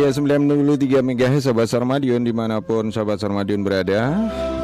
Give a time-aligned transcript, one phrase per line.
[0.00, 4.16] Iya 93 MHz Sobat Sarmadion di mana pun Sobat Sarmadion berada.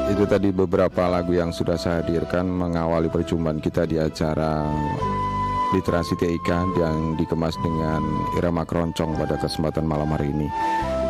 [0.09, 4.65] Itu tadi beberapa lagu yang sudah saya hadirkan Mengawali perjumpaan kita di acara
[5.77, 8.01] Literasi TIK Yang dikemas dengan
[8.41, 10.49] irama keroncong pada kesempatan malam hari ini.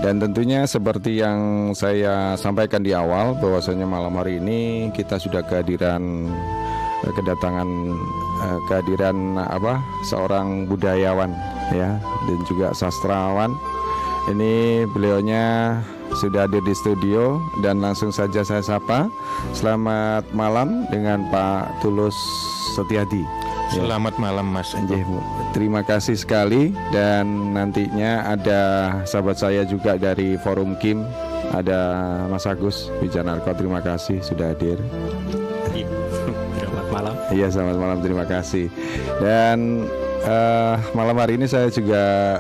[0.02, 6.02] Dan tentunya seperti yang saya sampaikan di awal bahwasanya malam hari ini kita sudah kehadiran
[7.06, 7.68] eh, kedatangan
[8.42, 9.78] eh, kehadiran apa?
[10.10, 11.30] Seorang budayawan
[11.70, 13.54] ya dan juga sastrawan
[14.30, 15.78] ini beliaunya
[16.16, 19.06] sudah hadir di studio dan langsung saja saya sapa.
[19.54, 22.16] Selamat malam dengan Pak Tulus
[22.74, 23.22] Setiadi.
[23.74, 23.82] Ya.
[23.82, 24.70] Selamat malam Mas.
[25.50, 28.62] Terima kasih sekali dan nantinya ada
[29.02, 31.02] sahabat saya juga dari Forum Kim,
[31.50, 31.80] ada
[32.30, 33.50] Mas Agus Wijanarko.
[33.58, 34.78] Terima kasih sudah hadir.
[35.74, 35.90] Iya.
[36.62, 37.14] Selamat malam.
[37.34, 37.98] Iya, selamat malam.
[38.06, 38.66] Terima kasih.
[39.18, 39.90] Dan
[40.24, 42.38] uh, malam hari ini saya juga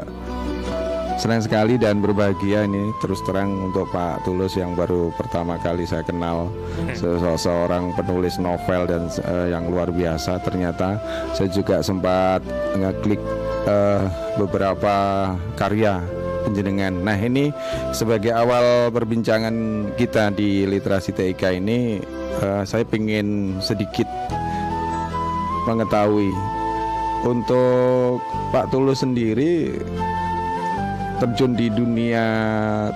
[1.16, 6.04] Senang sekali dan berbahagia ini terus terang untuk Pak Tulus yang baru pertama kali saya
[6.04, 6.92] kenal hmm.
[7.40, 10.44] seorang penulis novel dan uh, yang luar biasa.
[10.44, 11.00] Ternyata
[11.32, 12.44] saya juga sempat
[12.76, 13.18] ngeklik
[13.64, 14.04] uh,
[14.36, 16.04] beberapa karya
[16.44, 16.92] penjenengan.
[17.00, 17.48] Nah ini
[17.96, 19.56] sebagai awal perbincangan
[19.96, 21.96] kita di literasi TIK ini
[22.44, 24.06] uh, saya ingin sedikit
[25.64, 26.28] mengetahui
[27.24, 28.22] untuk
[28.52, 29.80] Pak Tulus sendiri
[31.16, 32.24] terjun di dunia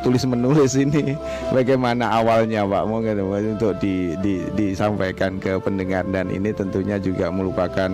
[0.05, 1.17] tulis menulis ini
[1.53, 2.85] bagaimana awalnya Pak?
[2.87, 3.17] Mungkin
[3.57, 6.05] untuk di, di, disampaikan ke pendengar.
[6.11, 7.91] Dan ini tentunya juga merupakan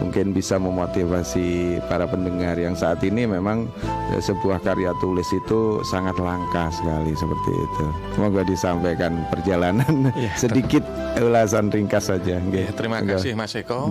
[0.00, 3.68] mungkin bisa memotivasi para pendengar yang saat ini memang
[4.14, 7.86] eh, sebuah karya tulis itu sangat langka sekali seperti itu.
[8.16, 10.82] Semoga disampaikan perjalanan ya, sedikit
[11.20, 12.42] ulasan ringkas saja.
[12.50, 13.90] Ya, terima kasih Mas Eko.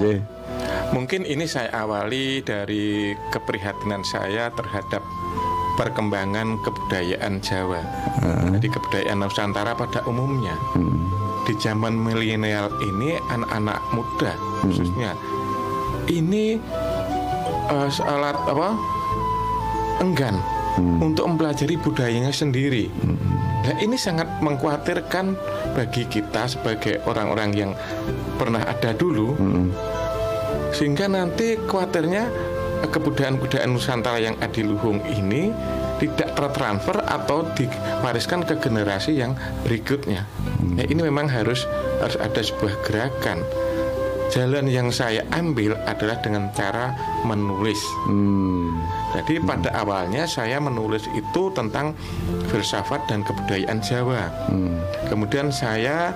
[0.89, 5.05] Mungkin ini saya awali dari keprihatinan saya terhadap
[5.79, 7.79] perkembangan kebudayaan Jawa.
[8.19, 8.51] Hmm.
[8.59, 10.59] Jadi kebudayaan Nusantara pada umumnya.
[10.75, 11.07] Hmm.
[11.47, 14.59] Di zaman milenial ini anak-anak muda hmm.
[14.67, 15.11] khususnya
[16.11, 16.59] ini
[17.71, 18.69] uh, alat apa?
[19.99, 20.35] enggan
[20.79, 21.03] hmm.
[21.03, 22.87] untuk mempelajari budayanya sendiri.
[23.03, 23.17] Hmm.
[23.67, 25.35] Nah, ini sangat mengkhawatirkan
[25.75, 27.71] bagi kita sebagai orang-orang yang
[28.39, 29.35] pernah ada dulu.
[29.35, 29.69] Hmm.
[30.71, 32.29] Sehingga nanti khawatirnya
[32.87, 35.51] kebudayaan-kebudayaan Nusantara yang adiluhung ini
[35.99, 39.35] tidak tertransfer atau diwariskan ke generasi yang
[39.67, 40.23] berikutnya.
[40.63, 40.79] Hmm.
[40.79, 41.67] Ya, ini memang harus
[41.99, 43.43] harus ada sebuah gerakan.
[44.29, 46.93] Jalan yang saya ambil adalah dengan cara
[47.25, 47.81] menulis.
[48.05, 48.77] Hmm.
[49.17, 49.45] Jadi hmm.
[49.49, 51.97] pada awalnya saya menulis itu tentang
[52.47, 54.29] filsafat dan kebudayaan Jawa.
[54.47, 54.79] Hmm.
[55.09, 56.13] Kemudian saya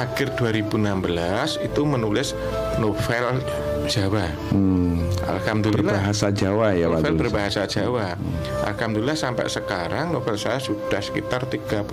[0.00, 2.32] akhir 2016 itu menulis
[2.80, 3.44] novel
[3.86, 4.26] Jawa.
[4.52, 5.00] Hmm.
[5.24, 5.96] Alhamdulillah.
[5.96, 8.18] Berbahasa Jawa ya Novel berbahasa Jawa.
[8.18, 8.68] Hmm.
[8.68, 11.88] Alhamdulillah sampai sekarang novel saya sudah sekitar 35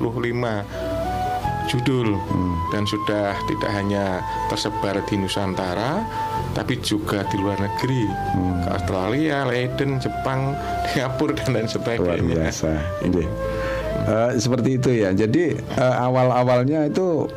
[1.68, 2.56] judul hmm.
[2.72, 6.00] dan sudah tidak hanya tersebar di Nusantara
[6.56, 8.66] tapi juga di luar negeri hmm.
[8.66, 10.56] ke Australia, Leiden, Jepang,
[10.90, 12.24] Singapura dan lain sebagainya.
[12.24, 12.72] Luar biasa.
[13.04, 13.24] Ini
[14.08, 15.12] uh, seperti itu ya.
[15.12, 17.28] Jadi uh, awal-awalnya itu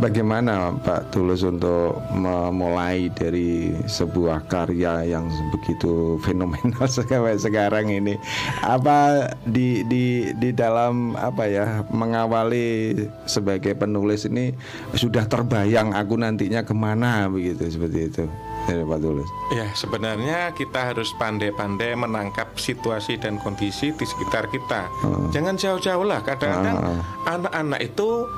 [0.00, 6.88] Bagaimana Pak Tulus untuk memulai dari sebuah karya yang begitu fenomenal
[7.44, 8.16] sekarang ini?
[8.64, 12.96] Apa di di di dalam apa ya mengawali
[13.28, 14.56] sebagai penulis ini
[14.96, 18.24] sudah terbayang aku nantinya ke mana begitu seperti itu?
[18.70, 19.30] Ya, Pak Tulus.
[19.50, 24.86] Ya sebenarnya kita harus pandai-pandai menangkap situasi dan kondisi di sekitar kita.
[25.02, 25.34] Hmm.
[25.34, 26.22] Jangan jauh-jauh lah.
[26.22, 27.02] Kadang-kadang hmm.
[27.26, 28.30] anak-anak itu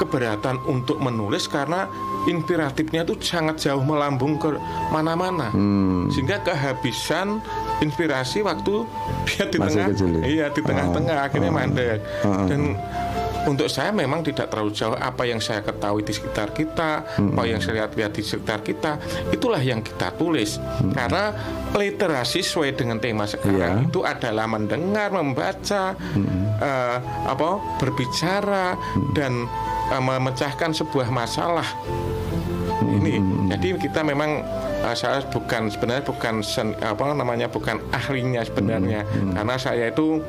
[0.00, 1.84] keberatan untuk menulis karena
[2.24, 4.56] inspiratifnya itu sangat jauh melambung ke
[4.88, 6.08] mana-mana hmm.
[6.08, 7.44] sehingga kehabisan
[7.84, 8.88] inspirasi waktu
[9.28, 10.22] dia di Masih tengah kecil, ya?
[10.24, 12.60] iya di tengah-tengah oh, akhirnya oh, mandek oh, dan
[13.48, 17.32] untuk saya memang tidak terlalu jauh apa yang saya ketahui di sekitar kita, hmm.
[17.32, 19.00] apa yang saya lihat-lihat di sekitar kita,
[19.32, 20.60] itulah yang kita tulis.
[20.60, 20.92] Hmm.
[20.92, 21.32] Karena
[21.72, 23.88] literasi sesuai dengan tema sekarang yeah.
[23.88, 26.60] itu adalah mendengar, membaca, hmm.
[26.60, 26.98] uh,
[27.32, 27.50] apa,
[27.80, 29.12] berbicara hmm.
[29.16, 29.48] dan
[29.90, 31.66] uh, memecahkan sebuah masalah
[32.80, 33.20] ini.
[33.50, 34.42] Jadi kita memang
[34.86, 39.12] uh, saya bukan sebenarnya bukan sen, apa namanya bukan ahlinya sebenarnya hmm.
[39.12, 39.32] Hmm.
[39.36, 40.22] karena saya itu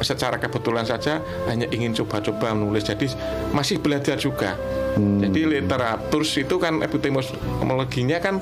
[0.00, 3.04] secara kebetulan saja hanya ingin coba-coba menulis jadi
[3.52, 4.56] masih belajar juga.
[4.96, 5.20] Hmm.
[5.20, 8.40] Jadi literatur itu kan epistemologinya kan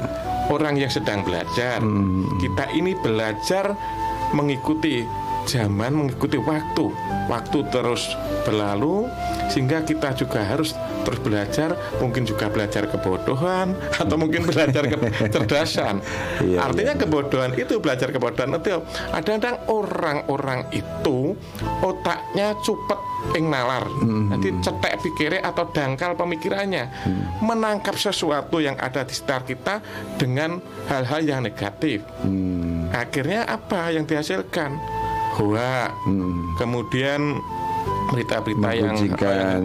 [0.49, 1.83] orang yang sedang belajar.
[1.83, 2.25] Hmm.
[2.39, 3.75] Kita ini belajar
[4.33, 5.03] mengikuti
[5.49, 6.93] zaman mengikuti waktu
[7.33, 8.13] waktu terus
[8.45, 9.09] berlalu
[9.49, 10.77] sehingga kita juga harus
[11.09, 11.73] terus belajar
[12.05, 13.73] mungkin juga belajar kebodohan
[14.03, 14.85] atau mungkin belajar
[15.25, 16.05] kecerdasan
[16.45, 17.01] iya, artinya iya.
[17.01, 18.85] kebodohan itu belajar kebodohan itu
[19.17, 21.33] ada-ada orang-orang itu
[21.81, 23.01] otaknya cupet
[23.35, 23.85] ing nalar.
[23.85, 24.31] Hmm.
[24.31, 26.85] Nanti cetek pikirnya atau dangkal pemikirannya.
[26.87, 27.23] Hmm.
[27.43, 29.75] Menangkap sesuatu yang ada di sekitar kita
[30.17, 32.07] dengan hal-hal yang negatif.
[32.23, 32.89] Hmm.
[32.95, 34.79] Akhirnya apa yang dihasilkan?
[35.39, 36.59] Wah, hmm.
[36.59, 37.39] kemudian
[38.09, 39.63] berita-berita yang kan,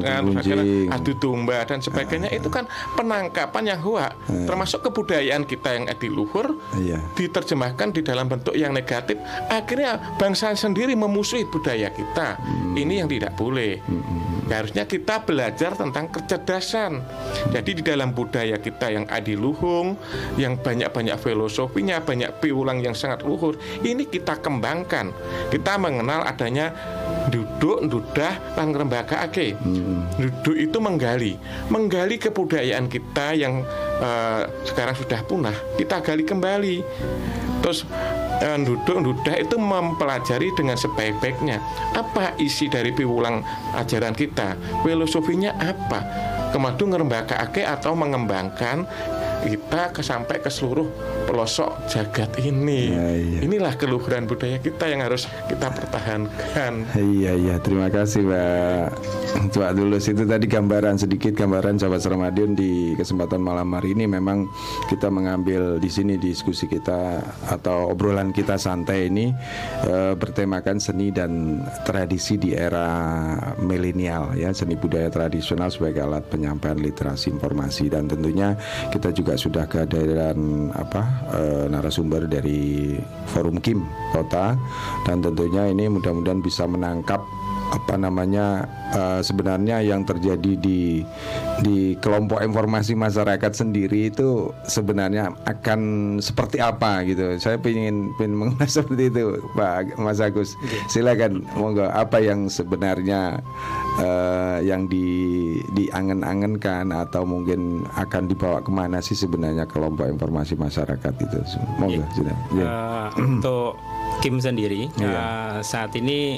[0.92, 2.68] adu domba dan sebagainya itu kan
[3.00, 7.00] penangkapan yang hoak uh, termasuk kebudayaan kita yang adiluhur iya.
[7.16, 9.16] diterjemahkan di dalam bentuk yang negatif.
[9.48, 12.36] Akhirnya bangsa sendiri memusuhi budaya kita.
[12.36, 12.76] Hmm.
[12.76, 13.80] ini yang tidak boleh.
[13.86, 14.52] Hmm.
[14.52, 17.00] ya, harusnya kita belajar tentang kecerdasan.
[17.56, 19.96] Jadi di dalam budaya kita yang adiluhung
[20.36, 23.56] yang banyak-banyak filosofinya banyak piulang yang sangat luhur
[23.86, 25.16] ini kita kembangkan.
[25.50, 26.74] Kita mengenal adanya
[27.32, 28.70] duduk dudah lan
[29.30, 30.20] ake hmm.
[30.20, 31.34] duduk itu menggali.
[31.70, 33.64] Menggali kebudayaan kita yang
[34.00, 36.76] uh, sekarang sudah punah kita gali kembali.
[37.64, 37.88] Terus
[38.44, 41.64] uh, duduk dudah itu mempelajari dengan sebaik-baiknya.
[41.96, 43.42] Apa isi dari piwulang
[43.78, 44.60] ajaran kita?
[44.84, 46.32] Filosofinya apa?
[46.54, 48.86] Kemadu ake atau mengembangkan
[49.44, 50.88] kita ke sampai ke seluruh
[51.28, 52.96] pelosok jagat ini.
[52.96, 53.40] Ya, iya.
[53.44, 56.88] Inilah keluhuran budaya kita yang harus kita pertahankan.
[56.96, 58.86] Iya iya, terima kasih Mbak.
[59.54, 64.46] Coba dulu itu tadi gambaran sedikit gambaran sahabat Ramadion di kesempatan malam hari ini memang
[64.88, 67.20] kita mengambil di sini diskusi kita
[67.50, 69.34] atau obrolan kita santai ini
[69.84, 76.78] e, bertemakan seni dan tradisi di era milenial ya, seni budaya tradisional sebagai alat penyampaian
[76.78, 78.54] literasi informasi dan tentunya
[78.94, 81.02] kita juga juga sudah kehadiran apa
[81.34, 82.94] e, narasumber dari
[83.34, 83.82] Forum Kim
[84.14, 84.54] Kota
[85.10, 87.22] dan tentunya ini mudah-mudahan bisa menangkap
[87.74, 91.02] apa namanya uh, sebenarnya yang terjadi di
[91.66, 95.82] di kelompok informasi masyarakat sendiri itu sebenarnya akan
[96.22, 97.34] seperti apa gitu.
[97.42, 100.54] Saya ingin ingin mengulas seperti itu, Pak Mas Agus.
[100.86, 103.42] Silakan, monggo apa yang sebenarnya
[104.00, 105.06] uh, yang di
[105.74, 111.38] diangen-angenkan atau mungkin akan dibawa ke mana sih sebenarnya kelompok informasi masyarakat itu?
[111.78, 112.38] Monggo, sudah.
[112.56, 112.70] Yeah.
[112.70, 113.74] Uh, untuk
[114.22, 115.10] Kim sendiri yeah.
[115.10, 115.18] Iya.
[115.18, 116.38] uh, saat ini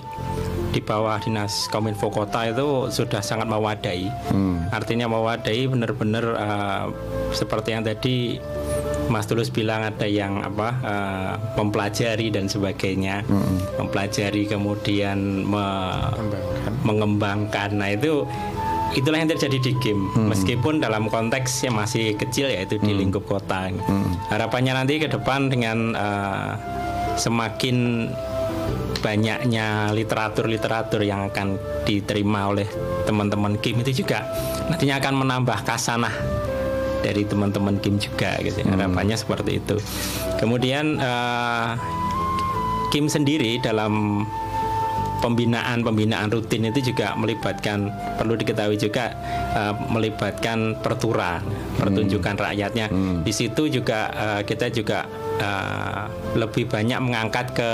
[0.71, 4.11] di bawah dinas Kominfo Kota itu sudah sangat mewadai.
[4.27, 4.67] Hmm.
[4.75, 6.85] Artinya mewadai benar-benar uh,
[7.31, 8.39] seperti yang tadi
[9.09, 13.77] Mas Tulus bilang ada yang apa uh, mempelajari dan sebagainya, hmm.
[13.81, 15.67] mempelajari kemudian me
[16.81, 17.77] mengembangkan.
[17.77, 18.25] Nah itu
[18.95, 20.31] itulah yang terjadi di game hmm.
[20.31, 22.99] meskipun dalam konteks yang masih kecil yaitu di hmm.
[23.05, 23.69] lingkup kota.
[23.69, 24.15] Hmm.
[24.31, 26.55] Harapannya nanti ke depan dengan uh,
[27.19, 28.09] semakin
[29.05, 32.65] banyaknya literatur-literatur yang akan diterima oleh
[33.05, 34.25] teman-teman Kim itu juga
[34.65, 36.15] nantinya akan menambah kasanah
[37.05, 38.73] dari teman-teman Kim juga gitu hmm.
[38.73, 39.77] harapannya seperti itu
[40.41, 41.77] kemudian uh,
[42.89, 44.25] Kim sendiri dalam
[45.21, 49.13] pembinaan pembinaan rutin itu juga melibatkan perlu diketahui juga
[49.57, 51.41] uh, melibatkan pertura
[51.77, 52.45] pertunjukan hmm.
[52.45, 53.17] rakyatnya hmm.
[53.25, 55.09] di situ juga uh, kita juga
[55.41, 56.05] uh,
[56.37, 57.69] lebih banyak mengangkat ke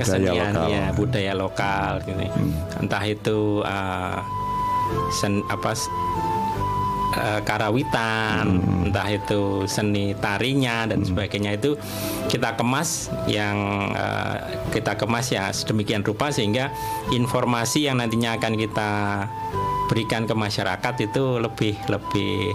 [0.00, 0.68] kesenian lokal.
[0.68, 2.82] ya budaya lokal gitu hmm.
[2.84, 4.20] entah itu uh,
[5.16, 5.72] sen apa
[7.16, 8.86] uh, karawitan hmm.
[8.90, 11.08] entah itu seni tarinya dan hmm.
[11.10, 11.74] sebagainya itu
[12.30, 14.36] kita kemas yang uh,
[14.70, 16.70] kita kemas ya sedemikian rupa sehingga
[17.10, 18.90] informasi yang nantinya akan kita
[19.90, 22.54] berikan ke masyarakat itu lebih lebih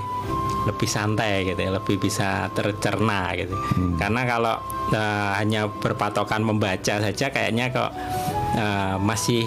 [0.66, 3.54] lebih santai gitu ya, lebih bisa tercerna gitu.
[3.54, 4.02] Hmm.
[4.02, 4.56] Karena kalau
[4.96, 7.92] uh, hanya berpatokan membaca saja kayaknya kok
[8.58, 9.46] uh, masih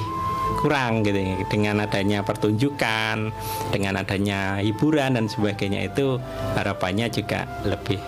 [0.57, 1.37] kurang gitu ya.
[1.53, 3.31] dengan adanya pertunjukan,
[3.69, 6.17] dengan adanya hiburan dan sebagainya itu
[6.57, 8.01] harapannya juga lebih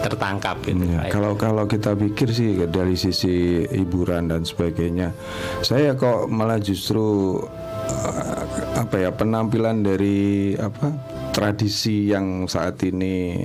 [0.00, 0.80] tertangkap gitu.
[0.88, 5.12] Ya, kalau kalau kita pikir sih dari sisi hiburan dan sebagainya,
[5.60, 8.42] saya kok malah justru uh,
[8.80, 10.88] apa ya penampilan dari apa
[11.36, 13.44] tradisi yang saat ini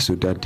[0.00, 0.36] sudah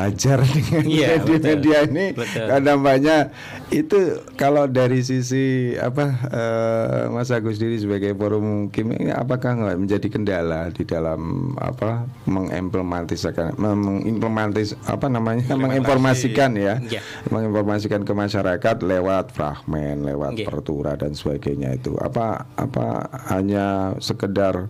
[0.00, 2.06] dihajar dengan iya, media-media ini.
[2.16, 3.22] Karena banyak
[3.70, 9.78] itu kalau dari sisi apa uh, Mas Agus diri sebagai forum Kim ini apakah nggak
[9.78, 17.02] menjadi kendala di dalam apa mengimplementasikan mengimplementis apa namanya menginformasikan ya yeah.
[17.30, 20.46] menginformasikan ke masyarakat lewat fragmen lewat yeah.
[20.48, 21.94] pertura dan sebagainya itu.
[22.00, 24.66] Apa apa hanya sekedar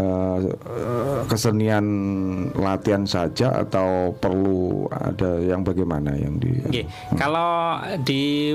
[0.00, 0.38] uh,
[1.28, 1.84] kesenian
[2.56, 4.59] latihan saja atau perlu
[4.90, 6.84] ada yang bagaimana yang di okay.
[6.84, 7.16] hmm.
[7.16, 8.54] kalau di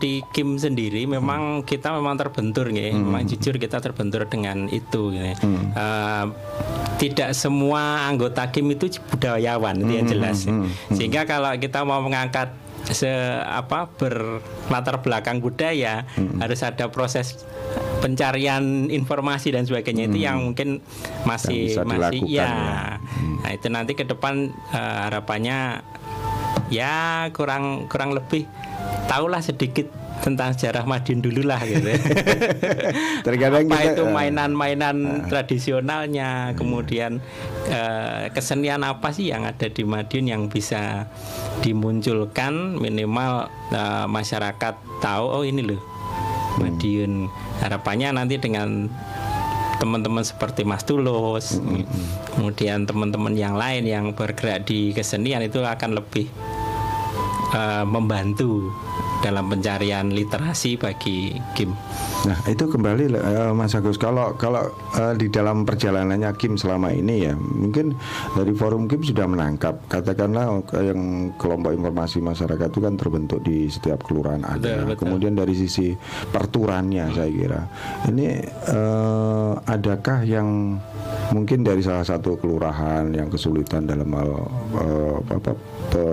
[0.00, 1.66] di Kim sendiri memang hmm.
[1.68, 3.00] kita memang terbentur ya hmm.
[3.04, 5.74] memang jujur kita terbentur dengan itu hmm.
[5.76, 6.26] uh,
[6.96, 10.66] tidak semua anggota Kim itu budayawan itu yang hmm, jelas hmm.
[10.66, 10.94] Hmm.
[10.96, 13.08] sehingga kalau kita mau mengangkat se
[13.40, 16.44] apa berlatar belakang budaya hmm.
[16.44, 17.40] harus ada proses
[18.04, 20.10] pencarian informasi dan sebagainya hmm.
[20.12, 20.84] itu yang mungkin
[21.24, 22.44] masih yang masih ya.
[22.44, 22.52] ya.
[23.00, 23.40] Hmm.
[23.40, 25.80] Nah, itu nanti ke depan uh, harapannya
[26.68, 28.44] ya kurang kurang lebih
[29.08, 29.88] tahulah sedikit
[30.22, 31.90] tentang sejarah Madiun dulu lah gitu.
[33.26, 37.18] Terkadang apa kita, itu eh, mainan-mainan uh, tradisionalnya, kemudian
[37.72, 41.10] uh, kesenian apa sih yang ada di Madiun yang bisa
[41.64, 45.80] dimunculkan minimal uh, masyarakat tahu oh ini loh
[46.62, 47.26] Madiun.
[47.64, 48.86] Harapannya nanti dengan
[49.82, 51.84] teman-teman seperti Mas Tulus, mm -hmm.
[52.38, 56.30] kemudian teman-teman yang lain yang bergerak di kesenian itu akan lebih
[57.54, 58.72] uh, membantu
[59.24, 61.72] dalam pencarian literasi bagi Kim.
[62.28, 64.68] Nah itu kembali uh, Mas Agus kalau kalau
[65.00, 67.96] uh, di dalam perjalanannya Kim selama ini ya mungkin
[68.36, 74.04] dari forum Kim sudah menangkap katakanlah yang kelompok informasi masyarakat itu kan terbentuk di setiap
[74.04, 74.60] kelurahan ada.
[74.60, 75.00] Betul, betul.
[75.00, 75.96] Kemudian dari sisi
[76.28, 77.60] perturannya saya kira
[78.12, 80.76] ini uh, adakah yang
[81.32, 84.30] mungkin dari salah satu kelurahan yang kesulitan dalam hal
[84.76, 86.04] uh, apa, apa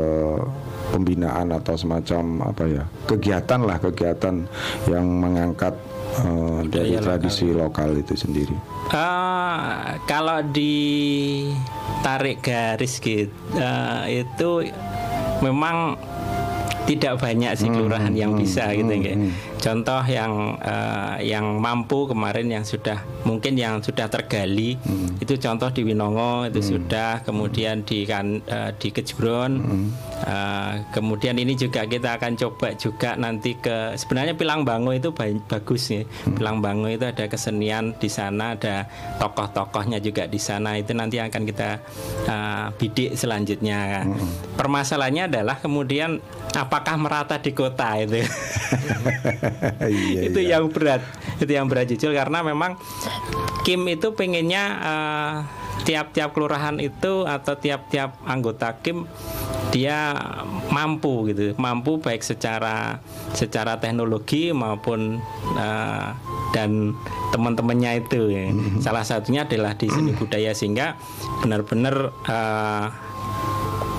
[0.92, 4.44] pembinaan atau semacam apa ya kegiatan lah kegiatan
[4.92, 5.74] yang mengangkat
[6.20, 7.96] uh, dari ya, tradisi lokal.
[7.96, 8.56] lokal itu sendiri.
[8.92, 10.84] Uh, kalau ditarik
[12.44, 14.68] garis gitu uh, itu
[15.40, 15.96] memang
[16.86, 19.32] tidak banyak sih kelurahan hmm, yang hmm, bisa gitu hmm, gitu hmm.
[19.62, 25.22] Contoh yang uh, yang mampu kemarin yang sudah mungkin yang sudah tergali hmm.
[25.22, 26.70] itu contoh di Winongo itu hmm.
[26.74, 29.88] sudah kemudian di kan uh, di Kejbron hmm.
[30.26, 35.94] uh, kemudian ini juga kita akan coba juga nanti ke sebenarnya Pilang Bango itu bagus
[35.94, 36.42] ya hmm.
[36.42, 38.90] Pilang Bango itu ada kesenian di sana ada
[39.22, 41.70] tokoh-tokohnya juga di sana itu nanti akan kita
[42.26, 44.58] uh, bidik selanjutnya hmm.
[44.58, 46.18] permasalahannya adalah kemudian
[46.58, 48.26] apakah merata di kota itu
[49.88, 50.58] iya, itu iya.
[50.58, 51.02] yang berat
[51.40, 52.78] itu yang berat jujur karena memang
[53.62, 55.34] Kim itu pengennya uh,
[55.82, 59.10] tiap-tiap kelurahan itu atau tiap-tiap anggota Kim
[59.72, 60.14] dia
[60.68, 63.00] mampu gitu mampu baik secara
[63.32, 65.24] secara teknologi maupun
[65.56, 66.12] uh,
[66.52, 66.92] dan
[67.32, 68.52] teman-temannya itu ya.
[68.52, 68.84] Mm-hmm.
[68.84, 71.00] salah satunya adalah di seni budaya sehingga
[71.40, 72.86] benar-benar uh,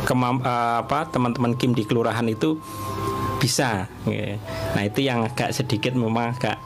[0.05, 2.61] kemam, uh, apa teman-teman Kim di kelurahan itu
[3.43, 3.91] bisa.
[4.79, 6.63] Nah itu yang agak sedikit memang agak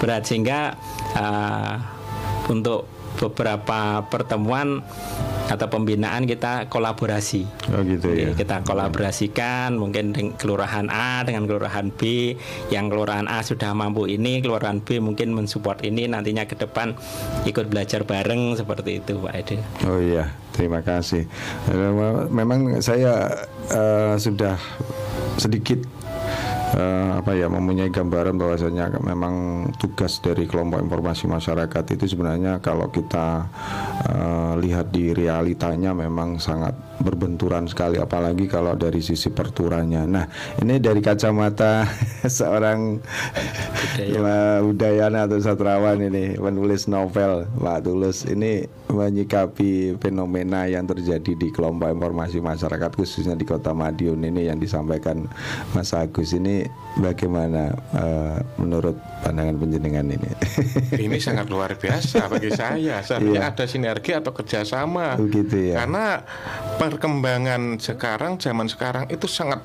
[0.00, 0.80] berat sehingga
[1.12, 1.76] uh,
[2.48, 2.88] untuk
[3.18, 4.84] beberapa pertemuan
[5.50, 7.42] atau pembinaan kita kolaborasi.
[7.74, 8.30] Oh gitu ya.
[8.38, 12.32] Kita kolaborasikan mungkin dengan kelurahan A dengan kelurahan B.
[12.70, 16.94] Yang kelurahan A sudah mampu ini, kelurahan B mungkin mensupport ini nantinya ke depan
[17.50, 19.58] ikut belajar bareng seperti itu Pak Ede.
[19.90, 21.26] Oh iya, terima kasih.
[22.30, 23.42] Memang saya
[23.74, 24.54] uh, sudah
[25.34, 25.82] sedikit
[26.74, 32.90] uh, apa ya mempunyai gambaran bahwasanya memang tugas dari kelompok informasi masyarakat itu sebenarnya kalau
[32.90, 33.46] kita
[34.06, 40.04] uh, lihat di realitanya memang sangat berbenturan sekali apalagi kalau dari sisi perturannya.
[40.04, 40.24] Nah,
[40.60, 41.88] ini dari kacamata
[42.38, 43.00] seorang
[44.64, 51.88] budayana atau sastrawan ini penulis novel Pak Tulus ini menyikapi fenomena yang terjadi di kelompok
[51.90, 55.30] informasi masyarakat khususnya di Kota Madiun ini yang disampaikan
[55.72, 56.66] Mas Agus ini
[56.98, 60.30] bagaimana uh, menurut pandangan penjenengan ini?
[61.06, 63.00] ini sangat luar biasa bagi saya.
[63.00, 63.52] Seharusnya yeah.
[63.54, 65.16] ada sinergi atau kerjasama.
[65.16, 65.84] Begitu ya.
[65.84, 66.26] Karena
[66.90, 69.62] perkembangan sekarang zaman sekarang itu sangat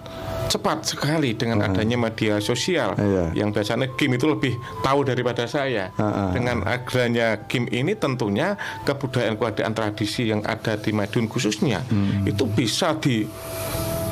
[0.48, 4.54] cepat sekali dengan uh adanya media sosial uh, yang biasanya game itu lebih
[4.86, 6.30] tahu daripada saya uh -uh.
[6.30, 8.54] dengan adanya game ini tentunya
[8.86, 12.30] kebudayaan-kebudayaan tradisi yang ada di Madiun khususnya hmm.
[12.30, 13.26] itu bisa di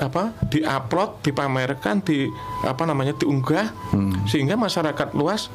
[0.01, 2.29] apa diupload dipamerkan di
[2.65, 4.25] apa namanya diunggah hmm.
[4.25, 5.51] sehingga masyarakat luas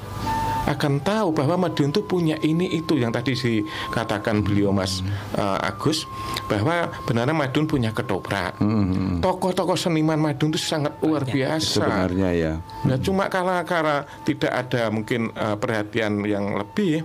[0.69, 5.01] akan tahu bahwa Madiun itu punya ini itu yang tadi dikatakan beliau Mas
[5.41, 6.05] uh, Agus
[6.45, 8.61] bahwa benarnya Madiun punya ketoprak.
[8.61, 9.25] Hmm.
[9.25, 11.81] Tokoh-tokoh seniman Madiun itu sangat luar biasa.
[11.81, 12.53] Sebenarnya ya.
[12.85, 17.01] Nah, cuma karena karena tidak ada mungkin uh, perhatian yang lebih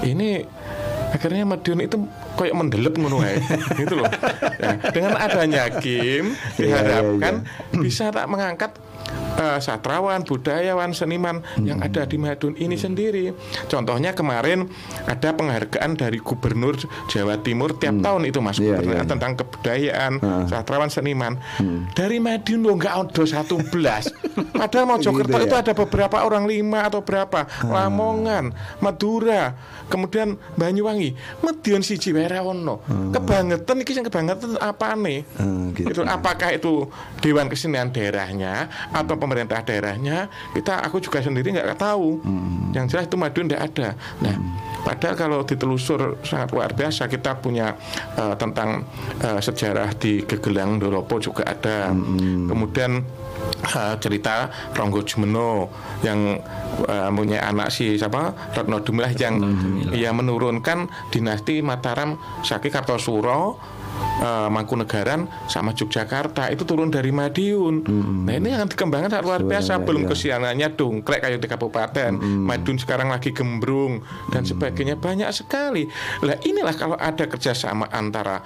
[0.00, 0.40] ini
[1.14, 1.96] akhirnya Madiun itu
[2.34, 3.38] kayak mendelep ngono wae
[3.80, 4.10] gitu loh.
[4.58, 7.46] Nah, dengan adanya game diharapkan
[7.78, 8.74] bisa tak mengangkat
[9.38, 11.66] uh, sastrawan, budayawan, seniman hmm.
[11.66, 12.84] yang ada di Madun ini hmm.
[12.84, 13.24] sendiri.
[13.66, 14.70] Contohnya kemarin
[15.06, 16.78] ada penghargaan dari Gubernur
[17.10, 18.04] Jawa Timur tiap hmm.
[18.04, 20.46] tahun itu Mas yeah, Gubernur yeah, tentang kebudayaan, uh.
[20.46, 21.38] sastrawan, seniman.
[21.58, 21.90] Hmm.
[21.92, 24.10] Dari Madun lo nggak ada satu belas.
[24.60, 25.46] Padahal Mojokerto gitu ya?
[25.46, 27.70] itu ada beberapa orang lima atau berapa, uh.
[27.70, 29.54] Lamongan, Madura,
[29.88, 32.80] kemudian Banyuwangi, Medion siji wae ono.
[33.14, 35.22] Kebangetan iki sing kebangetan apa nih?
[35.38, 35.90] Hmm, gitu.
[35.90, 36.88] Itu apakah itu
[37.20, 42.76] Dewan Kesenian daerahnya atau pemerintah daerahnya kita aku juga sendiri nggak tahu hmm.
[42.76, 43.88] yang jelas itu Madiun tidak ada
[44.20, 44.84] nah hmm.
[44.84, 47.72] padahal kalau ditelusur sangat luar biasa kita punya
[48.20, 48.84] uh, tentang
[49.24, 52.52] uh, sejarah di Gegelang Doropo juga ada hmm.
[52.52, 53.00] kemudian
[53.72, 55.72] uh, cerita Ronggo Jumeno
[56.04, 56.36] yang
[56.84, 59.40] uh, punya anak si siapa Retno Dumilah yang
[59.96, 63.72] ia menurunkan dinasti Mataram Saki Kartosuro
[64.20, 67.84] uh, Mangkunegaran sama Yogyakarta itu turun dari Madiun.
[67.84, 68.24] Hmm.
[68.28, 69.80] Nah ini yang dikembangkan sangat luar biasa.
[69.80, 70.08] Suara, Belum ya.
[70.12, 72.12] kesianannya dongklek kayak di kabupaten.
[72.18, 72.44] Hmm.
[72.46, 74.50] Madiun sekarang lagi gembrung dan hmm.
[74.54, 75.88] sebagainya banyak sekali.
[76.22, 78.42] Lah inilah kalau ada kerjasama antara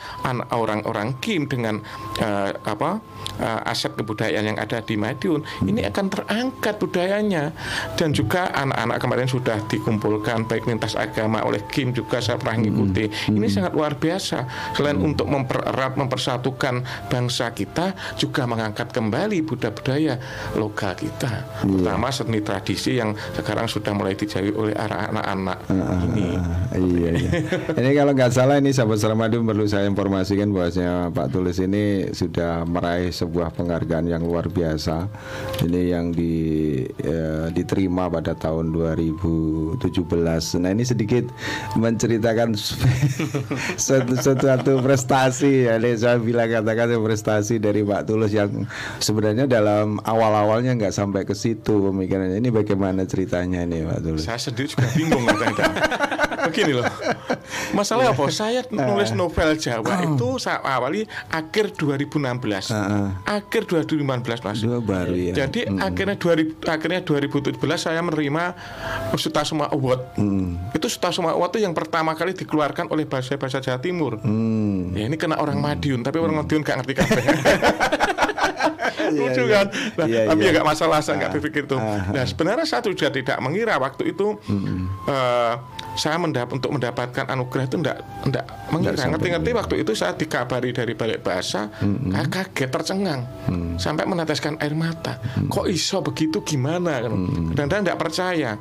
[0.55, 1.81] orang-orang Kim dengan
[2.21, 3.01] uh, apa
[3.41, 5.71] uh, aset kebudayaan yang ada di Madiun, hmm.
[5.71, 7.53] ini akan terangkat budayanya
[7.99, 13.09] dan juga anak-anak kemarin sudah dikumpulkan baik lintas agama oleh Kim juga saya pernah mengikuti.
[13.09, 13.37] Hmm.
[13.39, 14.39] Ini sangat luar biasa.
[14.75, 15.09] Selain hmm.
[15.13, 20.19] untuk mempererat, mempersatukan bangsa kita, juga mengangkat kembali budaya-budaya
[20.59, 21.63] lokal kita, yeah.
[21.63, 26.29] terutama seni tradisi yang sekarang sudah mulai dijauhi oleh anak-anak uh, ini.
[26.75, 27.31] Uh, iya, iya.
[27.81, 32.67] ini kalau nggak salah ini sahabat Salamadu perlu saya informasikan bahwasanya Pak Tulis ini sudah
[32.67, 35.07] meraih sebuah penghargaan yang luar biasa.
[35.65, 36.35] Ini yang di
[36.89, 39.83] eh, diterima pada tahun 2017.
[40.63, 41.29] Nah ini sedikit
[41.79, 42.57] menceritakan
[43.85, 45.69] suatu, suatu prestasi prestasi.
[45.69, 48.65] Ya saya bilang katakan prestasi dari Pak Tulus yang
[48.99, 52.41] sebenarnya dalam awal-awalnya nggak sampai ke situ pemikirannya.
[52.41, 54.25] Ini bagaimana ceritanya ini Pak Tulus?
[54.25, 55.25] Saya sendiri juga bingung
[56.51, 56.87] begini loh.
[57.77, 58.25] Masalah apa?
[58.33, 60.07] Saya nulis novel Jawa oh.
[60.09, 63.09] itu saya awali akhir 2016 uh, uh.
[63.25, 64.59] akhir 2015 mas.
[64.65, 65.33] Dua baru ya.
[65.45, 65.79] Jadi hmm.
[65.79, 68.43] akhirnya 2000 akhirnya 2017 saya menerima
[69.17, 70.01] Sutasoma Award.
[70.19, 70.57] Hmm.
[70.73, 74.21] itu Sutasoma Award itu yang pertama kali dikeluarkan oleh bahasa bahasa Jawa Timur.
[74.21, 74.97] Hmm.
[74.97, 77.23] ya ini kena orang Madiun tapi orang Madiun gak ngerti kafe
[79.15, 79.67] lucu iya, kan?
[79.97, 80.53] Nah, iya, tapi iya.
[80.53, 81.77] ya gak masalah saya nggak ah, berpikir itu.
[81.79, 84.37] Ah, nah sebenarnya saya juga tidak mengira waktu itu
[85.09, 85.53] uh,
[85.99, 90.95] saya mendapat untuk mendapatkan anugerah itu enggak enggak mengira ngerti-ngerti waktu itu saya dikabari dari
[90.95, 92.15] balik bahasa hmm.
[92.31, 93.75] kaget tercengang hmm.
[93.83, 95.51] sampai meneteskan air mata hmm.
[95.51, 97.59] kok iso begitu gimana kan hmm.
[97.59, 98.55] dan enggak percaya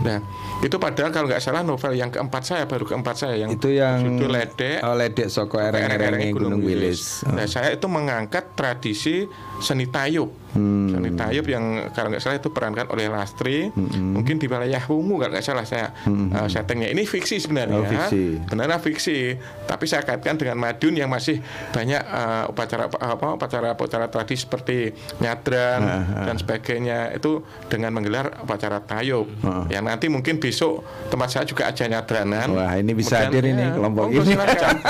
[0.00, 0.18] nah
[0.64, 4.02] itu padahal kalau nggak salah novel yang keempat saya baru keempat saya yang itu yang
[4.02, 9.28] judul ledek oh ledek soko ereng-ereng Gunung Wilis nah saya itu mengangkat tradisi
[9.60, 10.88] seni tayub Hmm.
[10.88, 14.16] Seni Tayub yang kalau nggak salah itu perankan oleh Lastri, hmm.
[14.16, 16.32] mungkin di wilayah Wungu kalau nggak salah saya hmm.
[16.32, 16.88] uh, settingnya.
[16.94, 18.22] Ini fiksi sebenarnya, oh, fiksi.
[18.46, 19.18] benar fiksi.
[19.66, 21.42] Tapi saya kaitkan dengan Madun yang masih
[21.74, 26.26] banyak uh, upacara apa upacara upacara tradisi seperti nyadran uh, uh.
[26.30, 29.26] dan sebagainya itu dengan menggelar upacara Tayub.
[29.42, 29.66] Uh.
[29.68, 32.48] Yang nanti mungkin besok tempat saya juga ada nyadranan.
[32.54, 34.34] Wah ini bisa hadir ini ya, kelompok ini.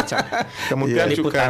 [0.71, 1.17] Kemudian yeah.
[1.17, 1.43] juga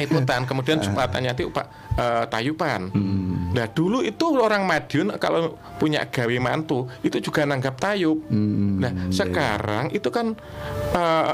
[0.00, 0.40] iputan.
[0.44, 2.90] Kemudian Jumatannya itu uh, Tayupan.
[2.90, 3.54] Hmm.
[3.54, 8.18] Nah dulu itu orang Madiun kalau punya gawe mantu itu juga nanggap tayub.
[8.26, 8.82] Hmm.
[8.82, 9.12] Nah iya, iya.
[9.44, 10.32] Sekarang itu kan
[10.96, 11.32] uh,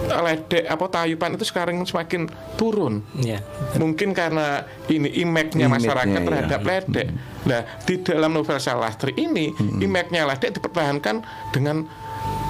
[0.00, 2.24] ledek apa tayupan itu sekarang semakin
[2.56, 3.04] turun.
[3.20, 3.44] Yeah.
[3.76, 6.68] Mungkin karena ini imeknya masyarakat terhadap ya.
[6.68, 7.08] ledek.
[7.44, 9.84] Nah di dalam novel Salastri ini hmm.
[9.84, 11.20] imeknya ledek dipertahankan
[11.52, 11.84] dengan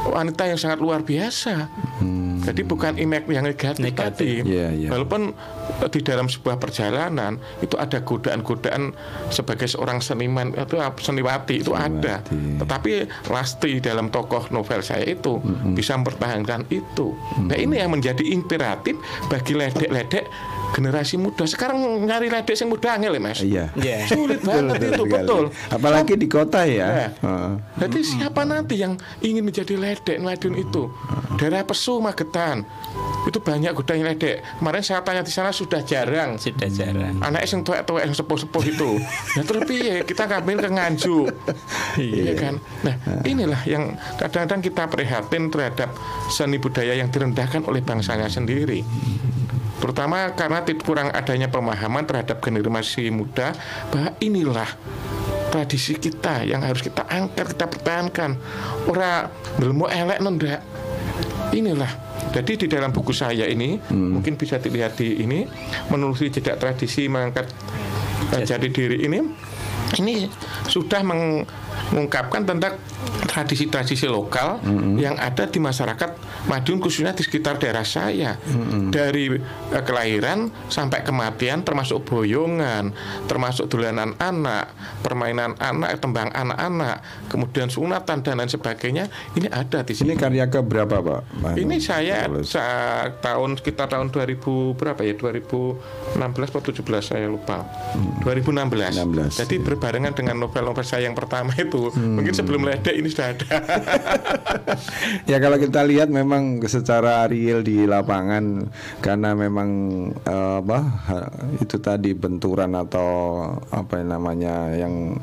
[0.09, 1.69] wanita yang sangat luar biasa.
[2.01, 2.41] Hmm.
[2.41, 4.43] Jadi bukan image yang negatif, negatif.
[4.43, 4.49] tadi.
[4.49, 4.91] Yeah, yeah.
[4.91, 5.37] Walaupun
[5.93, 8.97] di dalam sebuah perjalanan itu ada godaan-godaan
[9.29, 12.01] sebagai seorang seniman itu seniwati itu seniwati.
[12.01, 12.15] ada.
[12.65, 12.93] Tetapi
[13.29, 15.77] Lastri dalam tokoh novel saya itu hmm.
[15.77, 17.13] bisa mempertahankan itu.
[17.37, 17.53] Hmm.
[17.53, 18.97] Nah ini yang menjadi inspiratif
[19.29, 20.25] bagi ledek-ledek
[20.71, 21.45] generasi muda.
[21.47, 23.39] Sekarang nyari ledek yang muda angel ya mas?
[23.43, 23.65] Iya.
[23.77, 24.07] Yeah.
[24.07, 25.45] sulit banget betul, itu betul.
[25.69, 27.09] Apalagi di kota ya, ya.
[27.21, 27.59] Uh.
[27.77, 30.89] jadi siapa nanti yang ingin menjadi ledek Madiun itu?
[31.37, 32.65] Daerah Pesu Magetan.
[33.29, 34.41] Itu banyak gudang ledek.
[34.63, 36.41] Kemarin saya tanya di sana sudah jarang.
[36.41, 37.21] Sudah jarang.
[37.21, 38.91] Anak yang tua tua yang sepuh sepuh itu.
[39.39, 41.27] Ya terus ya kita ngambil ke Nganjuk.
[41.97, 42.33] Iya.
[42.35, 42.55] Kan?
[42.83, 45.95] Nah inilah yang kadang-kadang kita prihatin terhadap
[46.33, 48.83] seni budaya yang direndahkan oleh bangsanya sendiri
[49.81, 53.57] terutama karena kurang adanya pemahaman terhadap generasi muda
[53.89, 54.69] bahwa inilah
[55.51, 58.39] tradisi kita yang harus kita angkat kita pertahankan.
[58.87, 59.27] Ora
[59.59, 60.63] belum elek nondak
[61.51, 61.91] inilah.
[62.31, 64.09] Jadi di dalam buku saya ini hmm.
[64.21, 65.49] mungkin bisa dilihat di ini
[65.91, 67.51] menelusuri jejak tradisi mengangkat
[68.31, 69.19] uh, jati diri ini
[69.99, 70.31] ini
[70.71, 71.03] sudah
[71.91, 72.79] mengungkapkan tentang
[73.31, 74.95] tradisi-tradisi lokal mm-hmm.
[74.99, 76.11] yang ada di masyarakat
[76.51, 78.91] Madiun khususnya di sekitar daerah saya mm-hmm.
[78.91, 82.91] dari uh, kelahiran sampai kematian termasuk boyongan
[83.31, 89.07] termasuk dolanan anak permainan anak tembang anak-anak kemudian sunatan dan lain sebagainya
[89.39, 91.57] ini ada di sini ini karya ke berapa pak Manu?
[91.61, 94.43] ini saya saat tahun sekitar tahun 2000
[94.75, 97.63] berapa ya 2016 atau 17 saya lupa
[97.95, 98.27] hmm.
[98.27, 99.63] 2016 16, jadi ya.
[99.63, 102.15] berbarengan dengan novel-novel saya yang pertama itu hmm.
[102.17, 103.49] mungkin sebelum ledek ini sudah ada.
[105.31, 108.69] ya kalau kita lihat memang secara real di lapangan
[109.05, 109.69] karena memang
[110.25, 110.79] uh, apa
[111.63, 113.11] itu tadi benturan atau
[113.71, 115.17] apa namanya yang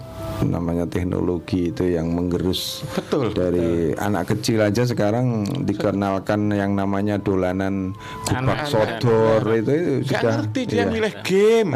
[0.45, 4.06] namanya teknologi itu yang menggerus betul dari betul.
[4.06, 7.97] anak kecil aja sekarang dikenalkan yang namanya dolanan
[8.28, 10.86] kupak sodor itu, itu sudah ngerti dia iya.
[10.86, 11.69] milih game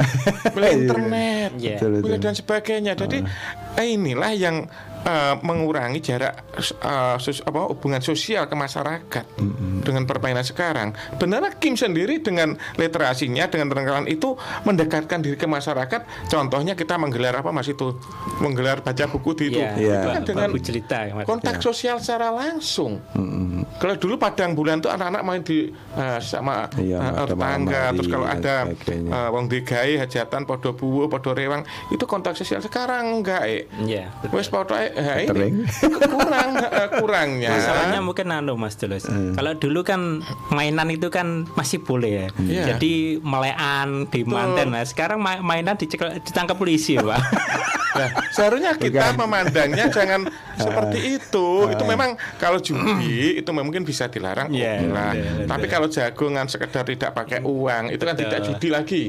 [0.53, 1.79] milih internet yeah.
[1.81, 3.81] milih dan sebagainya jadi uh.
[3.81, 4.69] inilah yang
[5.05, 6.45] uh, mengurangi jarak
[6.81, 9.85] uh, sos, apa, hubungan sosial ke masyarakat mm-hmm.
[9.85, 10.93] dengan permainan sekarang.
[11.17, 16.29] Benar Kim sendiri dengan literasinya dengan terenggalan itu mendekatkan diri ke masyarakat.
[16.29, 17.97] Contohnya kita menggelar apa mas itu
[18.41, 20.01] menggelar baca buku di itu, yeah, yeah.
[20.01, 21.65] itu kan dengan cerita, kontak yeah.
[21.65, 23.01] sosial secara langsung.
[23.17, 23.81] Mm-hmm.
[23.81, 28.27] Kalau dulu padang bulan itu anak-anak main di uh, sama yeah, uh, tetangga, terus kalau
[28.27, 33.63] ada uh, wong digai hajatan, podo buwo, podo rewang itu kontak sosial sekarang enggak eh.
[33.83, 35.63] Yeah, Wes podo eh, ini
[36.07, 37.49] kurang uh, kurangnya.
[37.55, 39.07] Masalahnya mungkin nano Mas Tulus.
[39.07, 39.33] Hmm.
[39.33, 42.27] Kalau dulu kan mainan itu kan masih boleh ya.
[42.41, 42.65] Yeah.
[42.75, 44.73] Jadi melean di manten.
[44.73, 47.21] Nah, sekarang ma mainan dicekel, ditangkap polisi, Pak.
[47.91, 49.19] Nah, seharusnya kita Bukan.
[49.19, 50.31] memandangnya jangan
[50.63, 51.47] seperti itu.
[51.71, 54.47] Itu memang kalau judi itu mungkin bisa dilarang.
[54.51, 58.23] Yeah, yeah, yeah, Tapi kalau jagongan sekedar tidak pakai uang itu kan Betul.
[58.27, 59.03] tidak judi lagi.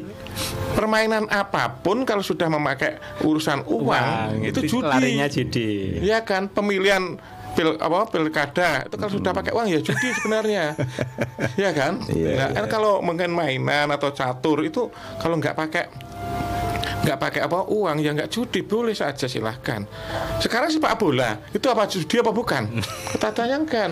[0.75, 4.91] Permainan apa pun kalau sudah memakai urusan uang, uang itu judi.
[4.91, 5.72] Larinya judi.
[6.03, 7.21] Iya kan pemilihan
[7.53, 9.19] pil apa pilkada itu kalau hmm.
[9.21, 10.73] sudah pakai uang ya judi sebenarnya
[11.63, 12.51] ya kan yeah, nah, yeah.
[12.57, 14.89] kan kalau mungkin mainan atau catur itu
[15.21, 15.85] kalau nggak pakai
[17.03, 19.83] nggak pakai apa uang ya nggak judi boleh saja silahkan.
[20.39, 22.63] Sekarang sepak bola itu apa judi apa bukan?
[23.13, 23.91] Kita tanyakan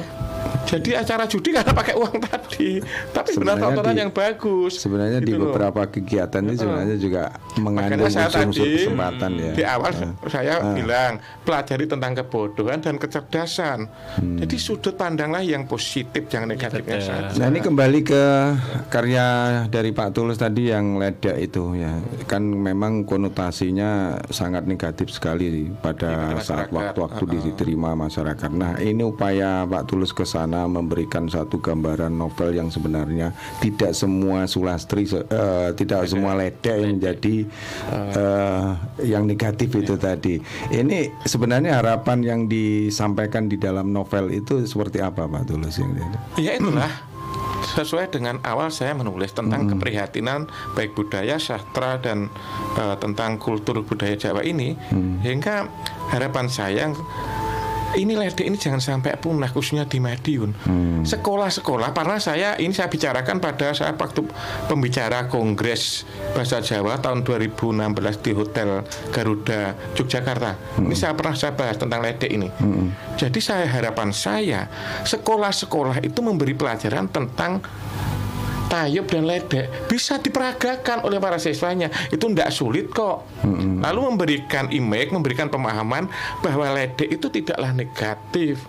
[0.70, 2.78] jadi acara judi karena pakai uang tadi.
[3.10, 5.90] Tapi sebenarnya tontonan yang bagus sebenarnya gitu di beberapa loh.
[5.90, 7.22] kegiatan ini sebenarnya juga
[7.58, 9.52] mengandung unsur kesempatan ya.
[9.58, 10.74] di awal uh, saya uh.
[10.78, 13.90] bilang pelajari tentang kebodohan dan kecerdasan.
[13.90, 14.38] Hmm.
[14.38, 17.34] jadi sudut pandanglah yang positif jangan negatifnya saja.
[17.34, 18.24] Nah ini kembali ke
[18.92, 19.26] karya
[19.66, 26.36] dari Pak Tulus tadi yang ledak itu ya kan memang konotasinya sangat negatif sekali pada
[26.36, 27.44] ya, saat waktu-waktu uh -uh.
[27.48, 33.32] diterima masyarakat nah ini upaya Pak Tulus ke sana memberikan satu gambaran novel yang sebenarnya
[33.62, 37.36] tidak semua sulastri uh, tidak semua ledek yang menjadi
[37.90, 40.12] uh, yang negatif itu ya.
[40.12, 40.34] tadi.
[40.70, 45.92] Ini sebenarnya harapan yang disampaikan di dalam novel itu seperti apa Pak Tulus yang
[46.38, 47.09] Ya itulah
[47.70, 49.70] sesuai dengan awal saya menulis tentang hmm.
[49.76, 52.28] keprihatinan baik budaya, sastra dan
[52.76, 55.22] uh, tentang kultur budaya Jawa ini, hmm.
[55.22, 55.70] hingga
[56.10, 56.90] harapan saya
[57.98, 60.50] ini ledek ini jangan sampai punah khususnya di Madiun.
[60.66, 61.02] Hmm.
[61.02, 64.26] Sekolah-sekolah karena saya ini saya bicarakan pada saat waktu
[64.70, 68.68] pembicara Kongres Bahasa Jawa tahun 2016 di Hotel
[69.10, 70.78] Garuda Yogyakarta.
[70.78, 70.86] Hmm.
[70.86, 72.48] Ini saya pernah saya bahas tentang ledek ini.
[72.60, 72.94] Hmm.
[73.18, 74.70] Jadi saya harapan saya
[75.06, 77.64] sekolah-sekolah itu memberi pelajaran tentang
[78.70, 81.90] tayub dan ledek bisa diperagakan oleh para siswanya.
[82.08, 83.26] Itu tidak sulit kok.
[83.42, 83.82] Mm-hmm.
[83.82, 86.06] lalu memberikan image memberikan pemahaman
[86.40, 88.62] bahwa ledek itu tidaklah negatif.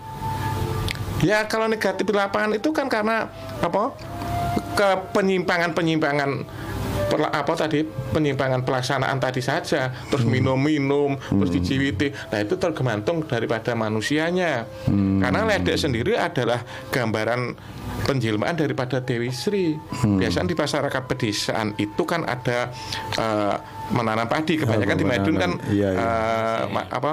[1.22, 3.30] Ya kalau negatif di lapangan itu kan karena
[3.62, 3.94] apa?
[4.74, 6.42] Ke penyimpangan penyimpangan
[7.20, 10.32] apa tadi penyimpangan pelaksanaan tadi saja terus hmm.
[10.32, 11.38] minum-minum hmm.
[11.42, 15.20] terus diciwiti nah itu tergantung daripada manusianya hmm.
[15.20, 17.56] karena ledek sendiri adalah gambaran
[18.02, 19.76] penjelmaan daripada Dewi Sri.
[19.76, 20.18] Hmm.
[20.18, 22.72] Biasanya di masyarakat pedesaan itu kan ada
[23.20, 23.56] uh,
[23.92, 26.04] menanam padi kebanyakan oh, di Madiun kan iya, iya.
[26.66, 27.12] Uh, apa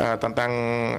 [0.00, 0.50] uh, tentang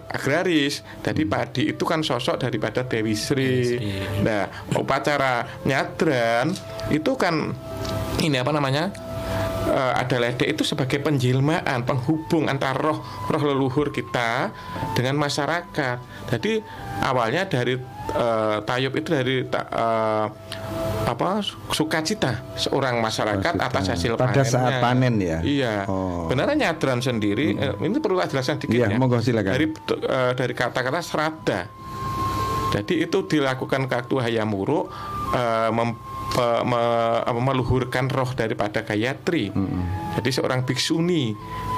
[0.07, 0.85] agraris.
[1.01, 1.31] Jadi hmm.
[1.31, 3.77] padi itu kan sosok daripada Dewi Sri.
[4.21, 6.53] Nah, upacara nyadran
[6.93, 7.51] itu kan
[8.21, 9.04] ini apa namanya?
[9.69, 14.53] Uh, ada ledek itu sebagai penjelmaan, penghubung antara roh roh leluhur kita
[14.93, 15.97] dengan masyarakat.
[16.29, 16.61] Jadi
[17.05, 17.77] awalnya dari
[18.13, 20.27] uh, tayub itu dari uh,
[21.05, 23.69] apa sukacita seorang masyarakat Sukacita.
[23.69, 24.49] atas hasil pada panennya.
[24.49, 25.39] saat panen ya.
[25.45, 25.75] Iya.
[25.85, 26.25] Oh.
[26.25, 27.81] Benaran nyadran sendiri hmm.
[27.85, 28.97] ini perlu jelasan dikit iya, ya.
[28.97, 29.53] Monggo silakan.
[29.53, 31.61] Dari uh, dari kata-kata serada
[32.73, 34.91] Jadi itu dilakukan Kaktu Hayamuruk
[35.31, 35.95] uh, mem,
[36.37, 36.81] uh, me,
[37.41, 39.51] meluhurkan roh daripada Gayatri.
[39.51, 40.13] Hmm.
[40.19, 41.35] Jadi seorang biksuni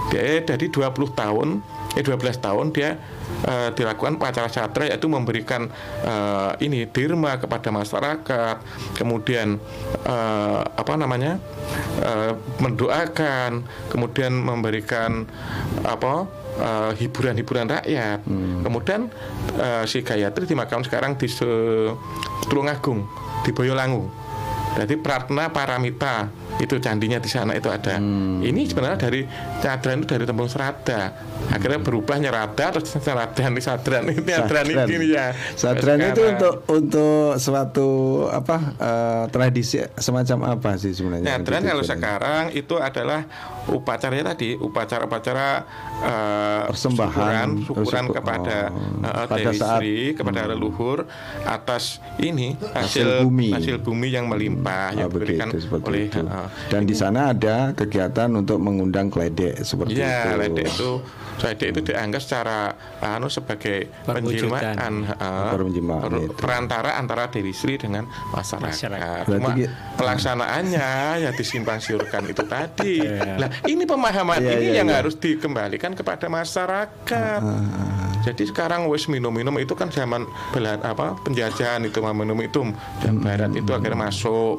[0.07, 1.59] dia dari 20 tahun
[1.97, 2.95] eh 12 tahun dia
[3.43, 5.67] uh, dilakukan pacara satra yaitu memberikan
[6.05, 8.55] uh, ini dirma kepada masyarakat
[8.95, 9.57] kemudian
[10.05, 11.41] uh, apa namanya
[12.05, 15.25] uh, mendoakan kemudian memberikan
[15.83, 16.29] apa
[16.97, 18.25] hiburan-hiburan uh, rakyat.
[18.25, 18.65] Hmm.
[18.65, 19.13] Kemudian
[19.61, 21.29] uh, si Gayatri dimakamkan sekarang di
[22.49, 23.05] Tulungagung
[23.45, 24.26] di Boyolangu.
[24.77, 28.01] Jadi Pratna Paramita itu candinya di sana itu ada.
[28.01, 28.41] Hmm.
[28.41, 29.21] Ini sebenarnya dari
[29.61, 31.13] cadran itu dari tembung serada.
[31.53, 35.31] Akhirnya berubah nyerada terus seradan ini sadran ini sadran ini ya.
[35.53, 37.89] Sadran itu untuk untuk suatu
[38.33, 41.37] apa uh, tradisi semacam apa sih sebenarnya?
[41.37, 43.29] Sadran kalau sekarang itu adalah
[43.67, 45.47] upacaranya tadi upacara-upacara
[46.01, 48.57] uh, persembahan syukuran, syukuran oh, kepada
[49.03, 50.49] uh, Dewi saat, Sri kepada hmm.
[50.55, 50.97] leluhur
[51.43, 55.47] atas ini hasil, hasil bumi hasil bumi yang melimpah oh, yang diberikan
[55.83, 60.31] oleh uh, dan di sana ada kegiatan untuk mengundang kledek seperti ya, itu.
[60.35, 60.91] kledek itu
[61.37, 62.59] kledek itu dianggap secara
[62.99, 65.53] anu sebagai penjelmaan uh,
[66.33, 68.73] perantara antara Dewi Sri dengan masyarakat.
[68.73, 69.23] masyarakat.
[69.29, 69.53] Cuma
[69.95, 70.89] pelaksanaannya
[71.21, 73.05] ya disimpang siurkan itu tadi.
[73.37, 75.05] Nah, ini pemahaman ya, ini ya, yang ya.
[75.05, 77.41] harus dikembalikan kepada masyarakat.
[77.45, 82.59] Uh, Jadi sekarang wes minum-minum itu kan zaman belan apa penjajahan itu minum itu
[82.99, 84.57] dan barat itu akhirnya masuk.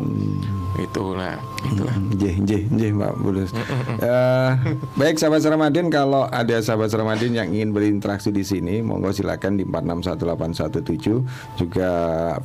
[0.78, 1.34] Itulah
[1.66, 1.90] itulah.
[2.14, 3.50] Jeh jeh jeh Mbak Bulus.
[3.98, 4.54] Uh,
[4.94, 9.66] baik sahabat Ramadhan kalau ada sahabat Ramadhan yang ingin berinteraksi di sini monggo silakan di
[9.66, 11.90] 461817 juga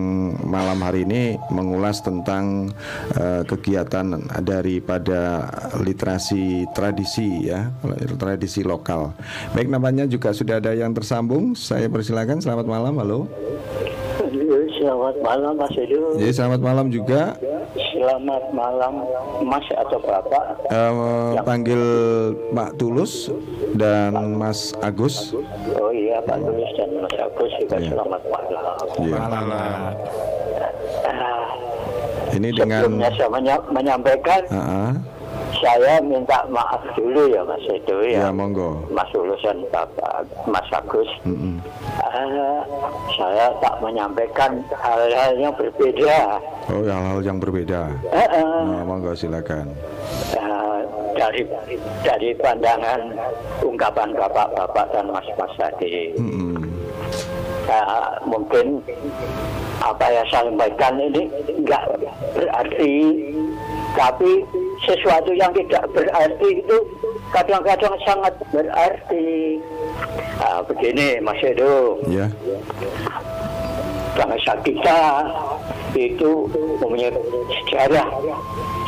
[0.44, 2.68] malam hari ini mengulas tentang
[3.16, 5.48] uh, kegiatan daripada
[5.80, 7.72] literasi tradisi ya
[8.20, 9.16] tradisi lokal.
[9.56, 11.56] Baik namanya juga sudah ada yang tersambung.
[11.56, 12.42] Saya persilakan silakan.
[12.42, 12.94] Selamat malam.
[12.98, 13.18] Halo.
[14.78, 16.18] Selamat malam Mas Edo.
[16.18, 17.38] Jadi selamat malam juga.
[17.94, 19.07] Selamat malam
[19.46, 20.66] Mas atau Bapak.
[20.70, 21.83] Uh, panggil
[22.50, 23.31] Pak Tulus
[23.78, 25.35] dan Mas Agus.
[25.78, 27.90] Oh iya Pak Tulus dan Mas Agus juga yeah.
[27.94, 28.76] selamat malam.
[28.98, 29.22] Yeah.
[29.22, 29.46] Malam.
[31.07, 31.46] Uh,
[32.28, 32.83] Ini dengan
[33.14, 33.31] saya
[33.70, 34.42] menyampaikan.
[34.50, 35.17] Uh -uh
[35.59, 38.87] saya minta maaf dulu ya Mas Edo ya, ya monggo.
[38.90, 41.11] Mas Lulusan Bapak Mas Agus.
[41.27, 41.55] Mm -hmm.
[42.03, 42.62] uh,
[43.18, 46.38] saya tak menyampaikan hal-hal yang berbeda.
[46.71, 47.90] Oh, hal-hal yang berbeda.
[48.11, 49.71] Uh, uh, nah, monggo silakan.
[50.35, 50.83] Uh,
[51.18, 51.42] dari
[52.07, 53.01] dari pandangan
[53.64, 56.55] ungkapan bapak-bapak dan mas-mas tadi, mm -hmm.
[57.66, 58.79] uh, mungkin
[59.79, 61.23] apa yang saya sampaikan ini
[61.55, 61.83] enggak
[62.35, 62.94] berarti
[63.98, 64.46] tapi
[64.87, 66.76] sesuatu yang tidak berarti itu
[67.34, 69.58] kadang-kadang sangat berarti.
[70.38, 71.98] Nah, begini Mas Edo.
[72.06, 72.30] Ya.
[74.14, 75.26] Bangsa kita
[75.98, 76.46] itu
[76.78, 77.11] mempunyai
[77.62, 78.06] sejarah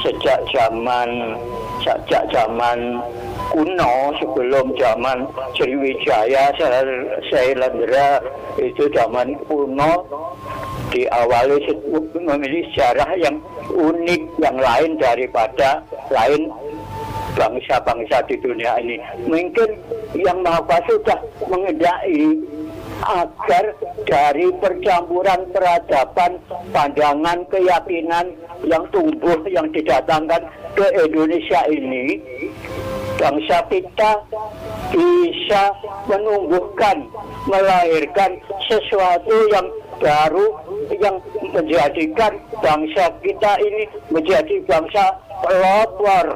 [0.07, 1.39] sejak zaman
[1.83, 3.03] sejak zaman
[3.51, 5.27] kuno sebelum zaman
[5.59, 6.55] Sriwijaya
[7.31, 8.23] Sailendra
[8.63, 10.07] itu zaman kuno
[10.91, 11.71] diawali
[12.15, 13.37] memiliki sejarah yang
[13.71, 16.51] unik yang lain daripada lain
[17.39, 18.99] bangsa-bangsa di dunia ini.
[19.25, 19.71] Mungkin
[20.19, 22.43] yang Maha Kuasa sudah mengendaki
[23.01, 23.65] agar
[24.05, 26.37] dari percampuran peradaban,
[26.75, 28.37] pandangan, keyakinan
[28.69, 30.45] yang tumbuh, yang didatangkan
[30.77, 32.21] ke Indonesia ini,
[33.17, 34.21] bangsa kita
[34.93, 35.63] bisa
[36.13, 37.09] menumbuhkan,
[37.49, 38.37] melahirkan
[38.69, 39.67] sesuatu yang
[40.01, 40.47] baru
[40.99, 41.17] yang
[41.55, 45.05] menjadikan bangsa kita ini menjadi bangsa
[45.45, 46.27] pelopor.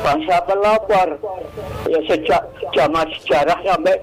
[0.00, 1.08] Bangsa pelopor.
[1.88, 2.42] Ya sejak
[2.76, 3.96] zaman sejarah sampai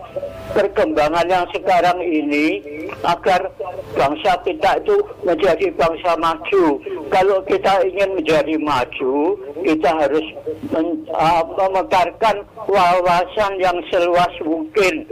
[0.54, 2.62] perkembangan yang sekarang ini
[3.04, 3.52] agar
[3.96, 6.80] bangsa kita itu menjadi bangsa maju.
[7.12, 10.26] Kalau kita ingin menjadi maju, kita harus
[11.58, 15.08] memekarkan wawasan yang seluas mungkin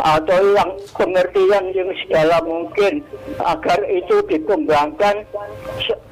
[0.00, 3.04] atau yang pengertian yang sedalam mungkin
[3.40, 5.24] agar itu dikembangkan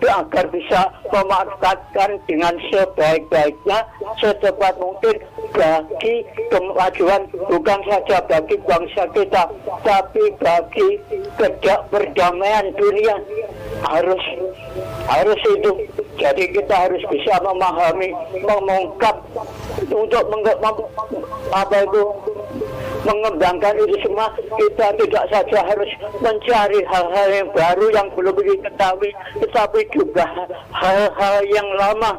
[0.05, 0.81] agar bisa
[1.13, 3.79] memanfaatkan dengan sebaik-baiknya
[4.21, 5.17] secepat mungkin
[5.53, 9.43] bagi kemajuan bukan saja bagi bangsa kita
[9.83, 10.89] tapi bagi
[11.39, 13.17] kerja perdamaian dunia.
[13.79, 14.23] Harus
[15.07, 15.73] harus itu.
[16.19, 18.11] Jadi kita harus bisa memahami
[18.43, 19.23] mengungkap
[19.87, 20.43] untuk meng,
[21.55, 22.03] apa itu
[23.07, 24.35] mengembangkan itu semua.
[24.35, 29.11] Kita tidak saja harus mencari hal-hal yang baru yang belum diketahui
[29.47, 30.27] tetapi juga
[30.75, 32.19] hal-hal yang lama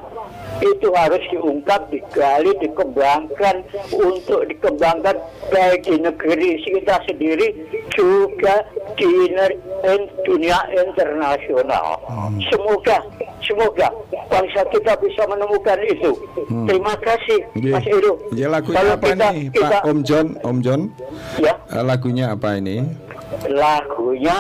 [0.60, 3.64] itu harus diungkap, digali, dikembangkan
[3.96, 5.16] untuk dikembangkan
[5.48, 7.48] baik di negeri kita sendiri
[7.96, 8.68] juga
[9.00, 9.32] di
[10.28, 12.00] dunia internasional.
[12.08, 12.40] Hmm.
[12.52, 13.00] Semoga
[13.44, 13.88] semoga
[14.28, 16.12] bangsa kita bisa menemukan itu.
[16.52, 16.68] Hmm.
[16.68, 17.76] Terima kasih yeah.
[17.80, 18.14] Mas Iru.
[18.36, 20.28] Ya, lagunya Kalau apa kita, nih kita, Pak Om John?
[20.44, 20.82] Om John?
[21.40, 21.54] Ya.
[21.72, 22.84] Eh, lagunya apa ini?
[23.48, 24.38] Lagunya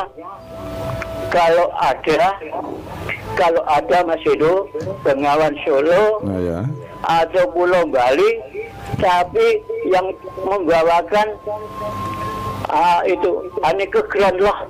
[1.29, 2.41] kalau ada
[3.39, 4.67] kalau ada Mas Edo
[5.07, 6.67] Bengawan Solo oh, ya.
[7.07, 8.43] atau Pulau Bali
[8.99, 10.11] tapi yang
[10.43, 11.39] membawakan
[12.67, 14.67] uh, itu aneka lah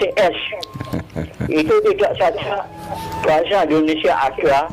[0.00, 0.36] CS
[1.52, 2.64] itu tidak saja
[3.20, 4.72] bahasa Indonesia ada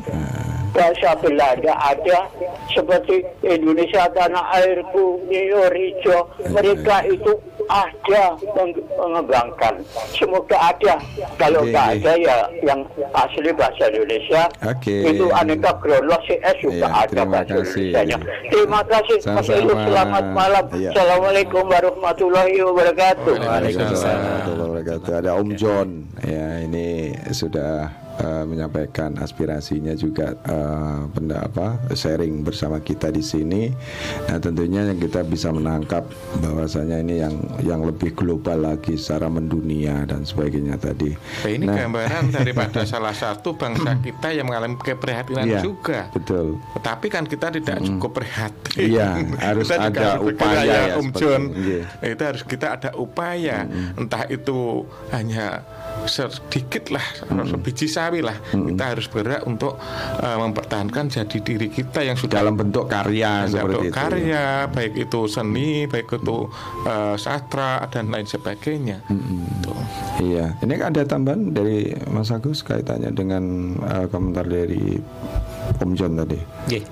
[0.70, 2.30] bahasa Belanda ada
[2.70, 7.38] seperti Indonesia tanah airku Nio Rijo mereka itu
[7.70, 8.34] ada
[8.98, 9.78] mengembangkan.
[10.10, 10.98] Semoga ada.
[11.38, 12.02] Kalau okay.
[12.02, 12.82] ada ya yang
[13.14, 15.14] asli bahasa Indonesia okay.
[15.14, 18.18] itu aneka kronolog CS juga ya, ada bahasa Indonesia
[18.50, 19.18] terima kasih.
[19.30, 20.64] Mas Ilu selamat malam.
[20.74, 20.90] Ya.
[20.90, 23.34] Assalamualaikum warahmatullahi wabarakatuh.
[23.38, 24.18] Waalaikumsalam.
[24.18, 25.10] Warahmatullahi wabarakatuh.
[25.22, 25.88] Ada Om John.
[26.26, 33.72] Ya ini sudah uh, menyampaikan aspirasinya juga uh, benda apa sharing bersama kita di sini.
[34.28, 36.06] Nah tentunya yang kita bisa menangkap
[36.40, 41.16] bahwasanya ini yang yang lebih global lagi secara mendunia dan sebagainya tadi.
[41.16, 46.12] Nah, ini nah, gambaran daripada salah satu bangsa kita yang mengalami keprihatinan iya, juga.
[46.12, 46.60] Betul.
[46.76, 48.90] Tetapi kan kita tidak cukup prihatin.
[48.90, 51.42] Iya harus kita ada upaya ya, Om John.
[51.54, 51.82] Iya.
[52.14, 53.66] Itu harus kita ada upaya.
[53.66, 54.00] Hmm.
[54.06, 55.64] Entah itu hanya
[56.08, 57.60] sedikit lah hmm.
[57.60, 58.74] biji sawi lah hmm.
[58.74, 59.78] kita harus bergerak untuk
[60.18, 63.94] uh, mempertahankan jadi diri kita yang sudah dalam bentuk karya dalam seperti bentuk itu.
[63.94, 64.44] karya
[64.74, 66.38] baik itu seni baik itu
[66.90, 69.62] uh, sastra dan lain sebagainya hmm.
[69.62, 69.78] Tuh.
[70.18, 74.98] iya ini ada tambahan dari Mas Agus kaitannya dengan uh, komentar dari
[75.78, 76.40] Om John tadi.
[76.66, 76.82] Yeah.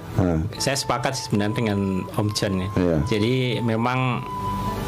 [0.63, 2.69] Saya sepakat sebenarnya dengan Om John ya.
[2.79, 3.01] Yeah.
[3.11, 4.23] Jadi memang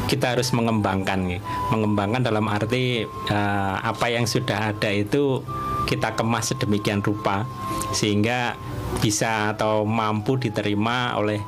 [0.07, 1.39] kita harus mengembangkan
[1.71, 5.39] mengembangkan dalam arti uh, apa yang sudah ada itu
[5.87, 7.45] kita kemas sedemikian rupa
[7.91, 8.55] sehingga
[8.99, 11.41] bisa atau mampu diterima oleh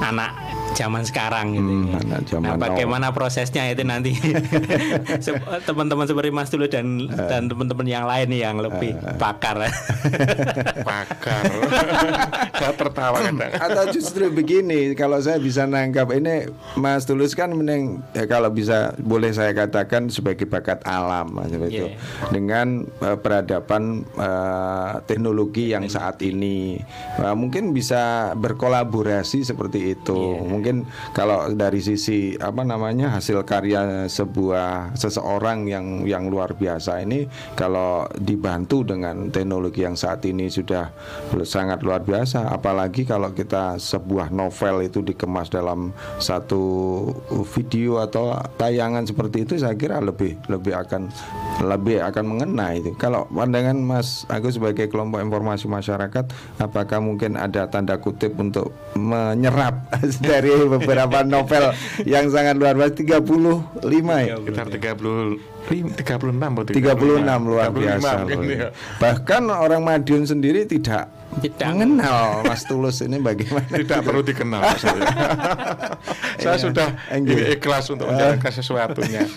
[0.00, 1.72] anak zaman sekarang gitu.
[1.72, 2.18] Hmm, ya.
[2.24, 3.14] zaman nah, bagaimana now.
[3.14, 4.16] prosesnya itu nanti
[5.68, 9.68] teman-teman seperti Mas Tulu dan uh, dan teman-teman yang lain nih yang lebih uh, pakar.
[10.88, 11.44] pakar.
[12.60, 13.52] saya tertawa kadang.
[13.60, 18.96] Atau justru begini, kalau saya bisa nangkap ini Mas Tulus kan mending ya kalau bisa
[18.98, 21.36] boleh saya katakan sebagai bakat alam
[21.68, 21.94] yeah.
[22.32, 26.80] Dengan uh, peradaban uh, teknologi yang saat ini
[27.20, 30.18] uh, mungkin bisa berkolaborasi seperti itu.
[30.40, 37.02] Yeah mungkin kalau dari sisi apa namanya hasil karya sebuah seseorang yang yang luar biasa
[37.02, 37.26] ini
[37.58, 40.94] kalau dibantu dengan teknologi yang saat ini sudah
[41.42, 45.90] sangat luar biasa apalagi kalau kita sebuah novel itu dikemas dalam
[46.22, 46.62] satu
[47.50, 51.10] video atau tayangan seperti itu saya kira lebih lebih akan
[51.66, 52.94] lebih akan mengena itu.
[52.94, 56.30] Kalau pandangan Mas Agus sebagai kelompok informasi masyarakat
[56.62, 59.90] apakah mungkin ada tanda kutip untuk menyerap
[60.30, 61.72] dari beberapa novel
[62.06, 62.94] yang sangat luar biasa.
[62.98, 63.22] 35
[64.26, 64.34] ya.
[64.38, 68.10] Sekitar 30 36 36 luar 35, biasa.
[68.28, 68.68] Ya.
[68.98, 71.08] Bahkan orang Madiun sendiri tidak
[71.40, 71.64] tidak.
[71.64, 73.64] mengenal Mas Tulus ini bagaimana.
[73.72, 75.06] Tidak perlu dikenal saya,
[76.36, 79.24] saya sudah ini ikhlas untuk menjalankan sesuatunya.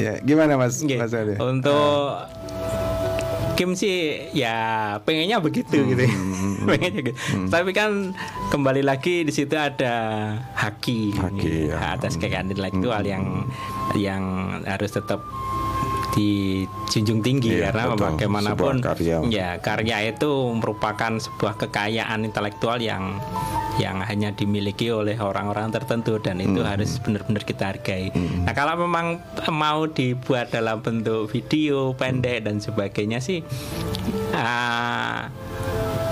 [0.00, 0.80] Ya gimana Mas?
[0.80, 1.36] Mas Ade?
[1.36, 2.16] untuk
[3.60, 6.02] Kim sih ya pengennya begitu hmm, gitu.
[6.08, 6.14] Ya.
[6.16, 7.18] Hmm, hmm, pengennya gitu.
[7.36, 7.48] Hmm.
[7.52, 7.90] Tapi kan
[8.48, 12.00] kembali lagi di situ ada haki, haki ya.
[12.00, 13.12] atas kekayaan intelektual hmm.
[13.12, 13.24] yang
[14.00, 14.24] yang
[14.64, 15.20] harus tetap
[16.10, 18.02] dijunjung tinggi iya, karena betul.
[18.02, 19.16] bagaimanapun karya.
[19.30, 23.22] ya karya itu merupakan sebuah kekayaan intelektual yang
[23.78, 26.68] yang hanya dimiliki oleh orang-orang tertentu dan itu hmm.
[26.68, 28.12] harus benar-benar kita hargai.
[28.12, 28.44] Hmm.
[28.44, 33.40] Nah kalau memang mau dibuat dalam bentuk video pendek dan sebagainya sih.
[34.36, 35.32] Uh,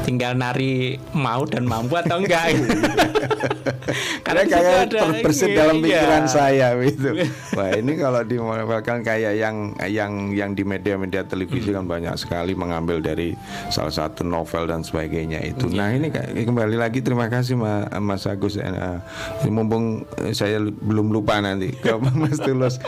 [0.08, 2.56] tinggal nari mau dan mampu atau enggak?
[4.24, 6.30] Karena kayak terbersit dalam pikiran iya.
[6.30, 7.12] saya gitu.
[7.58, 13.00] Wah ini kalau dimodelkan kayak yang yang yang di media-media televisi kan banyak sekali mengambil
[13.00, 13.32] dari
[13.72, 15.68] salah satu novel dan sebagainya itu.
[15.72, 16.12] Nah ini
[16.44, 17.56] kembali lagi terima kasih
[18.00, 19.00] Mas Agus uh,
[19.48, 20.04] mumpung
[20.36, 22.80] saya belum lupa nanti ke Mas Tulus.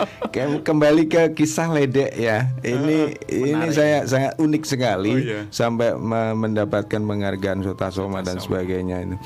[0.65, 2.53] Kembali ke kisah ledek ya.
[2.61, 5.41] Ini uh, ini saya sangat unik sekali oh, iya.
[5.49, 5.97] sampai
[6.37, 9.17] mendapatkan mengargan Sotasoma dan sebagainya itu.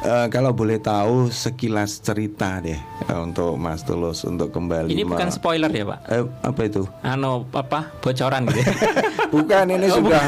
[0.00, 2.80] Uh, kalau boleh tahu sekilas cerita deh
[3.12, 4.96] uh, untuk Mas Tulus untuk kembali.
[4.96, 5.98] Ini bukan spoiler ya Pak?
[6.08, 6.82] Uh, apa itu?
[7.04, 8.64] Ano apa bocoran gitu?
[8.64, 8.66] Ya?
[9.34, 10.24] bukan ini oh, sudah.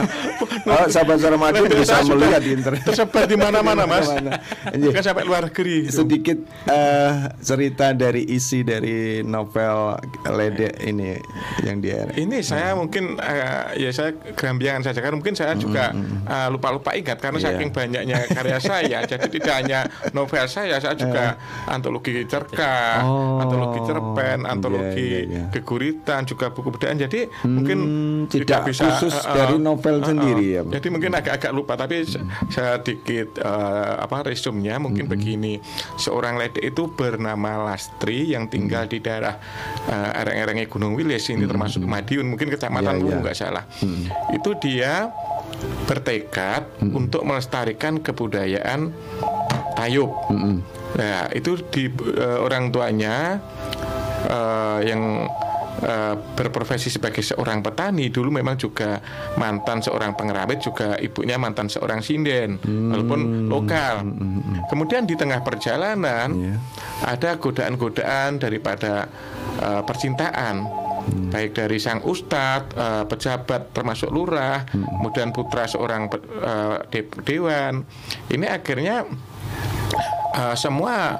[0.68, 2.84] Oh, sahabat Sarmadi bisa melihat di internet.
[2.84, 4.11] Tersebar di mana-mana Mas.
[4.76, 5.88] Bukan sampai luar negeri.
[5.88, 6.38] Sedikit
[6.68, 9.96] uh, cerita dari isi dari novel
[10.28, 11.16] Lede ini
[11.64, 12.11] yang dia.
[12.12, 15.94] Ini saya mungkin uh, ya saya kerambiangan saja karena mungkin saya juga
[16.26, 17.49] uh, lupa-lupa ingat karena yeah.
[17.55, 18.99] saking banyaknya karya saya.
[19.07, 19.80] jadi tidak hanya
[20.12, 21.74] novel saya, saya juga uh.
[21.74, 23.42] antologi cerkah, oh.
[23.42, 25.49] antologi cerpen, antologi yeah, yeah, yeah.
[25.55, 26.99] keguritan, juga buku budayaan.
[26.99, 27.78] Jadi hmm, mungkin
[28.28, 30.62] tidak, bisa khusus uh, dari novel uh, sendiri ya.
[30.66, 32.51] Jadi mungkin agak-agak lupa tapi hmm.
[32.51, 35.12] sedikit uh, apa resumnya mungkin hmm.
[35.12, 35.55] begini.
[35.96, 38.92] Seorang lede itu bernama Lastri yang tinggal hmm.
[38.92, 39.34] di daerah
[39.88, 41.51] uh, ereng-erengnya Gunung Wilis ini hmm.
[41.51, 43.20] termasuk Madiun mungkin kecamatan yeah, yeah.
[43.22, 43.64] nggak salah.
[43.80, 44.11] Hmm.
[44.34, 45.11] Itu dia
[45.88, 46.88] bertekad hmm.
[46.95, 48.93] Untuk melestarikan kebudayaan
[49.78, 50.11] Tayub.
[50.30, 50.59] Hmm.
[50.99, 53.39] Nah, itu di uh, orang tuanya
[54.26, 55.30] uh, yang
[55.84, 58.99] uh, berprofesi sebagai seorang petani dulu memang juga
[59.39, 62.91] mantan seorang pengerawit juga ibunya mantan seorang sinden hmm.
[62.91, 64.03] walaupun lokal.
[64.03, 64.18] Hmm.
[64.18, 64.55] hmm, hmm.
[64.66, 66.59] Kemudian di tengah perjalanan yeah.
[67.07, 69.07] ada godaan-godaan daripada
[69.62, 71.32] uh, percintaan hmm.
[71.32, 75.00] baik dari sang ustadz, uh, pejabat termasuk lurah, hmm.
[75.00, 76.12] kemudian putra seorang
[76.44, 77.88] uh, de dewan.
[78.28, 79.09] Ini akhirnya
[80.36, 81.18] uh, semua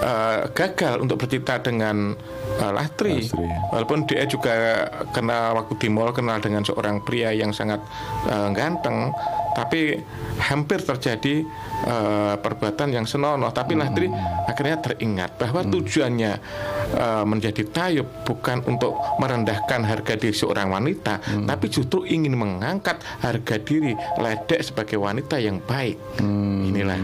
[0.00, 2.16] uh, gagal untuk bercita dengan
[2.62, 3.20] uh, Lastri.
[3.26, 3.48] Lastri.
[3.74, 7.82] Walaupun dia juga kenal waktu di mall kenal dengan seorang pria yang sangat
[8.30, 9.12] uh, ganteng,
[9.54, 9.96] tapi
[10.42, 11.46] hampir terjadi
[11.86, 13.54] uh, perbuatan yang senonoh.
[13.54, 14.50] Tapi hmm.
[14.50, 15.70] akhirnya teringat bahwa hmm.
[15.70, 16.32] tujuannya
[16.98, 21.46] uh, menjadi tayub bukan untuk merendahkan harga diri seorang wanita, hmm.
[21.46, 25.96] tapi justru ingin mengangkat harga diri ledek sebagai wanita yang baik.
[26.18, 26.68] Hmm.
[26.74, 26.98] Inilah.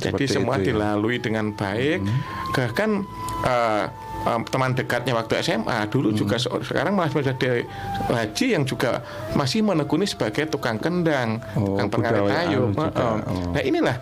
[0.00, 0.80] Jadi semua itu, ya?
[0.80, 2.00] dilalui dengan baik.
[2.00, 2.18] Hmm.
[2.56, 2.90] Bahkan
[3.44, 3.84] uh,
[4.26, 6.18] um, teman dekatnya waktu SMA dulu hmm.
[6.18, 7.64] juga sekarang malah menjadi
[8.08, 12.62] haji yang juga masih menekuni sebagai tukang kendang, oh, tukang pengarit kayu.
[12.76, 13.16] Oh.
[13.54, 13.96] Nah inilah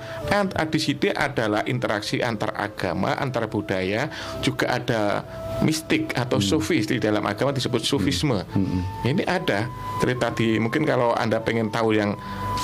[0.69, 4.11] di sini adalah interaksi antar agama, antar budaya,
[4.43, 5.23] juga ada
[5.63, 6.47] mistik atau hmm.
[6.47, 8.43] sufis di dalam agama disebut sufisme.
[8.55, 8.67] Hmm.
[8.67, 8.83] Hmm.
[9.07, 9.67] Ini ada
[9.99, 12.15] cerita di mungkin kalau anda pengen tahu yang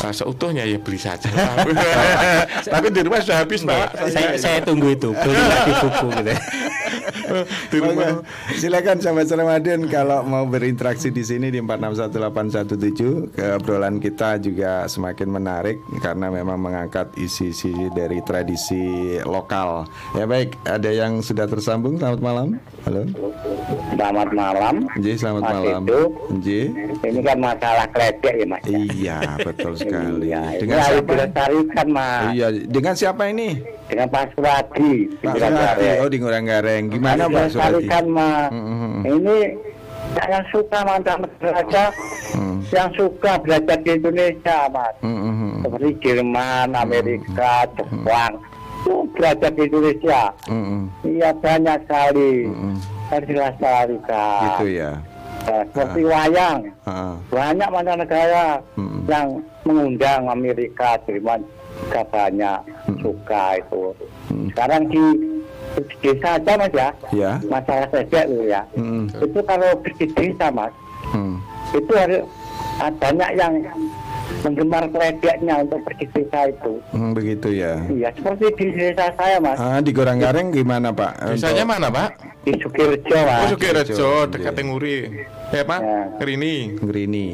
[0.02, 1.26] uh, seutuhnya ya beli saja.
[2.74, 4.10] Tapi di rumah sudah habis pak.
[4.10, 6.32] Saya, saya tunggu itu beli lagi buku gitu.
[8.60, 15.76] Silakan sahabat Ramadan kalau mau berinteraksi di sini di 461817 keobrolan kita juga semakin menarik
[16.00, 19.88] karena memang mengangkat isi-isi dari tradisi lokal.
[20.16, 21.96] Ya baik, ada yang sudah tersambung.
[21.96, 22.48] Selamat malam.
[22.84, 23.02] Halo.
[23.96, 24.74] Selamat malam.
[25.00, 25.82] Ji, selamat mas malam.
[26.44, 26.60] Ji.
[27.00, 28.62] Ini kan masalah kredit ya, Mas.
[28.68, 30.28] Iya, betul sekali.
[30.28, 31.08] Iya, dengan siapa?
[31.08, 32.24] Dilestarikan, Mas.
[32.34, 33.48] Iya, dengan siapa ini?
[33.84, 34.92] Dengan Pak Suradi.
[35.20, 35.86] Pak Suradi.
[36.00, 36.82] Oh, di Ngurang Gareng.
[36.88, 37.84] Gimana Pak Suradi?
[37.84, 38.50] Dilestarikan, Mas.
[38.50, 39.00] Mm -hmm.
[39.04, 39.38] Ini
[40.14, 41.88] yang suka mantan belajar,
[42.36, 42.56] mm.
[42.70, 44.94] yang suka belajar di Indonesia, Mas.
[45.04, 45.52] Mm -hmm.
[45.64, 47.68] Seperti Jerman, Amerika.
[47.76, 48.34] Jepang.
[48.40, 48.54] Mm
[49.14, 50.22] belajar di Indonesia.
[51.06, 52.32] Iya banyak sekali.
[53.08, 54.42] Harus dilestarikan.
[54.58, 54.92] Gitu ya.
[55.44, 56.08] Nah, seperti uh.
[56.08, 56.58] wayang.
[56.84, 57.14] Uh.
[57.30, 59.28] Banyak mancanegara mm yang
[59.68, 61.44] mengundang Amerika, Jerman
[61.80, 62.58] juga banyak
[62.88, 63.82] mm suka itu.
[64.32, 64.46] Mm.
[64.54, 65.04] Sekarang di
[66.00, 67.36] desa aja mas ya, yeah.
[67.50, 68.62] masalah saja itu ya.
[68.78, 69.10] Mm.
[69.10, 70.72] Itu kalau di desa mas,
[71.12, 71.36] mm.
[71.76, 72.22] itu harus
[72.80, 73.54] banyak yang
[74.44, 76.72] menggemar kreditnya untuk pergi desa itu.
[76.92, 77.80] Hmm, begitu ya.
[77.88, 79.56] Iya, seperti di desa saya, Mas.
[79.60, 81.32] Ah, di Gorang-Gareng gimana, Pak?
[81.32, 82.08] Desanya mana, Pak?
[82.44, 83.48] Di Sukirjo, Mas.
[83.48, 84.96] Oh, Sukirjo, dekat Nguri.
[85.52, 85.80] Ya, Pak?
[85.80, 86.00] Ya.
[86.20, 86.54] Ngerini.
[86.80, 87.26] Ngerini.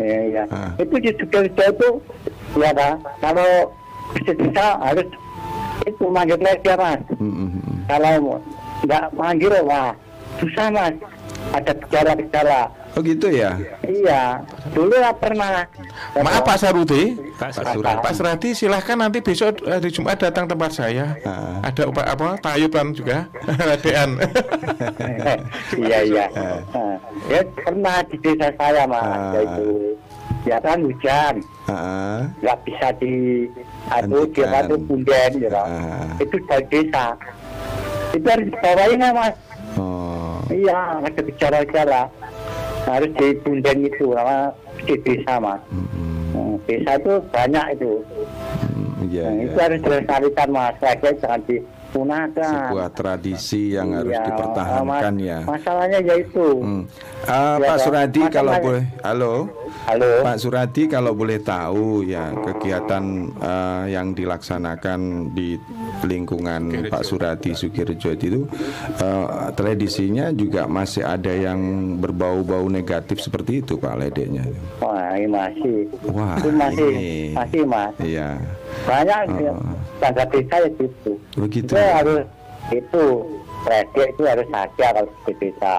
[0.00, 0.42] Iya, iya.
[0.50, 0.70] Ah.
[0.78, 1.88] Itu di Sukirjo itu
[2.56, 2.94] ya, Pak.
[3.22, 3.50] Kalau
[4.26, 5.08] desa harus
[5.86, 7.00] itu manggil kredit, Mas.
[7.16, 7.78] Hmm, hmm, hmm.
[7.86, 8.40] Kalau
[8.84, 9.92] nggak manggil, wah,
[10.42, 10.94] susah, Mas.
[11.50, 13.54] Ada gejala-gejala Oh gitu ya?
[13.86, 14.42] Iya,
[14.74, 15.62] dulu ya pernah.
[16.18, 18.12] Maaf Pak Sarudi, Pak Sarudi, Pak
[18.50, 21.14] silahkan nanti besok hari Jumat datang tempat saya.
[21.22, 21.70] Ah.
[21.70, 23.30] Ada apa apa tayuban juga,
[23.78, 24.18] adean.
[25.86, 26.24] iya iya.
[26.34, 26.98] Ah.
[27.30, 29.32] Ya pernah di desa saya mas, ah.
[29.38, 29.66] yaitu
[30.48, 31.34] ya kan hujan,
[32.40, 33.46] nggak bisa di
[33.92, 35.56] aduh dia itu punden gitu.
[35.56, 36.16] Ah.
[36.18, 37.14] Itu dari desa.
[38.10, 39.36] Itu harus dibawain ya mas.
[39.78, 40.42] Oh.
[40.50, 42.10] Iya, ada bicara-bicara
[42.88, 44.50] harus ditundang itu sama
[44.82, 46.56] di desa mas hmm.
[46.64, 49.44] desa itu banyak itu hmm, iya, nah, iya.
[49.44, 51.40] itu harus dilestarikan mas lagi jangan
[51.90, 56.82] dipunahkan sebuah tradisi yang iya, harus dipertahankan mas, ya masalahnya yaitu hmm.
[57.26, 59.34] uh, ya, Pak Suradi kalau boleh halo
[59.90, 60.22] Halo.
[60.22, 65.56] Pak Suradi kalau boleh tahu ya kegiatan uh, yang dilaksanakan di
[66.04, 68.46] lingkungan Pak Suradi Sukirjo itu
[69.00, 71.58] uh, tradisinya juga masih ada yang
[71.98, 74.46] berbau-bau negatif seperti itu Pak ledeknya.
[74.78, 75.76] Wah, ini masih.
[76.12, 77.14] Wah, itu masih ini.
[77.34, 77.94] masih Mas.
[77.98, 78.28] Iya.
[78.86, 81.09] Banyak uh, tangga desa ya gitu.
[81.36, 81.72] Begitu.
[81.72, 82.22] Itu harus
[82.70, 83.04] itu
[83.66, 85.74] ledek itu harus saja kalau di desa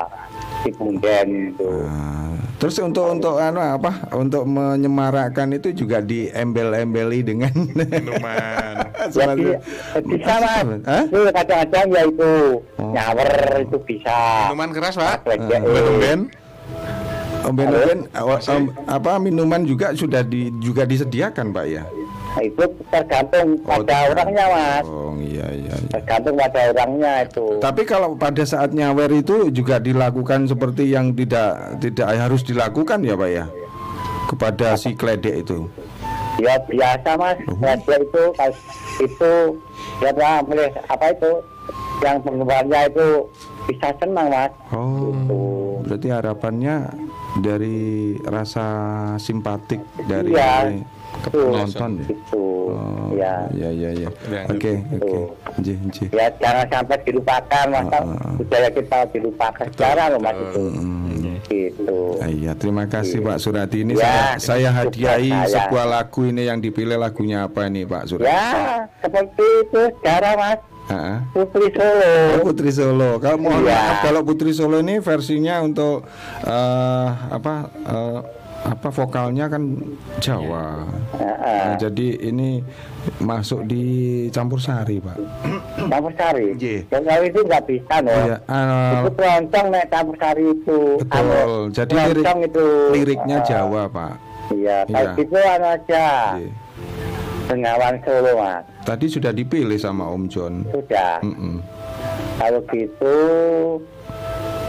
[0.61, 1.65] di Punden itu.
[1.65, 4.05] Uh, terus untuk untuk anu apa?
[4.13, 8.75] Untuk menyemarakkan itu juga diembel-embeli dengan minuman.
[9.15, 9.57] Jadi
[10.05, 10.65] bisa mas.
[11.09, 12.31] Itu kadang-kadang ya itu
[12.77, 12.91] oh.
[12.93, 13.31] nyawer
[13.65, 14.17] itu bisa.
[14.51, 15.25] Minuman keras pak.
[15.25, 16.19] Umben-umben.
[17.41, 17.99] Umben-umben
[18.85, 21.83] apa minuman juga sudah di juga disediakan pak ya?
[22.32, 24.86] Nah, itu tergantung oh, pada orangnya mas.
[24.88, 25.75] Oh iya iya.
[25.75, 25.89] iya.
[25.99, 27.45] Tergantung pada orangnya itu.
[27.59, 33.19] Tapi kalau pada saat nyawer itu juga dilakukan seperti yang tidak tidak harus dilakukan ya
[33.19, 33.45] pak ya
[34.32, 35.67] kepada si kledek itu.
[36.39, 37.75] Ya biasa mas, uh.
[37.84, 38.23] kledek itu
[39.03, 39.32] itu
[39.99, 41.32] ya boleh apa itu
[41.99, 43.07] yang penggemarnya itu
[43.67, 44.51] bisa senang mas.
[44.71, 45.11] Oh.
[45.11, 45.43] Gitu.
[45.84, 46.75] Berarti harapannya
[47.43, 48.63] dari rasa
[49.19, 50.32] simpatik dari.
[50.32, 50.71] Ya
[51.30, 52.05] penonton ya.
[52.09, 52.45] Itu.
[52.72, 53.34] Oh, ya.
[53.53, 54.09] Ya ya ya.
[54.49, 55.19] Oke oke.
[55.61, 56.03] Nji nji.
[56.09, 58.34] Ya jangan sampai dilupakan masa uh, uh.
[58.41, 60.63] budaya kita dilupakan sekarang loh Mas itu.
[61.51, 61.99] Gitu.
[62.22, 65.67] Iya, terima kasih Pak Surati ini ya, saya saya hadiahi saya.
[65.67, 68.30] sebuah lagu ini yang dipilih lagunya apa ini Pak Surati?
[68.30, 70.59] Ya, seperti itu sekarang Mas.
[70.91, 71.24] Ha?
[71.32, 72.13] Putri Solo.
[72.36, 73.11] Oh, Putri Solo.
[73.22, 73.72] Kalau mohon ya.
[73.72, 76.03] maaf kalau Putri Solo ini versinya untuk
[76.43, 77.53] uh, apa?
[77.86, 78.19] Uh,
[78.62, 79.64] apa vokalnya kan
[80.22, 80.86] Jawa.
[81.18, 81.34] Ya.
[81.41, 82.62] Nah, jadi ini
[83.18, 83.84] masuk di
[84.30, 85.18] campur sari, Pak.
[85.89, 86.53] Campur sari.
[86.86, 88.14] Kalau itu nggak bisa loh.
[88.14, 88.38] Iya.
[88.45, 90.80] Uh, itu keroncong nek campur sari itu.
[91.01, 91.18] Betul.
[91.18, 94.14] Anu, jadi lirik, itu liriknya uh, Jawa, Pak.
[94.51, 95.12] Iya, iya.
[95.16, 96.07] itu anu aja.
[96.38, 96.53] Yeah.
[97.49, 98.64] Bengawan Solo, Mas.
[98.88, 100.53] Tadi sudah dipilih sama Om John.
[100.72, 101.20] Sudah.
[101.20, 101.55] Mm -mm.
[102.39, 103.18] Kalau gitu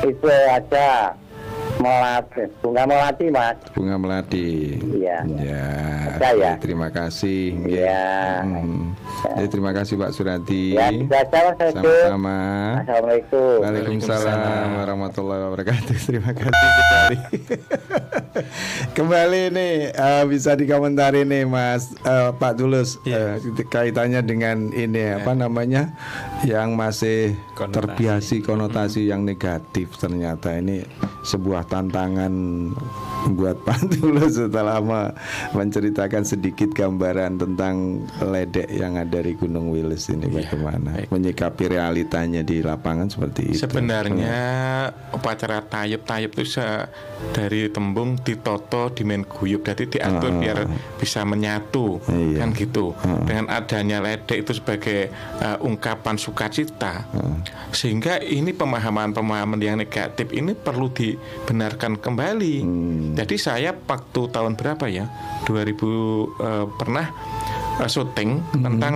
[0.02, 1.14] itu aja
[1.82, 3.58] Melati, bunga melati mas.
[3.74, 4.78] Bunga melati.
[4.94, 5.18] Iya.
[5.26, 5.66] Ya.
[6.22, 6.54] Saya.
[6.62, 7.58] Terima kasih.
[7.66, 8.46] Iya.
[8.46, 8.94] Hmm.
[9.34, 9.46] Ya.
[9.50, 10.78] terima kasih Pak Surati.
[10.78, 10.94] Ya,
[11.26, 12.38] Sama-sama.
[12.86, 13.66] Assalamualaikum.
[13.66, 15.96] Waalaikumsalam warahmatullahi wabarakatuh.
[16.08, 17.16] Terima kasih sekali.
[18.96, 23.40] Kembali nih uh, bisa dikomentari nih Mas uh, Pak Tulus ya.
[23.40, 25.20] uh, kaitannya dengan ini ya.
[25.20, 25.92] apa namanya
[26.44, 27.74] yang masih konotasi.
[27.76, 29.10] terbiasi konotasi hmm.
[29.10, 30.84] yang negatif ternyata ini
[31.24, 32.32] sebuah tantangan
[33.32, 34.84] buat Pak Tulus setelah
[35.56, 41.08] menceritakan sedikit gambaran tentang ledek yang ada di Gunung Wilis ini ya, bagaimana baik.
[41.08, 43.64] menyikapi realitanya di lapangan seperti itu.
[43.64, 44.36] Sebenarnya
[44.90, 45.16] hmm.
[45.16, 46.44] upacara tayub-tayub itu
[47.32, 50.58] dari tembung ditoto dimen guyub jadi diatur uh, biar
[50.98, 52.44] bisa menyatu iya.
[52.44, 52.92] kan gitu.
[53.00, 55.08] Uh, Dengan adanya ledek itu sebagai
[55.38, 57.38] uh, ungkapan sukacita uh,
[57.70, 60.90] sehingga ini pemahaman-pemahaman yang negatif ini perlu
[61.52, 62.54] dibenarkan kembali.
[62.64, 63.12] Hmm.
[63.12, 65.12] Jadi saya waktu tahun berapa ya?
[65.44, 67.12] 2000 uh, eh, pernah
[67.78, 68.62] uh, syuting hmm.
[68.64, 68.94] tentang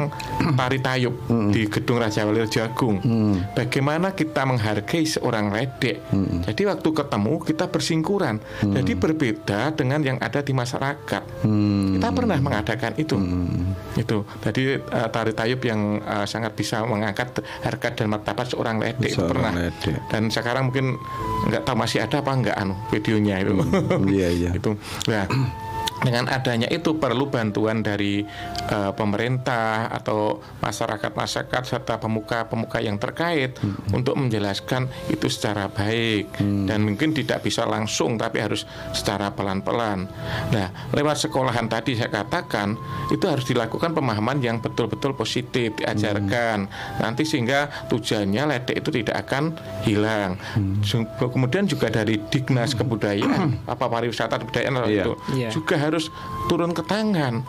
[0.59, 1.51] tari tayub hmm.
[1.55, 3.01] di gedung Raja Wali Jagung.
[3.01, 3.37] Hmm.
[3.57, 5.97] Bagaimana kita menghargai seorang ledek.
[6.13, 6.43] Hmm.
[6.45, 8.37] Jadi waktu ketemu kita bersingkuran.
[8.61, 8.75] Hmm.
[8.75, 11.23] Jadi berbeda dengan yang ada di masyarakat.
[11.47, 11.97] Hmm.
[11.97, 13.17] Kita pernah mengadakan itu.
[13.17, 13.73] Hmm.
[13.97, 14.27] Itu.
[14.43, 19.23] Jadi uh, tari tayub yang uh, sangat bisa mengangkat harkat dan martabat seorang ledek itu
[19.25, 19.53] pernah.
[19.55, 19.97] Ledek.
[20.11, 20.97] Dan sekarang mungkin
[21.49, 23.55] nggak tahu masih ada apa enggak anu videonya itu.
[23.57, 24.07] Hmm.
[24.09, 24.51] Iya iya.
[24.59, 24.73] itu.
[25.09, 25.25] Nah,
[26.03, 28.21] dengan adanya itu perlu bantuan dari
[28.69, 33.97] uh, pemerintah atau masyarakat-masyarakat serta pemuka-pemuka yang terkait hmm.
[33.97, 36.69] untuk menjelaskan itu secara baik hmm.
[36.69, 40.05] dan mungkin tidak bisa langsung tapi harus secara pelan-pelan.
[40.53, 42.77] Nah, lewat sekolahan tadi saya katakan
[43.09, 47.01] itu harus dilakukan pemahaman yang betul-betul positif diajarkan hmm.
[47.01, 50.37] nanti sehingga tujuannya ledek itu tidak akan hilang.
[50.53, 50.83] Hmm.
[51.17, 54.91] Kemudian juga dari Dignas Kebudayaan apa pariwisata kebudayaan yeah.
[54.93, 55.51] itu yeah.
[55.53, 56.11] juga harus
[56.51, 57.47] turun ke tangan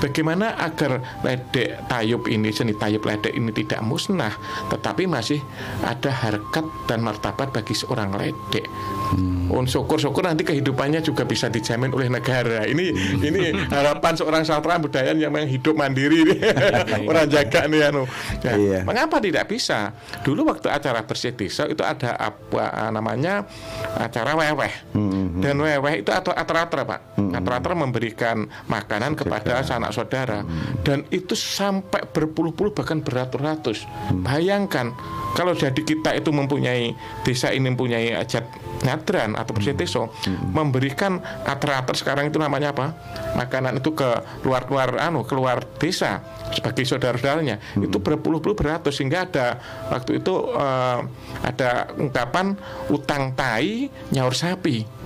[0.00, 4.32] bagaimana agar ledek tayub ini seni tayub ledek ini tidak musnah
[4.68, 5.40] tetapi masih
[5.84, 8.66] ada harkat dan martabat bagi seorang ledek
[9.16, 9.52] hmm.
[9.52, 12.92] oh, syukur-syukur nanti kehidupannya juga bisa dijamin oleh negara ini
[13.22, 16.38] ini harapan seorang sastra budaya yang memang hidup mandiri nih.
[17.10, 18.04] orang jaga nih anu
[18.42, 18.80] ya, iya.
[18.84, 23.46] mengapa tidak bisa dulu waktu acara bersih desa itu ada apa namanya
[23.96, 25.40] acara weweh hmm.
[25.40, 27.32] dan weweh itu atau atra-atra pak hmm.
[27.36, 30.82] atra-atra memberikan makanan kepada sana anak saudara hmm.
[30.82, 34.26] dan itu sampai berpuluh-puluh bahkan beratus-ratus hmm.
[34.26, 34.90] bayangkan
[35.38, 36.90] kalau jadi kita itu mempunyai
[37.22, 38.42] desa ini mempunyai ajat
[38.82, 40.52] nyadran atau persiteso hmm.
[40.52, 42.96] memberikan ater-ater sekarang itu namanya apa
[43.38, 44.08] makanan itu ke
[44.42, 46.20] luar-luar anu keluar desa
[46.52, 47.86] sebagai saudara-saudaranya hmm.
[47.88, 51.00] itu berpuluh-puluh beratus sehingga ada waktu itu uh,
[51.44, 52.56] ada ungkapan
[52.90, 54.96] utang tai nyaur sapi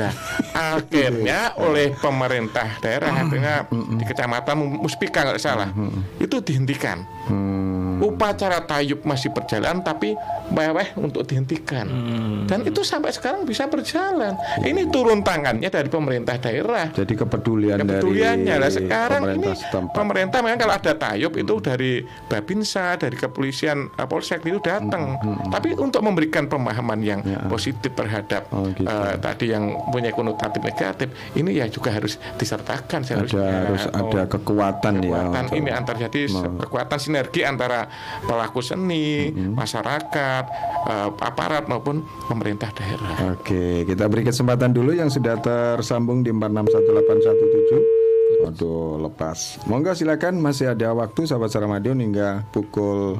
[0.00, 0.12] Nah,
[0.78, 5.70] akhirnya oleh pemerintah daerah akhirnya di kecamatan Muspika nggak salah
[6.18, 7.04] itu dihentikan.
[7.28, 8.02] Hmm.
[8.02, 10.16] Upacara tayub masih berjalan tapi
[10.50, 11.86] meweh untuk dihentikan.
[11.86, 12.44] Hmm.
[12.48, 14.38] Dan itu sampai sekarang bisa berjalan.
[14.62, 16.88] Ini turun tangannya dari pemerintah daerah.
[16.94, 19.94] Jadi kepedulian kepeduliannya lah sekarang pemerintah ini setempat.
[19.96, 25.18] pemerintah memang kalau ada tayub itu dari Babinsa, dari kepolisian uh, Polsek itu datang.
[25.18, 25.36] Hmm.
[25.36, 25.50] Hmm.
[25.50, 27.44] Tapi untuk memberikan pemahaman yang ya.
[27.50, 28.86] positif terhadap oh, gitu.
[28.86, 33.02] uh, tadi yang punya konotatif negatif, ini ya juga harus disertakan.
[33.04, 35.20] Ada harus oh, ada kekuatan, kekuatan ya.
[35.24, 36.20] Kekuatan ini antar jadi
[36.60, 37.88] kekuatan sinergi antara
[38.24, 39.52] pelaku seni, hmm.
[39.56, 40.44] masyarakat,
[40.86, 42.93] uh, aparat maupun pemerintah daerah.
[43.34, 48.04] Oke, kita beri kesempatan dulu yang sudah tersambung di 461817.
[48.44, 49.56] Waduh, lepas.
[49.64, 53.16] Monggo silakan masih ada waktu sahabat Saramadion hingga pukul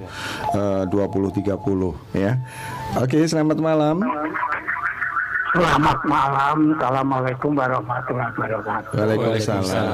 [0.53, 1.49] eh, uh, 20.30
[2.13, 2.37] ya.
[3.01, 4.05] Oke, selamat malam.
[5.55, 6.75] Selamat malam.
[6.75, 8.91] Assalamualaikum warahmatullahi wabarakatuh.
[8.99, 9.87] Waalaikumsalam.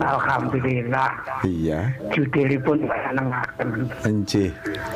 [0.00, 1.10] Alhamdulillah.
[1.44, 1.92] Iya.
[2.64, 3.68] pun nengaken.
[4.08, 4.48] Encih.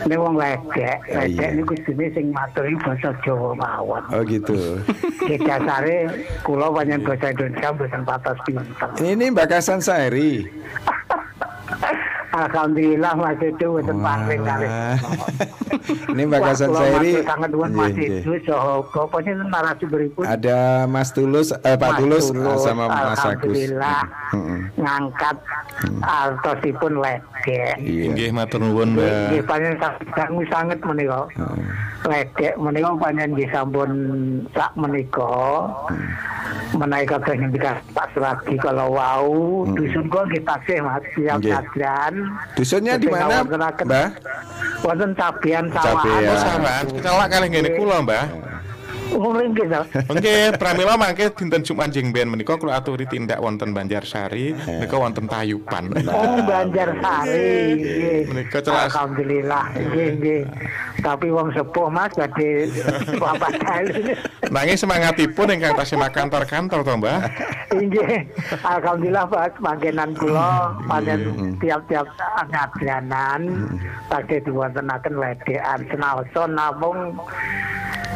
[0.08, 1.04] Ini wong ledek.
[1.04, 4.00] Ledek ini kudune sing maturi basa Jawa mawon.
[4.08, 4.80] Oh gitu.
[5.20, 6.08] Ki dasare
[6.40, 8.88] kula panjen basa Indonesia mboten patos pinter.
[9.04, 10.48] Ini Mbak Kasan Sairi.
[12.32, 14.66] Alhamdulillah Mas itu wonten pangling kali.
[16.16, 17.12] Ini Mbak Kasan Sairi.
[17.28, 20.24] Sangat nuwun Mas itu so pokoknya narasumberipun.
[20.24, 23.52] Ada Mas Tulus eh Pak Tulus, Tulus sama Mas Agus.
[23.52, 24.00] Alhamdulillah
[24.80, 25.36] ngangkat
[26.00, 27.76] artosipun ledek.
[27.84, 29.12] Nggih matur nuwun Mbak.
[29.28, 31.20] Nggih panjenengan sangat sanget menika.
[32.08, 33.90] Ledek menika panjenengan nggih sampun
[34.56, 35.68] sak menika.
[36.76, 42.21] menaik kabeh ngendika Pak Suradi kalau wau dusun kok kita sih Mas siap kadran
[42.58, 43.42] dusunnya di mana?
[43.44, 44.08] Mbah?
[44.82, 46.02] Wonten cabean sawah.
[46.02, 46.36] Cabean.
[46.38, 46.76] Sawah.
[46.98, 48.24] Kalak kalih ngene kula Mbah
[49.12, 49.82] Nggih to.
[50.16, 55.28] Nggih, pramila mangke dinten Jumat jeng ben menika kula aturi tindak wonten Banjarsari, menika wonten
[55.28, 55.92] Tayupan.
[56.08, 57.76] Oh, Banjarsari.
[57.76, 58.20] Nggih.
[58.32, 59.64] Menika Alhamdulillah.
[59.76, 60.42] Nggih, nggih.
[61.02, 62.70] Tapi wong sepuh Mas badhe
[63.18, 64.14] bapak kali.
[64.48, 67.18] Nanging semangatipun ingkang tasih kantor-kantor to, Mbah.
[67.74, 68.28] Nggih.
[68.62, 72.06] Alhamdulillah Pak, mangkenan kula panen tiap-tiap
[72.52, 73.66] ngadranan
[74.06, 77.16] badhe diwontenaken ledekan senaosa namung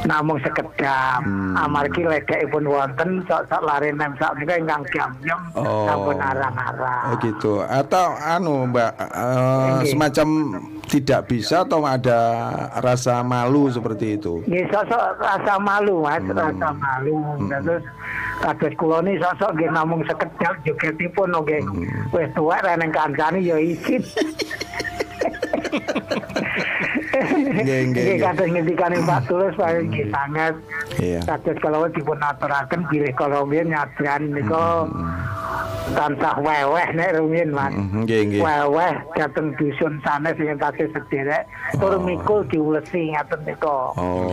[0.04, 1.56] namung sekedap hmm.
[1.56, 5.88] amargi ledekipun wonten sok-sok lari nem sak menika ingkang jam-jam oh.
[5.88, 7.04] sampun arang-arang.
[7.08, 7.64] Oh gitu.
[7.64, 10.28] Atau anu Mbak uh, semacam
[10.86, 12.20] tidak bisa atau ada
[12.84, 14.44] rasa malu seperti itu?
[14.44, 16.36] Nggih sosok rasa malu Mas, hmm.
[16.36, 17.16] rasa malu.
[17.16, 17.48] Hmm.
[17.48, 17.84] Terus
[18.44, 21.64] kados kula ni sosok nggih namung sekedap jogetipun nggih.
[21.64, 22.12] Hmm.
[22.12, 24.04] Wis tuwek reneng kancane ya izin.
[27.66, 28.18] Nggih.
[28.20, 30.54] Kados ngendikane Pak Tulus paling nggih sangat.
[31.00, 31.20] Iya.
[31.24, 34.84] Kados kalau dipun aturaken bilih kalau nyadran nika
[35.94, 37.70] tansah weweh nek rumiyin Mas.
[37.70, 38.40] Mm-hmm, nggih nggih.
[38.42, 41.46] Weweh dateng dusun sanes sing tasih sederek
[41.78, 42.02] tur oh.
[42.02, 43.94] mikul diulesi ngaten nika.
[43.94, 44.26] Oh.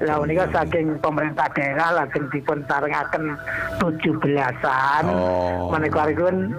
[0.00, 3.36] Lah menika saking pemerintah daerah lajeng dipun sarengaken
[3.78, 5.04] 17-an.
[5.12, 5.68] Oh.
[5.68, 6.56] Menika rikun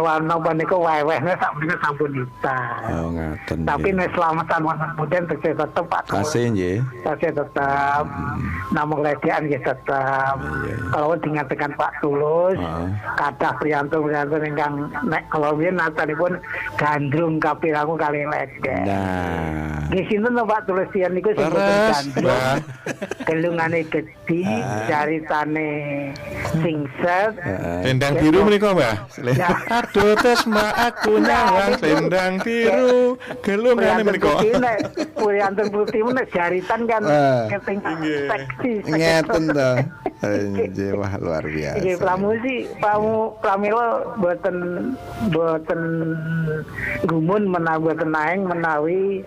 [0.00, 2.60] warna menika weweh nek sak menika sampun dita.
[2.88, 3.58] Oh ngaten.
[3.68, 6.08] Tapi nek selamatan wonten puden tetep Pak.
[6.08, 6.76] Tasih nggih.
[7.04, 8.04] Tasih tetep.
[8.08, 8.40] Hmm.
[8.72, 10.36] Namung ledekan nggih tetep.
[10.40, 10.76] Iya, iya.
[10.90, 12.58] Kalau dengan Pak Tulus,
[13.20, 16.40] kathah priyanto priyanto ingkang nek kalau biyen natanipun
[16.80, 18.82] gandrung kapirangu kali ledek.
[18.88, 19.84] Nah.
[19.92, 22.60] Nggih sinten Pak Tulesian niku sing gandrung.
[23.28, 24.44] Gelungane gedhi,
[24.88, 25.70] caritane
[26.60, 27.32] singset.
[27.84, 28.96] Lendang biru menika, Mbah.
[29.68, 34.40] Aduh tes ma aku nyawang lendang biru, gelungane menika.
[35.14, 37.02] Priyanto putih nek jaritan kan
[37.50, 37.78] keting
[38.28, 38.72] seksi.
[38.86, 39.70] Ngeten to.
[40.96, 41.80] Wah luar biasa.
[41.80, 44.56] Nggih, pramusi, pramu pramila boten
[45.28, 45.80] boten
[47.04, 49.20] gumun menawi boten naeng menawi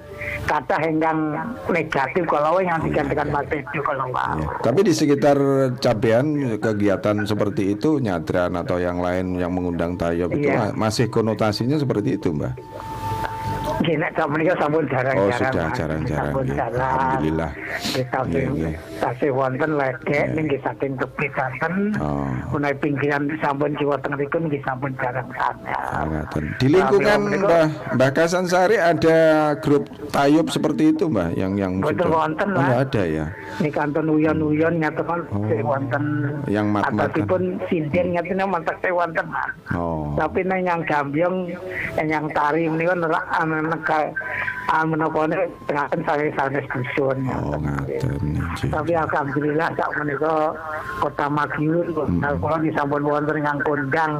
[0.49, 1.37] kata ingkang
[1.69, 4.33] negatif kalau yang digantikan Mas Edo kalau ya.
[4.63, 5.37] Tapi di sekitar
[5.77, 10.73] cabean kegiatan seperti itu nyadran atau yang lain yang mengundang tayop itu iya.
[10.73, 12.53] masih konotasinya seperti itu, Mbak.
[13.77, 15.21] Gini, sak menika sampun jarang-jarang.
[15.21, 16.25] Oh, sudah jarang-jarang.
[16.25, 16.55] Sampun Ya.
[16.57, 16.97] jarang.
[16.97, 17.51] Alhamdulillah.
[17.77, 18.05] Nggih
[18.97, 21.73] saking wonten ledek nggih saking kepitanten.
[21.97, 22.25] Oh.
[22.51, 26.25] Menawi pinggiran sampun kiwa teng riku nggih sampun jarang sangat.
[26.57, 29.17] Di lingkungan Mbah Mbah Kasan Sari ada
[29.59, 32.65] grup tayub seperti itu Mbah yang yang Betul wonten, Oh, Mbah.
[32.65, 33.25] nggak ada ya.
[33.59, 35.45] Ini kanton uyon-uyon nyatakan oh.
[35.61, 36.03] wonten
[36.47, 36.97] Yang mat-matan.
[36.97, 39.27] atasipun sinden nyatane mantek teh wonten.
[39.71, 40.17] Oh.
[40.17, 41.53] Tapi nang yang gambyong
[41.99, 43.25] yang tari menika nerak
[43.67, 43.99] anu neka
[44.67, 45.37] anu menapa ne
[45.67, 47.17] tengaken sange sanes dusun.
[47.27, 48.71] Oh, ngaten.
[48.71, 50.55] Tapi alhamdulillah sak menika
[51.03, 52.23] Kota Madiun Hmm.
[52.39, 54.11] kula disampun wonten ingkang kondang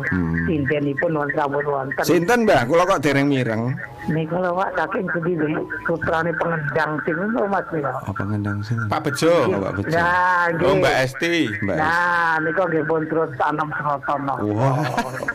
[0.46, 2.04] sintenipun wonten sampun wonten.
[2.04, 2.68] Sinten Mbah?
[2.68, 3.72] Kula kok dereng mireng.
[4.08, 5.04] Lho Pak saking
[5.84, 7.92] putrane pengendang sing lho Mas nika.
[8.08, 8.80] Apa ngendang sing?
[8.88, 9.52] Pak Bejo.
[9.52, 9.96] Oh, Pak Bejo.
[10.00, 10.74] Nah, Oh.
[10.80, 11.52] Mbak Esti.
[11.60, 11.76] Mbak.
[11.76, 14.36] Nah, niku nggih pun terus tanam serotono.
[14.56, 14.80] Wah.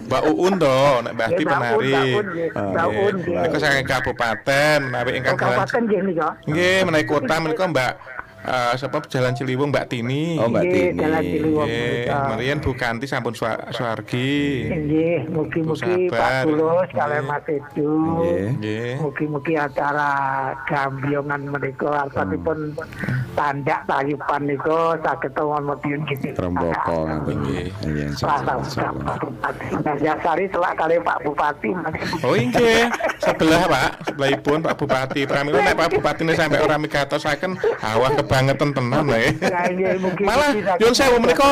[0.09, 0.55] Mbak Uun
[1.05, 1.93] nek Mbak Esti penari.
[1.93, 2.49] Mbak Un, nggih.
[2.57, 3.37] Mbak Un, nggih.
[3.45, 5.49] Niku saking kabupaten menawi Oh, ingkang jalan.
[5.55, 6.29] kabupaten nggih nika.
[6.45, 7.93] Nggih, menawi kota menika Mbak
[8.43, 10.35] eh sebab Jalan Ciliwung Mbak Tini.
[10.37, 10.99] Oh, Mbak Nggih, Tini.
[10.99, 12.05] Jalan Ciliwung Nggih.
[12.11, 14.67] Marian Bu Kanti sampun swa- swargi.
[14.67, 16.11] Nggih, mugi-mugi.
[16.11, 17.31] Pak Tulus kalian Nggih.
[17.31, 17.95] Mas Edu.
[17.95, 18.47] Nggih.
[18.59, 18.91] Nggih.
[18.99, 20.11] Mugi-mugi acara
[20.67, 22.59] gambiongan menika artanipun
[23.33, 26.29] tandak tayuban niku saged wonten Madiun gitu.
[26.35, 27.37] Remboko ngaten.
[27.47, 27.67] Nggih.
[27.87, 29.17] Iya, Selasa insyaallah.
[29.83, 31.71] Nah, Jasari selak kali Pak Bupati.
[32.23, 35.23] Oh inggih, sebelah Pak, sebelahipun Pak Bupati.
[35.25, 39.05] Pramila nek Pak Bupati ini sampai orang migatosaken awah kebangetan tenan.
[39.13, 39.19] Ya,
[39.69, 41.49] nggih, mugi-mugi Malah nyuwun sewu menika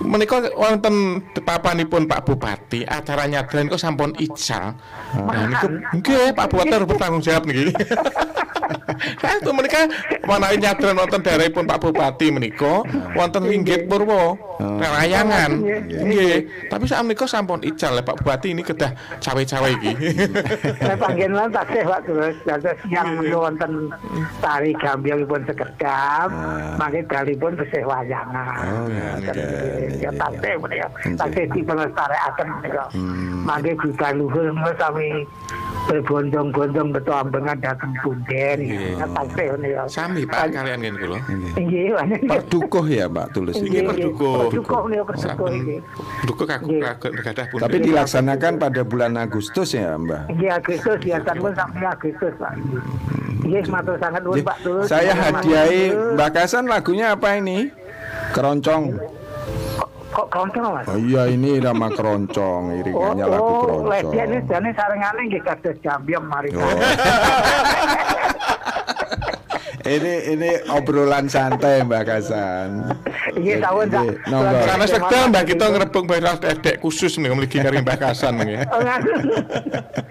[0.00, 4.72] menika wonten papanipun Pak Bupati acara nyadran kok sampun ical.
[5.12, 5.68] Nah niku
[6.00, 7.68] nggih Pak Bupati harus bertanggung jawab niki.
[8.94, 9.80] Nah, itu menika
[10.24, 12.84] menawi nyadran wonten daerahipun Pak Bupati menika
[13.16, 14.38] wonten Ringgit Purwo.
[14.62, 15.58] Layangan.
[15.90, 16.68] Nggih.
[16.70, 19.92] Tapi sak menika sampun ical lho, Pak Bupati ini kedah cawe-cawe iki.
[20.82, 23.72] Saya panggilan taksih Pak terus dados siang menika wonten
[24.38, 26.28] tari gambyongipun sekedap,
[26.78, 28.54] mangke dalipun tesih wayangan.
[28.62, 29.34] Oh, ngaten.
[29.98, 30.86] Ya taksih menika.
[30.86, 31.18] Nggih.
[31.18, 32.84] Taksih dipelestarekaken menika.
[33.42, 35.26] Mangke juga luhur sami
[35.88, 38.58] berbondong-bondong beto ambengan dateng punden.
[38.64, 39.82] Ya taksih menika.
[39.90, 41.18] Sami Pak kalian ngene kula.
[41.58, 41.84] Nggih.
[42.28, 43.88] Perdukuh ya Pak Tulus Nggih, ini.
[43.88, 44.48] perdukuh.
[44.48, 45.76] Perdukuh menika perdukuh iki.
[46.28, 46.82] Duku kaku Nggih.
[46.86, 47.46] kaku gadah.
[47.50, 50.30] Tapi dilaksanakan pada bulan Agustus ya Mbah.
[50.32, 52.52] Nggih Agustus biasa pun sampai Agustus Pak.
[53.42, 54.44] Nggih matur sangat nuwun.
[54.46, 54.56] Pak.
[54.86, 56.14] Saya hadiahi.
[56.16, 57.70] Mbak Kasan lagunya apa ini?
[58.32, 58.96] Keroncong.
[60.12, 60.86] Kok keroncong Mas?
[60.92, 63.88] Oh iya ini nama keroncong, iringannya lagu oh, keroncong.
[63.88, 66.48] ledek ini jane sarengane nggih kados jambyong mari.
[66.52, 66.60] Oh.
[69.86, 72.92] ini ini obrolan santai Mbak Kasan.
[73.38, 73.86] Iya tahun
[74.28, 74.58] nonggo.
[74.66, 78.62] Karena sekdal mbak kita ngerebung bayar dedek khusus nih memiliki kari mbak Kasan nih.
[78.70, 78.80] Oh,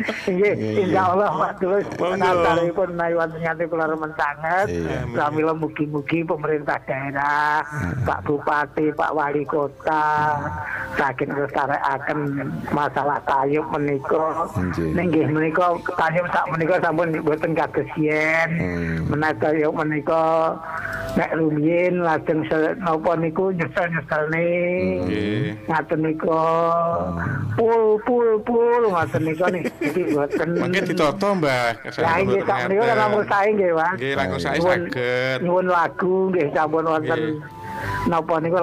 [0.02, 0.54] Nggih,
[0.86, 4.68] insya Allah Pak Tulus menawi wonten nyate kula remen sanget.
[4.70, 5.06] Iya.
[5.14, 7.62] Pramila mugi-mugi pemerintah daerah,
[8.06, 10.38] Pak Bupati, Pak Wali Kota
[10.98, 12.20] saking nglestarekaken
[12.74, 14.50] masalah tayub menika.
[14.58, 14.90] Nggih.
[14.98, 18.50] Nggih menika tayub sak menika sampun boten kados yen.
[18.58, 18.98] Hmm.
[19.62, 20.58] Tayub menika
[21.14, 22.42] nek rumiyin lajeng
[22.82, 24.48] napa niku nyesel-nyeselne.
[25.06, 25.70] Nggih.
[25.70, 26.42] Ngaten nika
[27.54, 30.50] pul pul pul ngaten nika nih iki boten.
[30.58, 31.94] Mungkin ditoto mbak.
[32.02, 33.94] Lah nggih sak menika lamun sae nggih, Mas.
[34.02, 35.38] Nggih langsung saya Nyuwun- saged.
[35.46, 37.22] Nyuwun lagu nggih sampun wonten
[38.04, 38.58] napa niku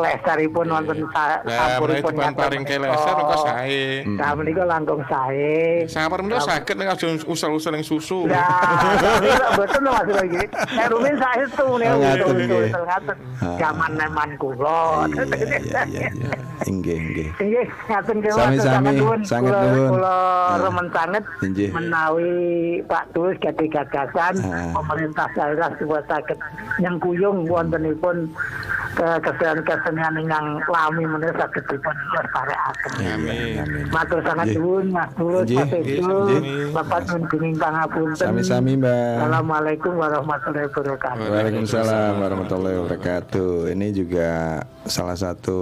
[0.68, 2.84] wonten sa- Lah mulai sampuripun paring ke menika.
[2.88, 3.82] leser kok sae.
[4.06, 5.84] Nah menika langkung sae.
[5.86, 8.26] Sampar menika saged nek aja usul-usul yang susu.
[8.26, 9.18] Lah,
[9.58, 10.44] betul lho Mas iki.
[10.74, 12.00] Nek rumin saestu nek Oh,
[12.78, 13.16] ngaten.
[13.56, 15.06] Zaman neman kula.
[15.08, 16.08] Iya iya iya.
[16.08, 16.08] iya.
[16.64, 17.28] Inggih inggih.
[17.38, 19.20] Nggih, ngaten kula Sami-sami, sangat nuwun.
[19.88, 21.24] Kula- remen sanget
[21.68, 22.32] menawi
[22.84, 24.70] Pak Tulus gati gagasan Ah.
[24.74, 26.38] pemerintah daerah supaya saged
[26.78, 28.26] nyengkuyung wontenipun
[28.92, 32.92] ke- kesenian-kesenian ingkang lami menika saged dipun lestarekaken.
[33.00, 33.52] Amin.
[33.64, 33.84] Amin.
[33.88, 36.42] Matur sangat nuwun Mas Tulus, Nggih, Mas nggih, Edu, nggih.
[36.76, 38.18] Bapak nuwun gunging pangapunten.
[38.20, 39.14] Sami-sami Mbak.
[39.24, 41.24] Assalamualaikum warahmatullahi wabarakatuh.
[41.32, 43.52] Waalaikumsalam warahmatullahi wabarakatuh.
[43.72, 44.30] Ini juga
[44.88, 45.60] salah satu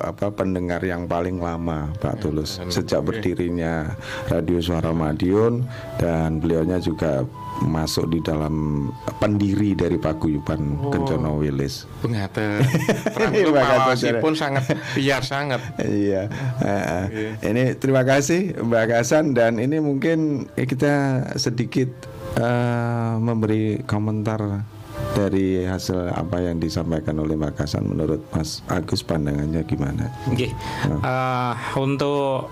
[0.00, 3.92] apa pendengar yang paling lama Pak Tulus sejak berdirinya
[4.32, 5.64] Radio Suara Madiun
[6.00, 7.22] dan beliaunya juga
[7.62, 8.88] masuk di dalam
[9.22, 11.86] pendiri dari Paguyuban Kencono Wilis.
[12.02, 12.64] Pengaten.
[13.54, 15.62] Pawasipun sangat biar sangat.
[15.78, 16.26] Iya.
[16.64, 17.38] eh.
[17.38, 21.90] Ini terima kasih Mbak Kasan dan ini mungkin kita sedikit
[22.34, 24.66] eh, memberi komentar
[25.14, 30.10] dari hasil apa yang disampaikan oleh Mbak Kasan menurut Mas Agus pandangannya gimana?
[30.26, 30.50] Nggih.
[30.90, 32.50] Eh, untuk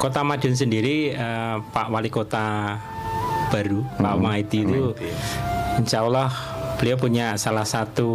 [0.00, 2.76] Kota Madiun sendiri eh, Pak Wali Kota
[3.50, 4.00] baru hmm.
[4.00, 4.94] Pak Maiti itu
[5.78, 6.30] Insya Allah
[6.80, 8.08] beliau punya salah satu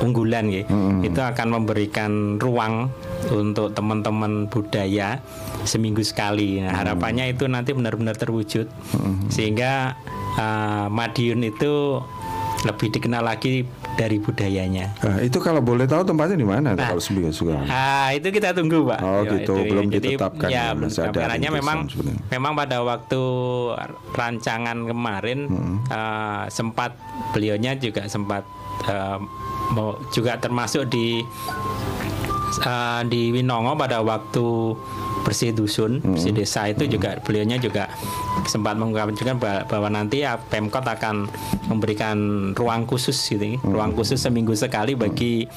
[0.00, 1.04] unggulan ya hmm.
[1.04, 2.88] itu akan memberikan ruang
[3.28, 5.20] untuk teman-teman budaya
[5.68, 9.28] seminggu sekali nah, harapannya itu nanti benar-benar terwujud hmm.
[9.28, 9.92] sehingga
[10.40, 12.00] uh, Madiun itu
[12.64, 14.92] lebih dikenal lagi dari budayanya.
[15.00, 17.64] Nah, itu kalau boleh tahu tempatnya di mana nah, kalau sembilan suka.
[17.66, 19.00] Ah, itu kita tunggu, Pak.
[19.00, 19.54] Oh, ya, gitu.
[19.56, 20.48] Itu, Belum jadi, ditetapkan.
[20.52, 22.20] Ya, belum Karena memang sebenarnya.
[22.28, 23.22] memang pada waktu
[24.12, 25.76] rancangan kemarin hmm.
[25.88, 26.92] uh, sempat
[27.32, 28.44] beliaunya juga sempat
[28.86, 29.18] uh,
[30.12, 31.24] juga termasuk di
[32.64, 34.46] uh, di Winongo pada waktu
[35.26, 36.14] bersih dusun, hmm.
[36.14, 36.92] bersih desa itu hmm.
[36.94, 37.90] juga beliaunya juga
[38.46, 39.34] sempat mengungkapkan
[39.66, 41.26] bahwa nanti ya Pemkot akan
[41.66, 42.16] memberikan
[42.54, 43.66] ruang khusus gitu, hmm.
[43.66, 45.50] ruang khusus seminggu sekali bagi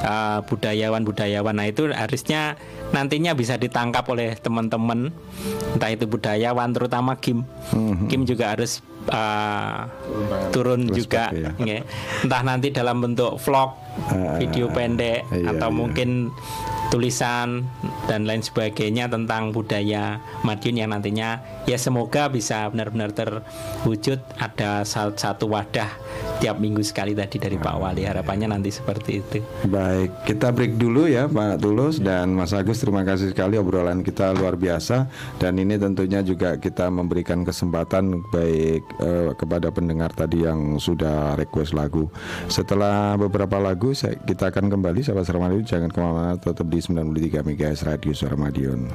[0.00, 1.52] uh, budayawan-budayawan.
[1.52, 2.56] Nah itu harusnya
[2.96, 5.12] nantinya bisa ditangkap oleh teman-teman
[5.76, 7.44] entah itu budayawan terutama Kim.
[7.76, 8.08] Hmm.
[8.08, 8.80] Kim juga harus
[9.12, 9.84] uh,
[10.48, 11.52] turun juga, ya.
[11.60, 11.84] ya.
[12.24, 13.76] entah nanti dalam bentuk vlog,
[14.08, 15.76] uh, video pendek iya, atau iya.
[15.76, 16.08] mungkin
[16.90, 17.64] tulisan
[18.10, 21.38] dan lain sebagainya tentang budaya Madiun yang nantinya
[21.70, 25.86] ya semoga bisa benar-benar terwujud ada satu wadah
[26.42, 29.38] tiap minggu sekali tadi dari Pak Wali harapannya nanti seperti itu.
[29.70, 34.34] Baik, kita break dulu ya Pak Tulus dan Mas Agus terima kasih sekali obrolan kita
[34.34, 35.06] luar biasa
[35.38, 41.76] dan ini tentunya juga kita memberikan kesempatan baik eh, kepada pendengar tadi yang sudah request
[41.76, 42.08] lagu.
[42.48, 47.44] Setelah beberapa lagu saya, kita akan kembali sahabat Sermadi jangan ke mana-mana tetap di 93
[47.44, 48.88] MHz Radio Suara Madiun.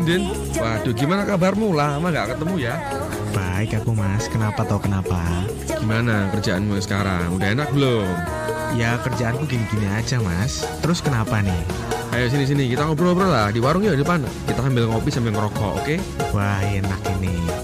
[0.00, 1.76] Din, waduh gimana kabarmu?
[1.76, 2.74] Lama gak ketemu ya?
[3.36, 5.20] Baik aku mas, kenapa tau kenapa?
[5.76, 7.36] Gimana kerjaanmu sekarang?
[7.36, 8.08] Udah enak belum?
[8.74, 11.60] Ya kerjaanku gini-gini aja mas Terus kenapa nih?
[12.14, 15.72] Ayo sini-sini kita ngobrol-ngobrol lah Di warung ya di depan Kita sambil ngopi sambil ngerokok
[15.82, 15.84] oke?
[15.86, 15.98] Okay?
[16.30, 17.59] Wah enak ini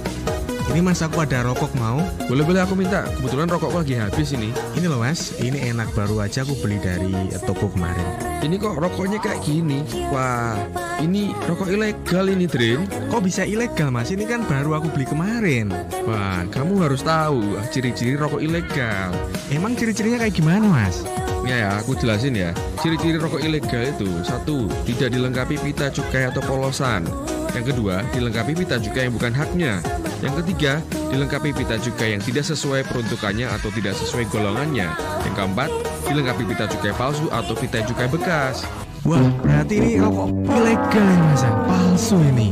[0.77, 2.05] ini mas aku ada rokok mau?
[2.29, 3.09] Boleh-boleh aku minta.
[3.17, 4.53] Kebetulan rokokku lagi habis ini.
[4.77, 7.17] Ini loh mas, ini enak baru aja aku beli dari
[7.49, 8.05] toko kemarin.
[8.45, 9.81] Ini kok rokoknya kayak gini?
[10.13, 10.53] Wah,
[11.01, 12.85] ini rokok ilegal ini, Drin.
[13.09, 14.13] Kok bisa ilegal mas?
[14.13, 15.73] Ini kan baru aku beli kemarin.
[16.05, 19.17] Wah, kamu harus tahu ciri-ciri rokok ilegal.
[19.49, 21.09] Emang ciri-cirinya kayak gimana mas?
[21.49, 22.53] Ya ya, aku jelasin ya.
[22.85, 27.09] Ciri-ciri rokok ilegal itu satu, tidak dilengkapi pita cukai atau polosan.
[27.57, 29.81] Yang kedua, dilengkapi pita cukai yang bukan haknya.
[30.21, 34.93] Yang ketiga, dilengkapi pita cukai yang tidak sesuai peruntukannya atau tidak sesuai golongannya.
[35.25, 35.73] Yang keempat,
[36.05, 38.69] dilengkapi pita cukai palsu atau pita cukai bekas.
[39.09, 42.49] Wah, berarti ini rokok ilegal ini mas, palsu ini.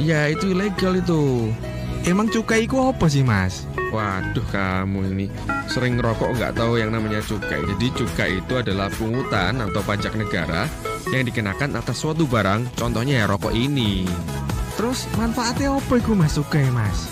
[0.00, 1.52] Ya, itu ilegal itu.
[2.06, 3.66] Emang cukai itu apa sih mas?
[3.90, 5.26] Waduh kamu ini
[5.66, 7.58] sering ngerokok nggak tahu yang namanya cukai.
[7.66, 10.70] Jadi cukai itu adalah pungutan atau pajak negara
[11.10, 12.78] yang dikenakan atas suatu barang.
[12.78, 14.06] Contohnya ya rokok ini.
[14.78, 17.10] Terus manfaatnya apa itu mas cukai mas?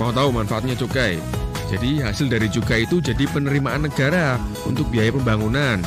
[0.00, 1.20] Mau tahu manfaatnya cukai?
[1.68, 5.84] Jadi hasil dari cukai itu jadi penerimaan negara untuk biaya pembangunan.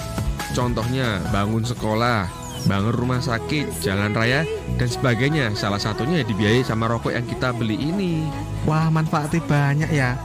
[0.54, 2.30] Contohnya bangun sekolah,
[2.66, 4.48] bangun rumah sakit, jalan raya,
[4.80, 5.52] dan sebagainya.
[5.56, 8.24] Salah satunya dibiayai sama rokok yang kita beli ini.
[8.64, 10.16] Wah, manfaatnya banyak ya.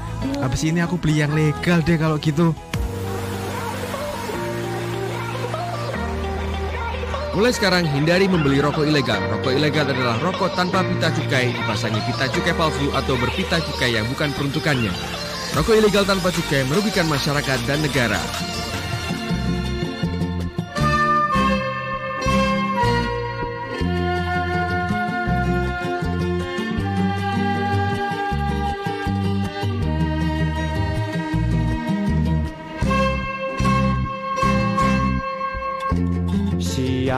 [0.42, 2.54] Habis ini aku beli yang legal deh kalau gitu.
[7.38, 9.22] Mulai sekarang hindari membeli rokok ilegal.
[9.30, 14.10] Rokok ilegal adalah rokok tanpa pita cukai, dipasangi pita cukai palsu atau berpita cukai yang
[14.10, 14.90] bukan peruntukannya.
[15.54, 18.18] Rokok ilegal tanpa cukai merugikan masyarakat dan negara.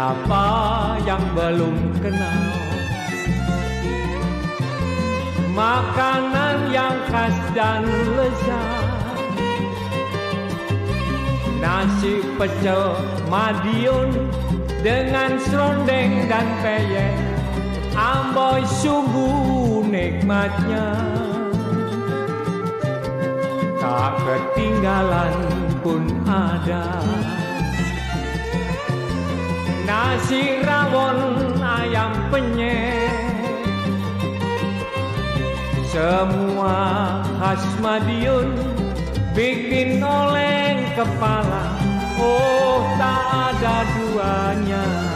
[0.01, 0.48] Siapa
[1.05, 2.48] yang belum kenal?
[5.53, 7.84] Makanan yang khas dan
[8.16, 8.96] lezat.
[11.61, 12.96] Nasi pecel
[13.28, 14.32] Madiun
[14.80, 17.20] Dengan serondeng dan peyek.
[17.92, 20.96] Amboy sungguh nikmatnya.
[23.76, 25.36] Tak ketinggalan
[25.84, 27.05] pun ada
[30.01, 34.01] nasi rawon ayam penyet.
[35.92, 38.57] Semua khas Madiun
[39.36, 41.76] bikin oleng kepala.
[42.16, 45.10] Oh tak ada duanya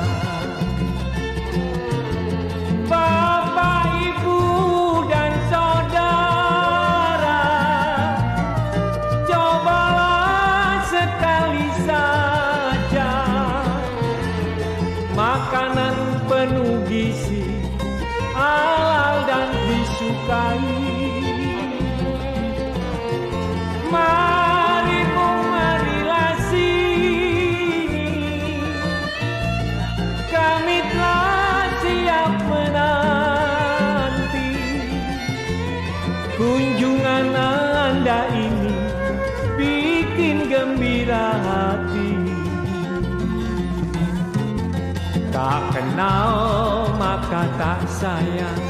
[45.94, 48.62] kenal maka tak sayang.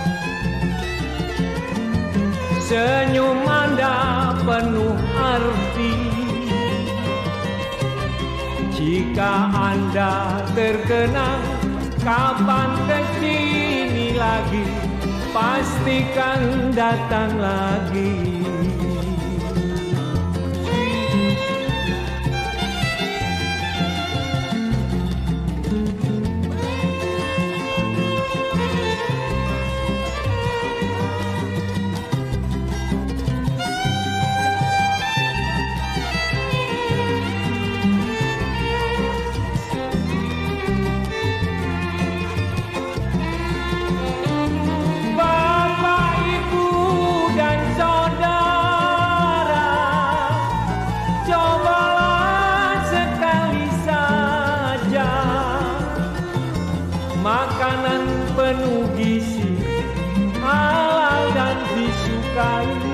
[2.61, 3.97] Senyum anda
[4.45, 5.97] penuh arti.
[8.77, 11.41] Jika anda terkenang
[12.05, 14.69] Kapan ke sini lagi?
[15.33, 18.44] Pastikan datang lagi
[62.35, 62.94] sky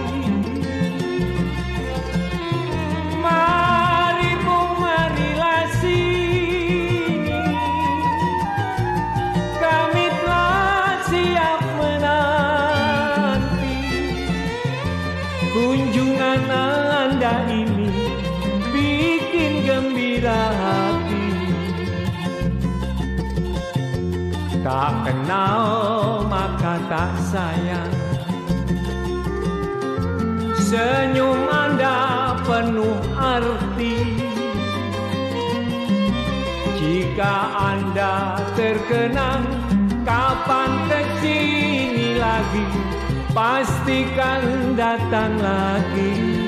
[30.81, 31.97] senyum anda
[32.49, 34.17] penuh arti.
[36.81, 39.45] Jika Anda terkenang
[40.09, 42.65] Kapan ke sini lagi?
[43.37, 46.40] Pastikan datang lagi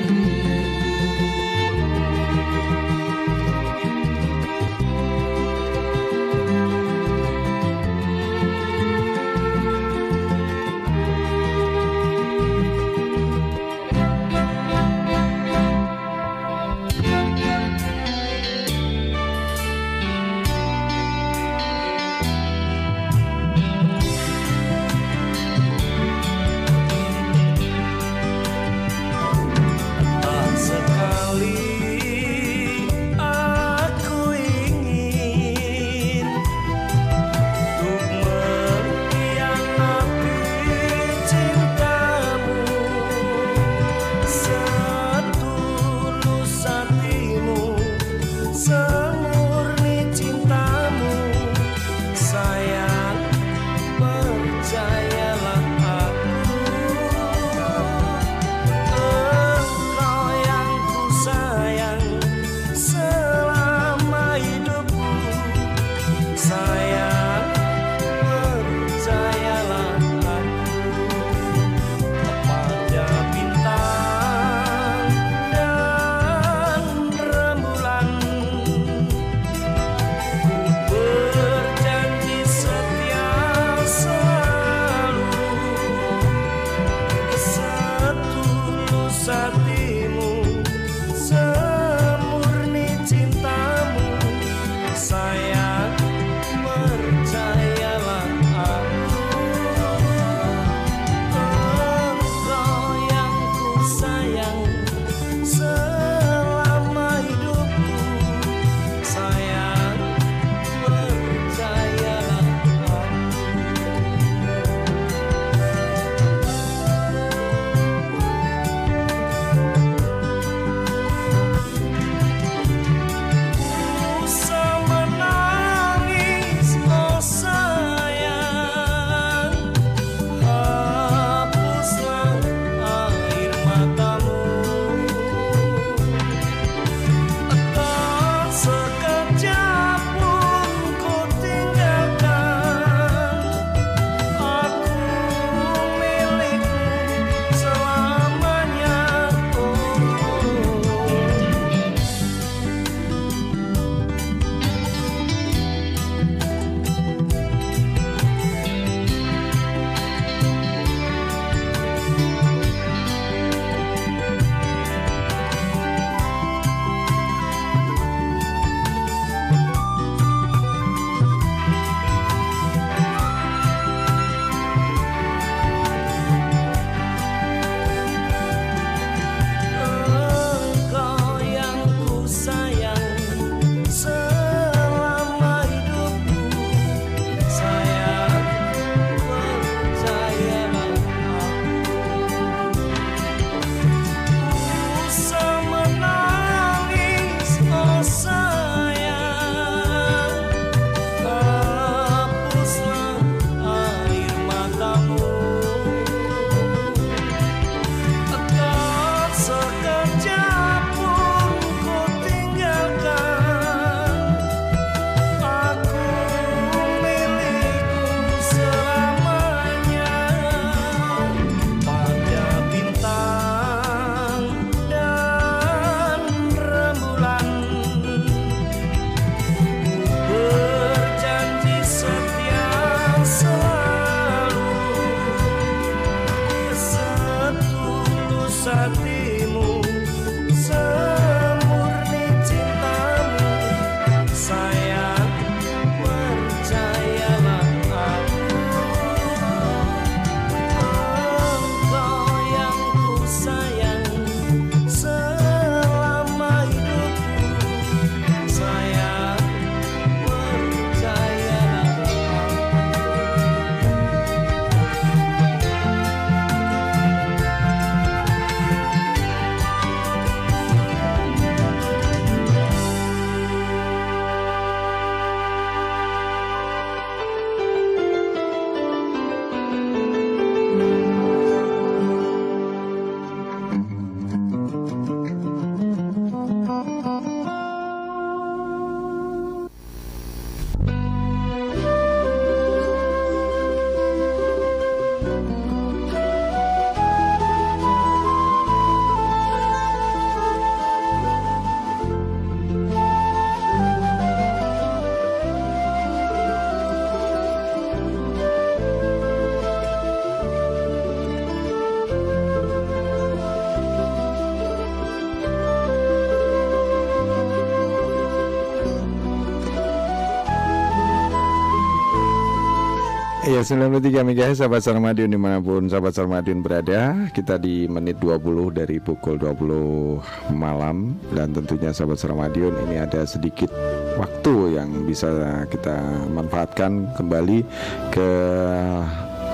[323.63, 328.99] 93 MHz sahabat Sarmadion di mana pun sahabat Sarmadion berada Kita di menit 20 dari
[328.99, 333.71] pukul 20 malam Dan tentunya sahabat Sarmadion ini ada sedikit
[334.19, 335.95] waktu yang bisa kita
[336.35, 337.63] manfaatkan kembali
[338.11, 338.29] ke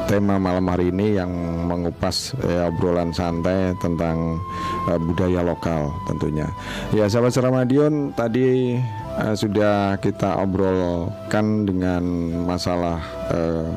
[0.09, 1.29] tema malam hari ini yang
[1.69, 4.41] mengupas ya, obrolan santai tentang
[4.89, 6.49] uh, budaya lokal tentunya.
[6.97, 8.73] Ya sahabat Sarmadion tadi
[9.21, 12.01] uh, sudah kita obrolkan dengan
[12.49, 13.69] masalah uh,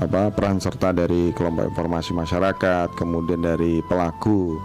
[0.00, 4.56] apa peran serta dari kelompok informasi masyarakat, kemudian dari pelaku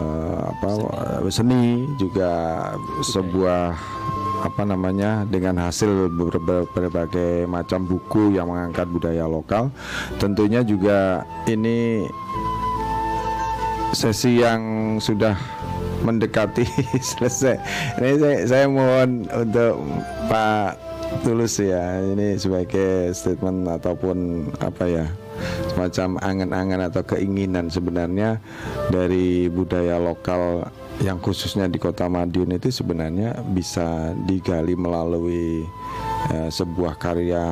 [0.00, 0.68] uh, apa
[1.30, 2.30] seni juga
[3.02, 3.74] sebuah
[4.44, 6.12] apa namanya dengan hasil
[6.70, 9.72] berbagai macam buku yang mengangkat budaya lokal
[10.20, 12.06] tentunya juga ini
[13.96, 15.34] sesi yang sudah
[16.04, 16.68] mendekati
[17.16, 17.56] selesai.
[17.98, 19.74] Ini saya, saya mohon untuk
[20.28, 25.06] Pak Tulus ya, ini sebagai statement ataupun apa ya
[25.74, 28.40] semacam angan-angan atau keinginan sebenarnya
[28.88, 30.70] dari budaya lokal
[31.04, 35.68] yang khususnya di Kota Madiun itu sebenarnya bisa digali melalui
[36.32, 37.44] uh, sebuah karya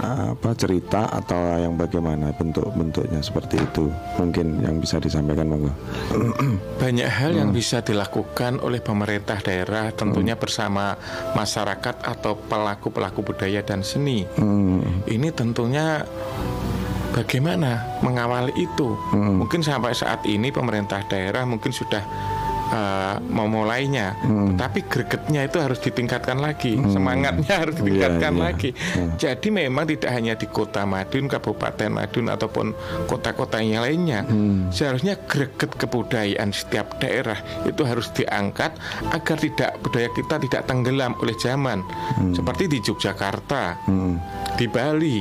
[0.00, 5.72] apa cerita atau yang bagaimana bentuk-bentuknya seperti itu mungkin yang bisa disampaikan monggo
[6.82, 7.58] banyak hal yang hmm.
[7.60, 10.42] bisa dilakukan oleh pemerintah daerah tentunya hmm.
[10.42, 10.96] bersama
[11.36, 15.04] masyarakat atau pelaku-pelaku budaya dan seni hmm.
[15.12, 16.08] ini tentunya
[17.12, 19.44] bagaimana mengawali itu hmm.
[19.44, 22.02] mungkin sampai saat ini pemerintah daerah mungkin sudah
[22.70, 24.56] uh, memulainya, hmm.
[24.56, 26.90] tapi gregetnya itu harus ditingkatkan lagi, hmm.
[26.90, 28.46] semangatnya harus iya, ditingkatkan yeah, yeah.
[28.46, 28.70] lagi.
[28.72, 29.10] Hmm.
[29.18, 32.66] Jadi memang tidak hanya di Kota Madiun, Kabupaten Madiun ataupun
[33.10, 34.70] kota-kota yang lainnya, hmm.
[34.72, 38.74] seharusnya greget kebudayaan setiap daerah itu harus diangkat
[39.10, 41.82] agar tidak budaya kita tidak tenggelam oleh zaman,
[42.18, 42.34] hmm.
[42.34, 44.14] seperti di Yogyakarta, hmm.
[44.56, 45.18] di Bali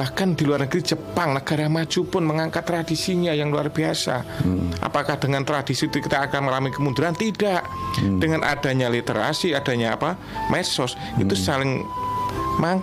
[0.00, 4.24] bahkan di luar negeri Jepang negara maju pun mengangkat tradisinya yang luar biasa.
[4.40, 4.72] Hmm.
[4.80, 7.12] Apakah dengan tradisi itu kita akan mengalami kemunduran?
[7.12, 7.62] Tidak.
[8.00, 8.16] Hmm.
[8.16, 10.16] Dengan adanya literasi, adanya apa
[10.48, 11.28] medsos hmm.
[11.28, 11.84] itu saling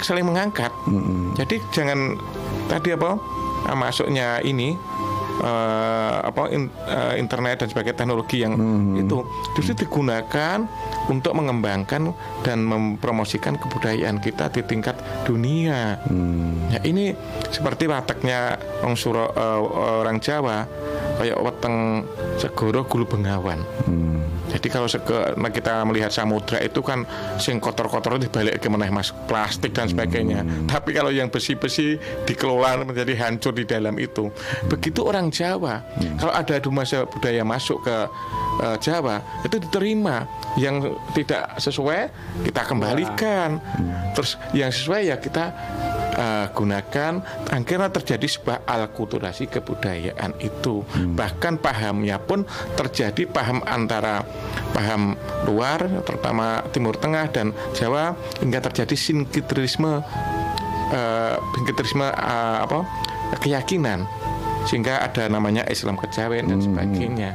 [0.06, 0.70] saling mengangkat.
[0.86, 1.34] Hmm.
[1.34, 2.22] Jadi jangan
[2.70, 3.18] tadi apa
[3.74, 4.78] masuknya ini
[5.42, 9.04] uh, apa in, uh, internet dan sebagai teknologi yang hmm.
[9.06, 9.24] itu
[9.58, 10.66] justru digunakan
[11.08, 16.00] untuk mengembangkan dan mempromosikan kebudayaan kita di tingkat dunia.
[16.08, 16.70] Hmm.
[16.72, 17.14] Ya, ini
[17.50, 20.68] seperti wataknya orang Suro, uh, orang Jawa
[21.18, 22.06] kayak weteng
[22.38, 23.62] segoro gulu bengawan.
[23.88, 24.37] Hmm.
[24.58, 24.90] Jadi kalau
[25.38, 27.06] nah kita melihat samudra itu kan
[27.38, 30.42] sing kotor-kotor itu balik ke meneh mas plastik dan sebagainya.
[30.42, 30.66] Hmm.
[30.66, 34.34] Tapi kalau yang besi-besi dikelola menjadi hancur di dalam itu.
[34.34, 34.70] Hmm.
[34.74, 36.18] Begitu orang Jawa, hmm.
[36.18, 37.98] kalau ada masa budaya masuk ke
[38.66, 40.26] uh, Jawa itu diterima.
[40.58, 42.10] Yang tidak sesuai
[42.50, 43.62] kita kembalikan.
[43.62, 44.10] Hmm.
[44.18, 45.54] Terus yang sesuai ya kita
[46.18, 51.14] uh, gunakan akhirnya terjadi sebuah alkulturasi kebudayaan itu hmm.
[51.14, 52.44] bahkan pahamnya pun
[52.76, 54.26] terjadi paham antara
[54.74, 55.16] paham
[55.46, 60.02] luar terutama Timur Tengah dan Jawa hingga terjadi sinkitrisme
[60.92, 62.84] uh, sinkitrisme uh, apa
[63.40, 64.04] keyakinan
[64.68, 66.68] sehingga ada namanya Islam kejawen dan hmm.
[66.68, 67.30] sebagainya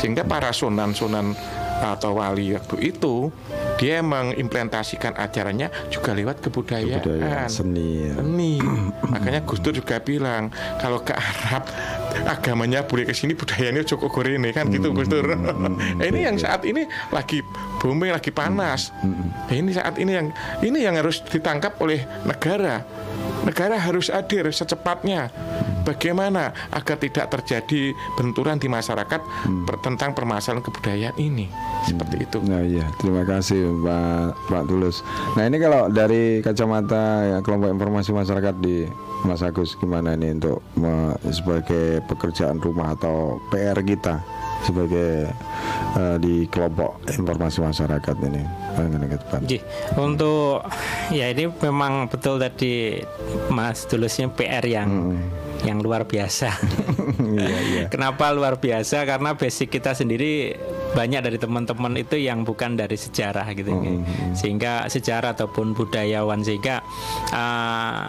[0.00, 1.36] sehingga para sunan-sunan
[1.78, 3.30] atau wali waktu itu
[3.78, 8.10] dia mengimplementasikan acaranya juga lewat kebudayaan, kebudayaan seni.
[8.10, 8.14] Ya.
[8.18, 8.52] Seni.
[9.14, 10.50] Makanya Gus Dur juga bilang
[10.82, 11.70] kalau ke Arab
[12.26, 15.22] agamanya boleh ke sini budayanya cukup ini kan gitu Gus Dur.
[15.22, 16.84] Hmm, hmm, hmm, ini yang saat ini
[17.14, 17.40] lagi
[17.78, 18.90] booming lagi panas.
[19.06, 20.28] Nah, ini saat ini yang
[20.60, 22.82] ini yang harus ditangkap oleh negara.
[23.46, 25.30] Negara harus hadir secepatnya
[25.86, 29.64] bagaimana agar tidak terjadi benturan di masyarakat hmm.
[29.80, 31.48] tentang permasalahan kebudayaan ini
[31.86, 32.26] seperti hmm.
[32.28, 32.38] itu.
[32.44, 35.00] Nah iya, terima kasih Pak Pak Tulus.
[35.38, 38.84] Nah ini kalau dari kacamata ya, kelompok informasi masyarakat di
[39.26, 44.22] Mas Agus gimana ini untuk me, sebagai pekerjaan rumah atau PR kita
[44.62, 45.30] sebagai
[45.94, 48.42] uh, di kelompok informasi masyarakat ini
[49.48, 49.58] Ji,
[49.98, 50.62] untuk
[51.10, 53.02] ya ini memang betul tadi
[53.50, 56.54] Mas Tulusnya PR yang hmm yang luar biasa.
[57.34, 57.84] iya, iya.
[57.90, 59.02] Kenapa luar biasa?
[59.02, 60.54] Karena basic kita sendiri
[60.94, 63.98] banyak dari teman-teman itu yang bukan dari sejarah gitu, iya.
[64.38, 66.80] sehingga sejarah ataupun budayawan sehingga
[67.34, 68.06] uh,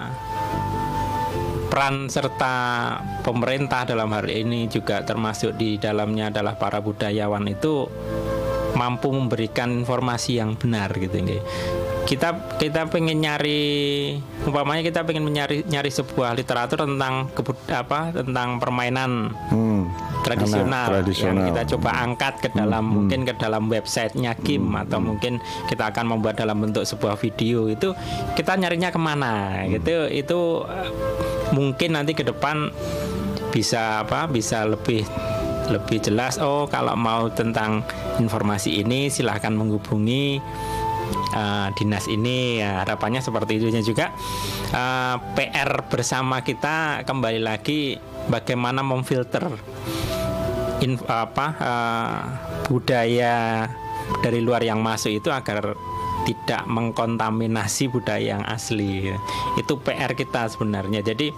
[1.69, 2.55] peran serta
[3.21, 7.85] pemerintah dalam hal ini juga termasuk di dalamnya adalah para budayawan itu
[8.79, 11.19] mampu memberikan informasi yang benar gitu
[12.09, 18.57] kita kita pengen nyari umpamanya kita pengen mencari nyari sebuah literatur tentang kebud apa tentang
[18.57, 19.81] permainan hmm.
[20.25, 22.93] tradisional, tradisional yang kita coba angkat ke dalam hmm.
[22.97, 24.81] mungkin ke dalam websitenya Kim hmm.
[24.89, 25.37] atau mungkin
[25.69, 27.93] kita akan membuat dalam bentuk sebuah video itu
[28.33, 29.77] kita nyarinya ke mana hmm.
[29.77, 30.89] gitu itu uh,
[31.53, 32.73] mungkin nanti ke depan
[33.53, 35.05] bisa apa bisa lebih
[35.69, 37.85] lebih jelas oh kalau mau tentang
[38.17, 40.41] informasi ini silahkan menghubungi
[41.33, 44.11] uh, dinas ini ya, harapannya seperti itu juga
[44.73, 47.97] uh, PR bersama kita kembali lagi
[48.27, 49.49] bagaimana memfilter
[50.81, 52.17] in, apa uh,
[52.67, 53.67] budaya
[54.25, 55.77] dari luar yang masuk itu agar
[56.27, 59.09] tidak mengkontaminasi budaya yang asli.
[59.57, 61.01] Itu PR kita sebenarnya.
[61.01, 61.33] Jadi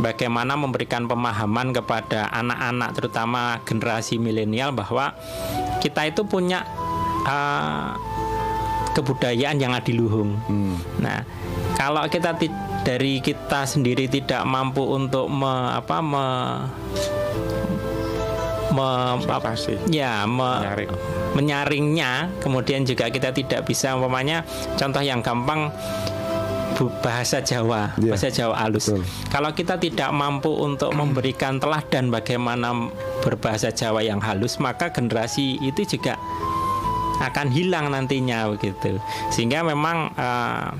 [0.00, 5.14] bagaimana memberikan pemahaman kepada anak-anak terutama generasi milenial bahwa
[5.78, 6.66] kita itu punya
[7.26, 7.94] uh,
[8.94, 10.38] kebudayaan yang adiluhung.
[10.46, 10.78] Hmm.
[11.02, 11.26] Nah,
[11.74, 12.38] kalau kita
[12.86, 16.26] dari kita sendiri tidak mampu untuk me, apa me,
[18.70, 18.88] me,
[19.18, 19.50] apa,
[19.90, 20.90] ya me, Menyaring.
[21.34, 24.46] menyaringnya kemudian juga kita tidak bisa umpamanya
[24.78, 25.74] contoh yang gampang
[27.02, 28.90] bahasa Jawa, ya, bahasa Jawa halus.
[28.90, 29.02] Betul.
[29.30, 32.90] Kalau kita tidak mampu untuk memberikan teladan bagaimana
[33.22, 36.18] berbahasa Jawa yang halus, maka generasi itu juga
[37.22, 38.98] akan hilang nantinya begitu.
[39.30, 40.74] Sehingga memang uh,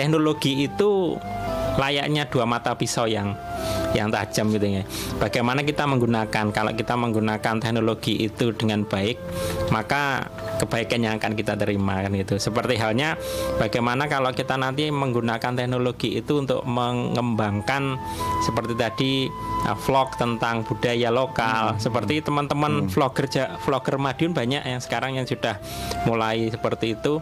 [0.00, 1.20] teknologi itu
[1.76, 3.34] layaknya dua mata pisau yang
[3.94, 4.82] yang tajam gitu ya.
[5.22, 9.18] Bagaimana kita menggunakan kalau kita menggunakan teknologi itu dengan baik,
[9.70, 12.36] maka kebaikan yang akan kita terima kan itu.
[12.38, 13.18] Seperti halnya
[13.56, 17.98] bagaimana kalau kita nanti menggunakan teknologi itu untuk mengembangkan
[18.44, 19.12] seperti tadi
[19.66, 21.74] uh, vlog tentang budaya lokal.
[21.74, 21.80] Hmm.
[21.80, 22.90] Seperti teman-teman hmm.
[22.92, 23.26] vlogger
[23.62, 25.58] vlogger Madiun banyak yang sekarang yang sudah
[26.04, 27.18] mulai seperti itu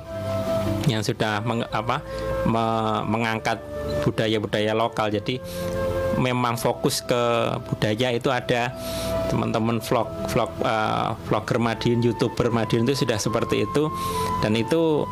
[0.86, 2.02] yang sudah meng, apa
[2.46, 2.64] me,
[3.06, 3.58] mengangkat
[4.02, 5.10] budaya-budaya lokal.
[5.10, 5.38] Jadi
[6.20, 7.22] memang fokus ke
[7.72, 8.70] budaya itu ada
[9.32, 13.88] teman-teman vlog vlog uh, vlogger Madiun, youtuber Madiun itu sudah seperti itu
[14.44, 15.08] dan itu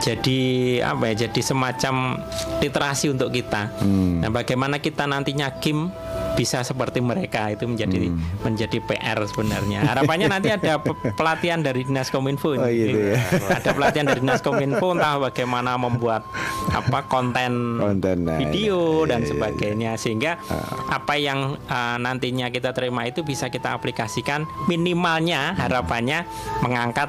[0.00, 0.40] jadi
[0.86, 2.22] apa ya jadi semacam
[2.62, 3.74] literasi untuk kita.
[3.82, 4.22] Hmm.
[4.22, 5.90] Nah, bagaimana kita nantinya Kim
[6.36, 8.44] bisa seperti mereka itu menjadi hmm.
[8.44, 9.80] menjadi PR sebenarnya.
[9.88, 10.78] Harapannya nanti ada
[11.18, 12.54] pelatihan dari Dinas Kominfo.
[12.54, 13.18] Oh, gitu ya.
[13.50, 16.28] Ada pelatihan dari Dinas Kominfo entah bagaimana membuat
[16.70, 20.92] apa konten, konten nah, video nah, dan iya, sebagainya sehingga uh.
[20.92, 26.28] apa yang uh, nantinya kita terima itu bisa kita aplikasikan minimalnya harapannya
[26.60, 27.08] mengangkat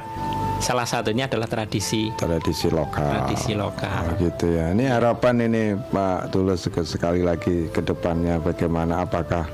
[0.58, 2.10] salah satunya adalah tradisi.
[2.14, 3.26] Tradisi lokal.
[3.26, 4.02] Tradisi lokal.
[4.04, 4.74] Oh, gitu ya.
[4.74, 9.46] Ini harapan ini Pak Tulus sekali lagi ke depannya bagaimana apakah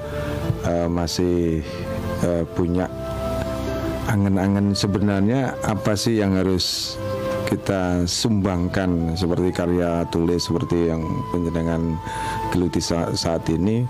[0.65, 1.61] uh, masih
[2.25, 2.89] uh, punya
[4.05, 6.97] angen-angen sebenarnya apa sih yang harus
[7.47, 11.01] kita sumbangkan seperti karya tulis seperti yang
[11.31, 11.97] penjenengan
[12.51, 13.87] geluti saat ini.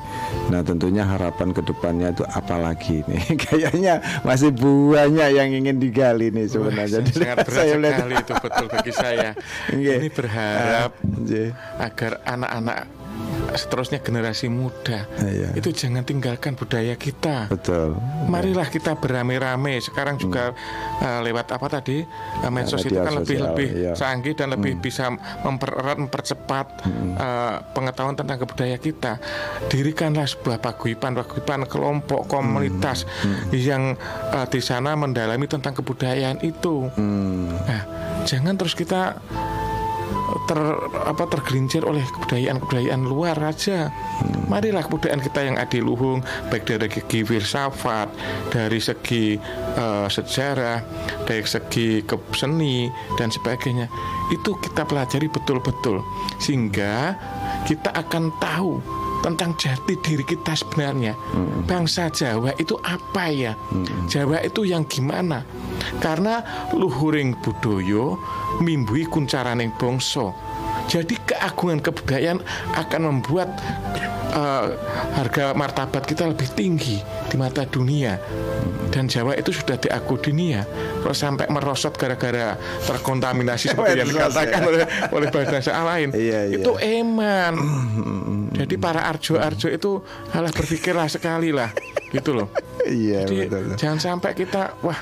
[0.53, 6.47] Nah tentunya harapan ke depannya itu apalagi nih kayaknya masih banyak yang ingin digali nih
[6.51, 7.01] sebenarnya.
[7.01, 9.31] Wah, sangat berat saya sekali itu betul bagi saya.
[9.75, 11.51] Ini berharap uh,
[11.81, 12.79] agar anak-anak
[13.55, 15.55] seterusnya generasi muda iya.
[15.55, 17.47] itu jangan tinggalkan budaya kita.
[17.47, 17.95] Betul.
[18.27, 19.79] Marilah kita beramai-ramai.
[19.79, 21.05] Sekarang juga hmm.
[21.05, 22.03] uh, lewat apa tadi
[22.43, 23.93] uh, medsos itu kan lebih lebih iya.
[23.95, 24.83] canggih dan lebih hmm.
[24.83, 25.11] bisa
[25.47, 27.15] mempererat mempercepat hmm.
[27.15, 29.23] uh, pengetahuan tentang kebudayaan kita.
[29.71, 33.51] Dirikanlah sebuah paguyuban paguyuban kelompok komunitas hmm.
[33.51, 33.51] Hmm.
[33.55, 33.83] yang
[34.35, 36.91] uh, di sana mendalami tentang kebudayaan itu.
[36.99, 37.55] Hmm.
[37.55, 37.83] Nah,
[38.27, 39.19] jangan terus kita
[40.45, 40.59] ter
[41.09, 43.89] apa tergelincir oleh kebudayaan-kebudayaan luar aja.
[43.91, 44.49] Hmm.
[44.53, 46.21] Marilah kebudayaan kita yang adiluhung
[46.53, 48.09] baik dari segi filsafat,
[48.53, 49.37] dari segi
[49.79, 50.85] uh, sejarah,
[51.25, 52.05] dari segi
[52.37, 53.89] seni dan sebagainya.
[54.33, 56.01] Itu kita pelajari betul-betul
[56.41, 57.17] sehingga
[57.65, 61.17] kita akan tahu tentang jati diri kita sebenarnya.
[61.33, 61.65] Hmm.
[61.65, 63.57] Bangsa Jawa itu apa ya?
[63.73, 64.05] Hmm.
[64.05, 65.49] Jawa itu yang gimana?
[66.05, 66.45] Karena
[66.77, 68.21] luhuring budoyo
[68.61, 70.37] mimbui kuncaraning bongso.
[70.85, 72.45] Jadi keagungan kebudayaan
[72.77, 73.49] akan membuat
[74.35, 74.65] uh,
[75.15, 76.99] harga martabat kita lebih tinggi
[77.31, 78.19] di mata dunia
[78.91, 80.67] dan Jawa itu sudah diaku dunia
[81.01, 84.69] kalau sampai merosot gara-gara terkontaminasi seperti yang dikatakan ya.
[84.69, 84.81] oleh
[85.11, 86.63] oleh bahasa lain iya, iya.
[86.63, 87.55] itu eman
[88.59, 90.03] jadi para arjo-arjo itu
[90.35, 91.71] halah berpikirlah sekali lah
[92.15, 92.49] gitu loh
[92.85, 93.75] iya, Jadi betul.
[93.81, 94.99] jangan sampai kita wah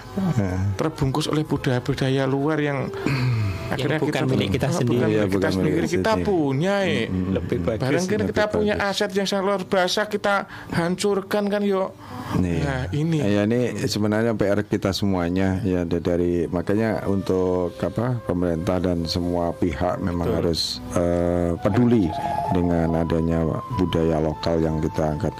[0.79, 2.89] terbungkus oleh budaya-budaya luar yang
[3.73, 5.01] Akhirnya yang bukan kita, milik kita sendiri.
[5.01, 7.01] Bukan ya, kita sendiri kita punya ya.
[7.09, 7.31] Hmm.
[7.33, 7.81] Lebih bagus.
[7.81, 10.35] Barang kita lebih punya aset yang sangat luar biasa kita
[10.77, 11.91] hancurkan kan yuk.
[12.33, 13.19] Nih, nah, ini.
[13.21, 20.01] Ya ini sebenarnya PR kita semuanya ya dari makanya untuk apa pemerintah dan semua pihak
[20.01, 20.39] memang Betul.
[20.41, 20.61] harus
[20.97, 22.09] uh, peduli
[22.57, 23.45] dengan adanya
[23.77, 25.33] budaya lokal yang kita angkat.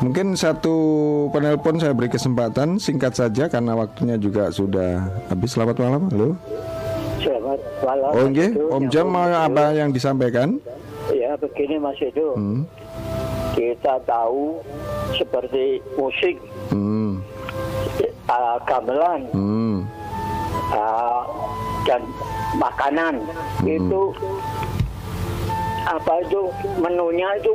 [0.00, 0.76] Mungkin satu
[1.34, 5.58] penelpon saya beri kesempatan singkat saja karena waktunya juga sudah habis.
[5.58, 6.28] Selamat malam, halo.
[7.18, 8.10] Selamat malam.
[8.14, 8.50] Oh, okay.
[8.54, 10.62] Om Jam mau apa yang disampaikan?
[11.10, 12.38] Ya, begini Mas Edo.
[12.38, 12.62] Hmm.
[13.58, 14.62] Kita tahu
[15.18, 16.38] seperti musik,
[16.70, 17.18] hmm.
[18.30, 19.76] uh, gamelan, hmm.
[20.70, 21.22] uh,
[21.82, 22.06] dan
[22.54, 23.18] makanan
[23.58, 23.66] hmm.
[23.66, 24.00] itu
[25.86, 26.50] apa itu
[26.80, 27.54] menunya itu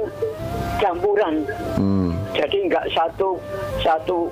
[0.80, 1.44] campuran.
[1.76, 2.16] Hmm.
[2.34, 3.38] Jadi nggak satu
[3.84, 4.32] satu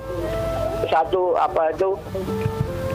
[0.90, 1.90] satu apa itu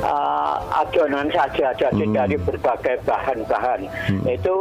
[0.03, 2.13] uh, adonan saja jadi hmm.
[2.13, 4.23] dari berbagai bahan-bahan hmm.
[4.27, 4.55] itu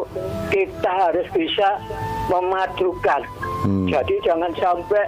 [0.53, 1.81] kita harus bisa
[2.31, 3.23] memadukan
[3.65, 3.89] hmm.
[3.91, 5.05] jadi jangan sampai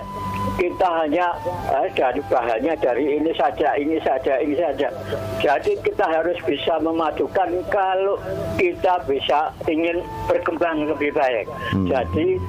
[0.58, 1.38] kita hanya
[1.70, 4.90] eh, dari bahannya dari ini saja, ini saja, ini saja.
[5.38, 8.18] Jadi kita harus bisa memadukan kalau
[8.58, 11.46] kita bisa ingin berkembang lebih baik.
[11.70, 11.86] Hmm.
[11.86, 12.42] Jadi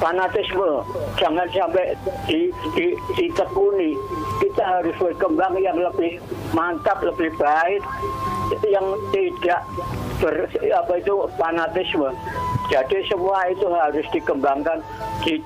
[0.00, 0.80] fanatisme
[1.20, 1.92] jangan sampai
[2.26, 3.94] di, di, ditekuni.
[4.40, 6.18] Kita harus berkembang yang lebih
[6.56, 7.84] mantap, lebih baik,
[8.64, 9.60] yang tidak
[10.18, 12.08] ber, apa itu fanatisme.
[12.72, 14.80] Jadi semua itu harus dikembangkan,
[15.22, 15.44] di,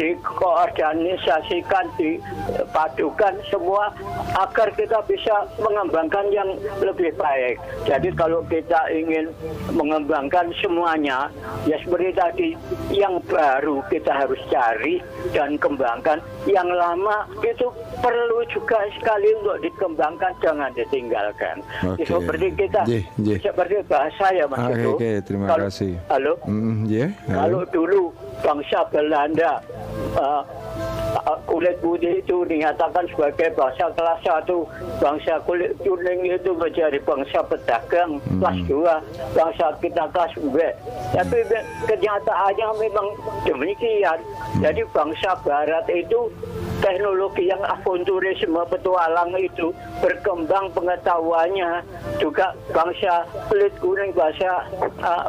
[0.00, 3.92] dikoordinasikan, dipadukan semua
[4.32, 6.48] agar kita bisa mengembangkan yang
[6.80, 7.60] lebih baik.
[7.84, 9.28] Jadi kalau kita ingin
[9.76, 11.28] mengembangkan semuanya,
[11.68, 12.48] ya seperti tadi,
[12.96, 15.04] yang baru kita harus cari
[15.36, 17.68] dan kembangkan, yang lama itu
[18.00, 21.60] perlu juga sekali untuk dikembangkan, jangan ditinggalkan.
[21.84, 22.08] Okay.
[22.08, 23.36] Seperti kita, yeah, yeah.
[23.36, 25.92] seperti bahasa ya Mas ah, Oke, okay, okay, terima kalau, kasih.
[26.08, 26.32] Halo?
[26.48, 27.36] Mm, yeah, halo.
[27.36, 28.02] Kalau dulu
[28.40, 29.60] bangsa Belanda
[29.90, 30.44] uh,
[31.46, 34.64] kulit putih itu dinyatakan sebagai bangsa kelas satu,
[35.02, 38.38] bangsa kulit kuning itu menjadi bangsa pedagang hmm.
[38.38, 38.94] kelas dua,
[39.34, 40.56] bangsa kita kelas B.
[41.12, 41.38] Tapi
[41.90, 43.06] kenyataannya memang
[43.44, 44.18] demikian.
[44.22, 44.62] Hmm.
[44.62, 46.30] Jadi bangsa Barat itu
[46.80, 49.70] teknologi yang avanturisme petualang itu
[50.00, 51.84] berkembang pengetahuannya
[52.18, 54.64] juga bangsa kulit kuning bangsa
[55.04, 55.28] uh,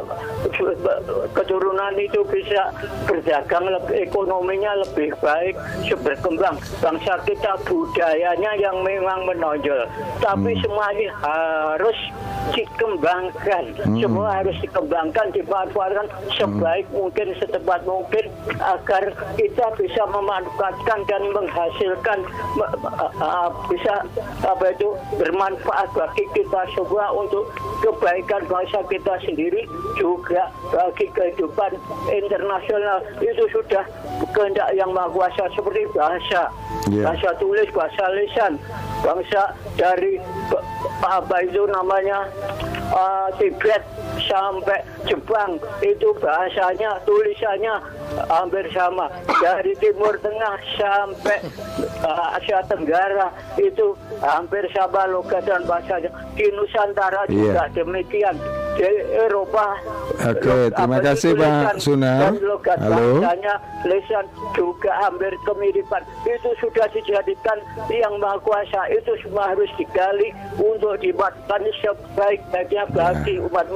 [1.36, 2.72] keturunan itu bisa
[3.04, 5.54] berdagang lebih ekonominya lebih baik
[6.02, 9.86] berkembang bangsa kita budayanya yang memang menonjol
[10.18, 10.60] tapi hmm.
[10.64, 11.98] semua ini harus
[12.52, 14.00] dikembangkan hmm.
[14.02, 16.96] semua harus dikembangkan dimanfaatkan sebaik hmm.
[16.98, 18.24] mungkin setepat mungkin
[18.58, 22.18] agar kita bisa memanfaatkan dan menghasilkan
[23.22, 24.02] uh, bisa
[24.42, 29.64] apa itu bermanfaat bagi kita semua untuk kebaikan bangsa kita sendiri
[29.96, 31.78] juga bagi kehidupan
[32.10, 33.84] internasional itu sudah
[34.34, 36.50] kehendak yang maha kuasa seperti bahasa
[36.90, 37.06] yeah.
[37.06, 38.58] bahasa tulis bahasa lisan
[38.98, 40.18] bangsa dari
[41.06, 42.26] apa itu namanya
[42.90, 43.78] uh, Tibet
[44.26, 47.78] sampai Jepang itu bahasanya tulisannya
[48.26, 49.06] hampir sama
[49.38, 51.38] dari Timur Tengah sampai
[52.02, 57.30] uh, Asia Tenggara itu hampir sama logat dan bahasanya di Nusantara yeah.
[57.30, 58.34] juga demikian
[58.72, 58.88] di
[59.20, 59.76] Eropa.
[60.32, 62.32] Oke, okay, terima kasih Pak Sunar.
[62.32, 63.20] Halo.
[63.20, 64.24] Bahasanya lisan
[64.56, 66.02] juga hampir kemiripan.
[66.24, 67.58] Itu sudah dijadikan
[67.92, 68.88] yang maha kuasa.
[68.88, 73.46] Itu semua harus digali untuk dibuatkan sebaik-baiknya bagi nah.
[73.52, 73.66] umat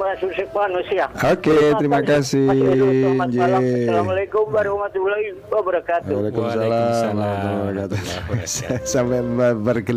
[0.51, 1.05] manusia.
[1.21, 2.49] Oke, okay, terima, kasih.
[2.49, 6.11] Assalamualaikum warahmatullahi wabarakatuh.
[6.11, 7.13] Waalaikumsalam.
[7.15, 8.81] Waalaikumsalam.
[8.93, 9.21] Sampai
[9.55, 9.95] berkelanjutan.